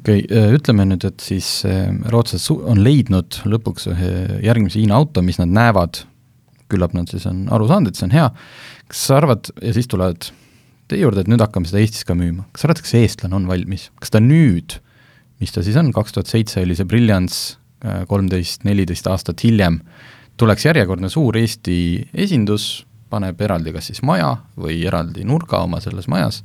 okei 0.00 0.24
okay,, 0.24 0.48
ütleme 0.56 0.88
nüüd, 0.90 1.06
et 1.06 1.22
siis 1.22 1.52
rootslased 2.10 2.66
on 2.72 2.82
leidnud 2.82 3.38
lõpuks 3.46 3.86
ühe 3.94 4.12
järgmise 4.48 4.80
Hiina 4.80 4.98
auto, 4.98 5.22
mis 5.22 5.38
nad 5.38 5.54
näevad, 5.54 6.02
küllap 6.74 6.98
nad 6.98 7.10
siis 7.10 7.28
on 7.30 7.44
aru 7.54 7.70
saanud, 7.70 7.92
et 7.92 8.00
see 8.00 8.08
on 8.08 8.16
hea, 8.16 8.28
kas 8.90 9.06
sa 9.06 9.20
arvad, 9.20 9.52
ja 9.62 9.76
siis 9.78 9.90
tulevad 9.90 10.32
teie 10.92 11.02
juurde, 11.04 11.24
et 11.24 11.30
nüüd 11.30 11.42
hakkame 11.42 11.68
seda 11.68 11.82
Eestis 11.82 12.06
ka 12.08 12.16
müüma, 12.18 12.46
kas 12.52 12.64
sa 12.64 12.68
arvad, 12.68 12.82
kas 12.84 12.94
eestlane 12.98 13.36
on 13.38 13.48
valmis, 13.50 13.88
kas 14.00 14.12
ta 14.14 14.20
nüüd, 14.22 14.78
mis 15.42 15.54
ta 15.54 15.64
siis 15.64 15.76
on, 15.80 15.90
kaks 15.94 16.14
tuhat 16.14 16.30
seitse 16.30 16.62
oli 16.62 16.76
see 16.78 16.88
Brilliance 16.88 17.58
kolmteist, 18.08 18.62
neliteist 18.68 19.08
aastat 19.10 19.42
hiljem 19.42 19.80
tuleks 20.40 20.66
järjekordne 20.68 21.10
suur 21.12 21.36
Eesti 21.38 21.76
esindus, 22.14 22.84
paneb 23.12 23.40
eraldi 23.44 23.74
kas 23.74 23.90
siis 23.90 24.00
maja 24.06 24.36
või 24.56 24.80
eraldi 24.88 25.26
nurga 25.28 25.60
oma 25.66 25.82
selles 25.84 26.08
majas, 26.08 26.40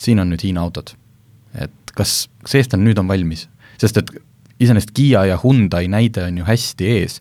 siin 0.00 0.22
on 0.22 0.32
nüüd 0.32 0.42
Hiina 0.46 0.64
autod. 0.64 0.94
et 1.54 1.92
kas, 1.94 2.28
kas 2.42 2.58
eestlane 2.58 2.84
nüüd 2.84 2.98
on 2.98 3.08
valmis? 3.08 3.48
sest 3.78 4.00
et 4.00 4.10
iseenesest 4.58 4.90
Kiia 4.94 5.24
ja 5.28 5.38
Hyundai 5.42 5.86
näide 5.88 6.24
on 6.24 6.38
ju 6.40 6.44
hästi 6.44 6.88
ees, 6.96 7.20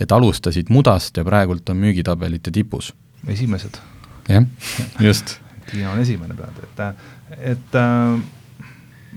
et 0.00 0.12
alustasid 0.12 0.68
mudast 0.68 1.16
ja 1.16 1.24
praegult 1.24 1.68
on 1.70 1.80
müügitabelite 1.80 2.52
tipus. 2.52 2.92
esimesed. 3.28 3.78
jah, 4.28 4.44
just 5.00 5.38
Kiia 5.70 5.90
on 5.92 6.00
esimene 6.02 6.36
praegu, 6.38 6.66
et, 6.66 7.04
et 7.54 7.78
äh, 7.80 8.18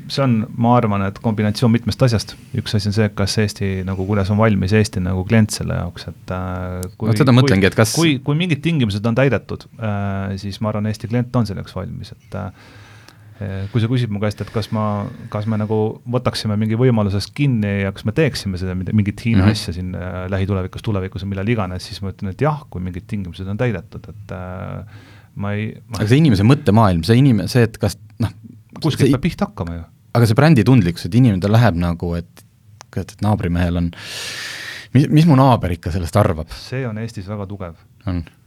see 0.08 0.24
on, 0.24 0.39
ma 0.62 0.76
arvan, 0.78 1.04
et 1.08 1.20
kombinatsioon 1.24 1.74
mitmest 1.74 2.04
asjast, 2.08 2.36
üks 2.58 2.78
asi 2.78 2.91
on 2.91 2.95
see, 2.95 3.10
kas 3.18 3.38
Eesti 3.43 3.72
nagu, 3.88 4.06
kuidas 4.08 4.32
on 4.34 4.39
valmis 4.39 4.76
Eesti 4.78 5.04
nagu 5.04 5.26
klient 5.28 5.56
selle 5.56 5.80
jaoks, 5.80 6.10
et 6.12 6.34
äh, 6.36 6.82
kui, 6.95 7.12
no 7.12 7.18
seda 7.18 7.36
mõtlengi, 7.36 7.70
et 7.70 7.78
kas 7.78 7.95
kui, 7.98 8.18
kui 8.24 8.38
mingid 8.39 8.64
tingimused 8.66 9.06
on 9.06 9.18
täidetud 9.18 9.68
äh,, 9.78 10.36
siis 10.41 10.62
ma 10.62 10.74
arvan, 10.74 10.89
Eesti 10.91 11.12
klient 11.12 11.36
on 11.39 11.50
selleks 11.50 11.76
valmis, 11.78 12.14
et 12.16 12.41
kui 13.72 13.82
sa 13.82 13.89
küsid 13.89 14.10
mu 14.14 14.20
käest, 14.22 14.39
et 14.41 14.50
kas 14.54 14.72
ma, 14.74 15.06
kas 15.34 15.45
me 15.50 15.60
nagu 15.62 15.78
võtaksime 16.10 16.56
mingi 16.58 16.78
võimalusest 16.80 17.34
kinni 17.38 17.84
ja 17.84 17.91
kas 17.93 18.08
me 18.08 18.14
teeksime 18.18 18.58
seda 18.58 18.74
mingit 18.78 19.22
Hiina 19.22 19.43
mm 19.43 19.48
-hmm. 19.48 19.52
asja 19.52 19.74
siin 19.74 19.93
äh, 19.95 20.26
lähitulevikus, 20.34 20.82
tulevikus 20.82 21.24
või 21.24 21.36
millal 21.36 21.54
iganes, 21.54 21.86
siis 21.86 22.02
ma 22.02 22.10
ütlen, 22.14 22.32
et 22.34 22.41
jah, 22.41 22.64
kui 22.70 22.82
mingid 22.82 23.06
tingimused 23.08 23.48
on 23.48 23.58
täidetud, 23.58 24.10
et 24.10 24.34
äh, 24.34 24.86
ma 25.38 25.54
ei 25.56 25.70
ma 25.86 26.02
aga 26.02 26.10
see 26.10 26.22
inimese 26.22 26.46
mõttemaailm, 26.48 27.06
see 27.08 27.20
inimene, 27.22 27.52
see, 27.52 27.68
et 27.68 27.78
kas 27.82 27.98
noh, 28.24 28.34
kuskilt 28.82 29.14
peab 29.14 29.24
pihta 29.24 29.50
hakkama 29.50 29.78
ju 29.78 29.86
aga 30.18 30.30
see 30.30 30.38
brändi 30.38 30.66
tundlikkus, 30.68 31.08
et 31.08 31.18
inimene, 31.18 31.42
ta 31.44 31.52
läheb 31.52 31.78
nagu, 31.82 32.14
et 32.18 32.46
et, 32.98 33.12
et 33.14 33.22
naabrimehel 33.22 33.78
on, 33.78 33.92
mis, 34.96 35.06
mis 35.14 35.28
mu 35.30 35.38
naaber 35.38 35.76
ikka 35.76 35.94
sellest 35.94 36.18
arvab? 36.18 36.50
see 36.56 36.86
on 36.88 36.98
Eestis 37.02 37.28
väga 37.30 37.46
tugev. 37.50 37.78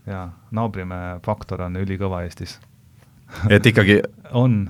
jaa, 0.09 0.27
naabrimehe 0.57 1.21
faktor 1.25 1.67
on 1.69 1.79
ülikõva 1.81 2.25
Eestis 2.27 2.59
et 3.51 3.67
ikkagi 3.67 4.01
on 4.43 4.65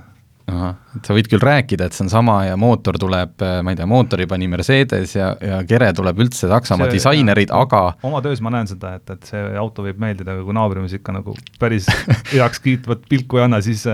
ahah, 0.51 0.75
et 0.97 1.07
sa 1.07 1.15
võid 1.15 1.29
küll 1.31 1.43
rääkida, 1.43 1.87
et 1.87 1.95
see 1.95 2.05
on 2.05 2.11
sama 2.13 2.37
ja 2.47 2.57
mootor 2.59 2.99
tuleb, 3.01 3.33
äh, 3.45 3.59
ma 3.65 3.73
ei 3.73 3.79
tea, 3.79 3.87
mootori 3.89 4.27
pani 4.29 4.49
Mercedes 4.51 5.15
ja, 5.15 5.31
ja 5.41 5.61
kere 5.67 5.91
tuleb 5.97 6.19
üldse 6.25 6.49
Saksamaa 6.51 6.89
disainerid, 6.91 7.53
aga 7.55 7.83
oma 8.07 8.21
töös 8.25 8.43
ma 8.43 8.53
näen 8.53 8.69
seda, 8.69 8.95
et, 8.99 9.15
et 9.15 9.31
see 9.31 9.45
auto 9.61 9.85
võib 9.87 10.01
meeldida, 10.01 10.35
aga 10.35 10.45
kui 10.47 10.57
naabrimees 10.57 10.97
ikka 10.99 11.15
nagu 11.17 11.35
päris 11.61 11.89
heakskiitvat 12.33 13.07
pilku 13.09 13.39
ei 13.41 13.47
anna, 13.47 13.61
siis 13.65 13.87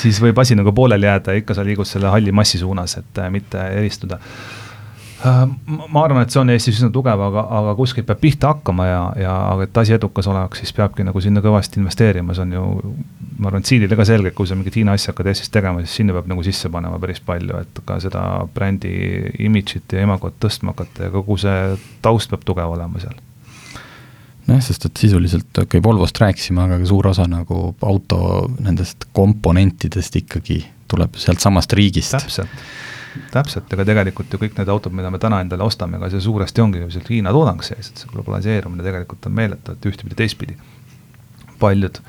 siis 0.00 0.22
võib 0.22 0.38
asi 0.40 0.56
nagu 0.58 0.72
pooleli 0.76 1.08
jääda 1.08 1.34
ja 1.34 1.42
ikka 1.42 1.56
sa 1.58 1.66
liigud 1.66 1.88
selle 1.88 2.12
halli 2.12 2.32
massi 2.32 2.60
suunas, 2.62 2.96
et 3.00 3.22
äh, 3.22 3.30
mitte 3.32 3.68
eristuda. 3.80 4.20
Äh, 4.20 4.69
ma 5.24 6.02
arvan, 6.04 6.22
et 6.24 6.32
see 6.32 6.40
on 6.40 6.50
Eestis 6.52 6.78
üsna 6.78 6.88
tugev, 6.94 7.20
aga, 7.20 7.42
aga 7.58 7.74
kuskilt 7.76 8.06
peab 8.08 8.20
pihta 8.22 8.54
hakkama 8.54 8.86
ja, 8.88 9.00
ja 9.20 9.34
aga 9.50 9.66
et 9.66 9.80
asi 9.82 9.94
edukas 9.96 10.28
oleks, 10.30 10.62
siis 10.62 10.72
peabki 10.76 11.04
nagu 11.04 11.20
sinna 11.20 11.42
kõvasti 11.44 11.80
investeerima, 11.80 12.36
see 12.36 12.46
on 12.46 12.54
ju, 12.56 12.64
ma 13.36 13.50
arvan, 13.50 13.64
et 13.64 13.72
siilile 13.72 13.98
ka 13.98 14.06
selge, 14.08 14.32
et 14.32 14.38
kui 14.38 14.48
sa 14.48 14.56
mingit 14.56 14.78
Hiina 14.80 14.94
asja 14.96 15.12
hakkad 15.12 15.28
Eestis 15.32 15.52
tegema, 15.52 15.84
siis 15.84 15.98
sinna 16.00 16.16
peab 16.16 16.30
nagu 16.30 16.44
sisse 16.46 16.72
panema 16.72 17.00
päris 17.02 17.20
palju, 17.26 17.60
et 17.60 17.82
ka 17.86 17.98
seda 18.00 18.22
brändi 18.54 18.94
imidžit 19.44 19.92
ja 19.96 20.06
imagot 20.06 20.38
tõstma 20.40 20.72
hakata 20.72 21.08
ja 21.08 21.14
kogu 21.14 21.36
see 21.40 21.58
taust 22.04 22.32
peab 22.32 22.46
tugev 22.48 22.72
olema 22.76 23.02
seal 23.02 23.18
nojah, 24.48 24.62
sest 24.64 24.88
et 24.88 25.02
sisuliselt, 25.04 25.50
okei 25.52 25.78
okay,, 25.78 25.84
Volvost 25.84 26.16
rääkisime, 26.20 26.64
aga 26.64 26.80
suur 26.88 27.10
osa 27.12 27.28
nagu 27.28 27.74
auto 27.86 28.48
nendest 28.58 29.10
komponentidest 29.16 30.16
ikkagi 30.24 30.62
tuleb 30.90 31.20
sealtsamast 31.20 31.76
riigist. 31.76 32.16
täpselt 32.16 32.64
täpselt, 33.32 33.72
ega 33.72 33.84
tegelikult 33.86 34.32
ju 34.32 34.40
kõik 34.40 34.56
need 34.58 34.70
autod, 34.70 34.94
mida 34.96 35.10
me 35.10 35.18
täna 35.22 35.40
endale 35.44 35.66
ostame, 35.66 35.98
ega 35.98 36.10
see 36.12 36.22
suuresti 36.24 36.62
ongi 36.62 36.84
sealt 36.92 37.10
Hiina 37.10 37.32
toodang 37.34 37.62
sees, 37.66 37.90
et 37.90 38.02
see 38.02 38.12
globaliseerumine 38.12 38.86
tegelikult 38.86 39.26
on 39.26 39.36
meeletu, 39.36 39.74
et 39.74 39.90
ühtepidi, 39.90 40.16
teistpidi. 40.18 40.56
paljud, 41.60 42.00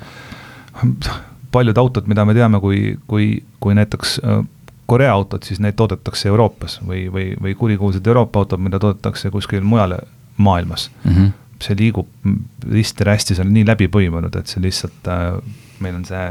paljud 1.52 1.78
autod, 1.78 2.06
mida 2.08 2.24
me 2.24 2.34
teame, 2.34 2.60
kui, 2.60 2.96
kui, 3.06 3.26
kui 3.60 3.74
näiteks 3.76 4.20
äh, 4.24 4.44
Korea 4.86 5.12
autod, 5.12 5.44
siis 5.44 5.60
neid 5.60 5.76
toodetakse 5.76 6.28
Euroopas 6.28 6.80
või, 6.86 7.06
või, 7.12 7.32
või 7.42 7.54
kurikuulsad 7.58 8.06
Euroopa 8.06 8.42
autod, 8.42 8.60
mida 8.60 8.80
toodetakse 8.82 9.30
kuskil 9.30 9.64
mujal 9.64 9.98
maailmas 10.36 10.90
mm. 11.04 11.12
-hmm. 11.12 11.30
see 11.62 11.76
liigub 11.78 12.08
risti-rästi, 12.70 13.34
see 13.34 13.44
on 13.44 13.52
nii 13.54 13.66
läbi 13.66 13.88
põimunud, 13.88 14.36
et 14.38 14.46
see 14.46 14.62
lihtsalt 14.62 15.08
äh,, 15.08 15.38
meil 15.80 15.94
on 16.00 16.04
see, 16.04 16.26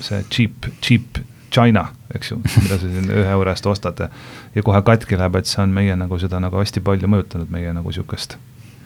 see 0.00 0.24
cheap, 0.30 0.70
cheap 0.80 1.20
China, 1.50 1.88
eks 2.14 2.30
ju, 2.30 2.40
mida 2.62 2.78
sa 2.78 2.82
siin 2.82 3.10
ühe 3.10 3.30
euro 3.30 3.50
eest 3.50 3.66
ostad 3.66 4.00
ja, 4.00 4.10
ja 4.54 4.62
kohe 4.62 4.82
katki 4.82 5.18
läheb, 5.18 5.40
et 5.40 5.46
see 5.50 5.62
on 5.62 5.72
meie 5.74 5.96
nagu 5.96 6.18
seda 6.22 6.40
nagu 6.42 6.60
hästi 6.60 6.80
palju 6.86 7.10
mõjutanud, 7.10 7.50
meie 7.50 7.72
nagu 7.76 7.92
sihukest 7.92 8.38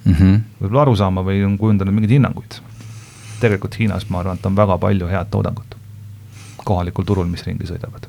mm 0.04 0.14
-hmm. 0.14 0.40
võib-olla 0.60 0.86
arusaama 0.86 1.24
või 1.26 1.44
on 1.44 1.58
kujundanud 1.58 1.94
mingeid 1.94 2.16
hinnanguid. 2.18 2.60
tegelikult 3.40 3.78
Hiinas 3.78 4.08
ma 4.08 4.20
arvan, 4.20 4.36
et 4.36 4.46
on 4.46 4.56
väga 4.56 4.78
palju 4.78 5.06
head 5.08 5.30
toodangut 5.30 5.76
kohalikul 6.64 7.04
turul, 7.04 7.28
mis 7.28 7.44
ringi 7.46 7.68
sõidavad. 7.68 8.08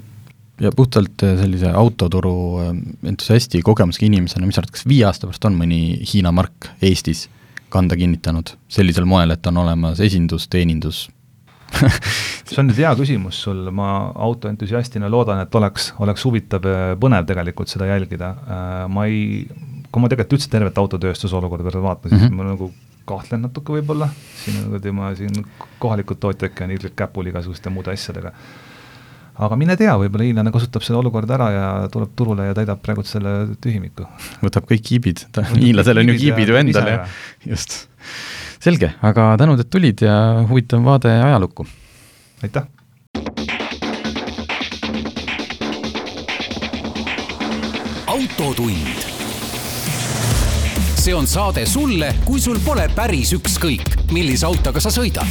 ja 0.61 0.71
puhtalt 0.75 1.23
äh, 1.23 1.37
sellise 1.39 1.71
autoturu 1.73 2.33
äh, 2.61 2.75
entusiasti 3.09 3.61
kogemusega 3.61 4.05
inimesena, 4.05 4.45
mis 4.45 4.55
sa 4.55 4.61
arvad, 4.61 4.75
kas 4.75 4.85
viie 4.87 5.05
aasta 5.05 5.27
pärast 5.27 5.45
on 5.45 5.57
mõni 5.57 6.01
Hiina 6.13 6.31
mark 6.31 6.69
Eestis, 6.81 7.29
kanda 7.69 7.95
kinnitanud 7.95 8.53
sellisel 8.69 9.05
moel, 9.05 9.31
et 9.31 9.47
on 9.47 9.57
olemas 9.57 9.99
esindus, 9.99 10.47
teenindus 10.47 11.09
see 12.51 12.59
on 12.61 12.69
nüüd 12.69 12.79
hea 12.81 12.91
küsimus 12.99 13.41
sul, 13.45 13.63
ma 13.75 13.89
autoentusiastina 14.27 15.09
loodan, 15.11 15.43
et 15.45 15.55
oleks, 15.55 15.91
oleks 16.03 16.25
huvitav 16.27 16.67
ja 16.67 16.95
põnev 16.99 17.27
tegelikult 17.29 17.71
seda 17.71 17.89
jälgida. 17.89 18.31
ma 18.91 19.07
ei, 19.09 19.45
kui 19.91 20.03
ma 20.03 20.11
tegelikult 20.11 20.39
üldse 20.39 20.51
tervet 20.51 20.81
autotööstuse 20.81 21.37
olukorda 21.39 21.71
vaatan, 21.81 22.09
siis 22.09 22.21
mm 22.21 22.27
-hmm. 22.27 22.41
ma 22.41 22.55
nagu 22.55 22.71
kahtlen 23.11 23.41
natuke 23.47 23.73
võib-olla, 23.79 24.09
siin 24.43 24.59
on 24.61 24.73
kuidagi 24.73 24.91
ma 24.95 25.13
siin 25.17 25.45
kohalikud 25.81 26.19
tootjadki 26.21 26.63
on 26.65 26.75
ilgelt 26.75 26.95
käpul 26.95 27.31
igasuguste 27.31 27.69
muude 27.73 27.93
asjadega. 27.93 28.31
aga 29.41 29.55
mine 29.57 29.75
tea, 29.77 29.93
võib-olla 29.97 30.27
hiinlane 30.27 30.51
kasutab 30.53 30.85
seda 30.85 30.99
olukorda 30.99 31.33
ära 31.37 31.49
ja 31.55 31.67
tuleb 31.91 32.13
turule 32.15 32.45
ja 32.45 32.53
täidab 32.57 32.81
praegu 32.83 33.03
selle 33.07 33.55
tühimiku. 33.61 34.05
võtab 34.43 34.69
kõik 34.69 34.85
kiibid, 34.91 35.25
hiinlasel 35.55 35.97
on 35.97 36.13
ju 36.13 36.19
kiibid 36.25 36.53
ju 36.53 36.61
endal 36.61 36.87
ja 36.87 37.01
just 37.45 37.87
selge, 38.61 38.91
aga 39.01 39.33
tänud, 39.41 39.61
et 39.61 39.69
tulid 39.73 40.03
ja 40.05 40.15
huvitav 40.49 40.83
vaade 40.85 41.11
ajalukku. 41.21 41.65
aitäh! 42.43 42.67
autotund. 48.07 49.09
see 50.95 51.15
on 51.15 51.27
saade 51.27 51.65
sulle, 51.65 52.13
kui 52.25 52.41
sul 52.41 52.59
pole 52.65 52.85
päris 52.95 53.33
ükskõik, 53.33 54.11
millise 54.11 54.45
autoga 54.45 54.79
sa 54.79 54.93
sõidad. 54.93 55.27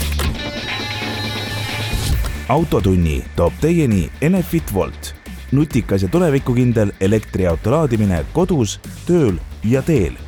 autotunni 2.48 3.22
toob 3.36 3.52
teieni 3.60 4.08
Enefit 4.20 4.74
Volt, 4.74 5.14
nutikas 5.52 6.02
ja 6.02 6.08
tulevikukindel 6.08 6.92
elektriauto 7.00 7.70
laadimine 7.70 8.24
kodus, 8.32 8.80
tööl 9.06 9.38
ja 9.62 9.82
teel 9.82 10.18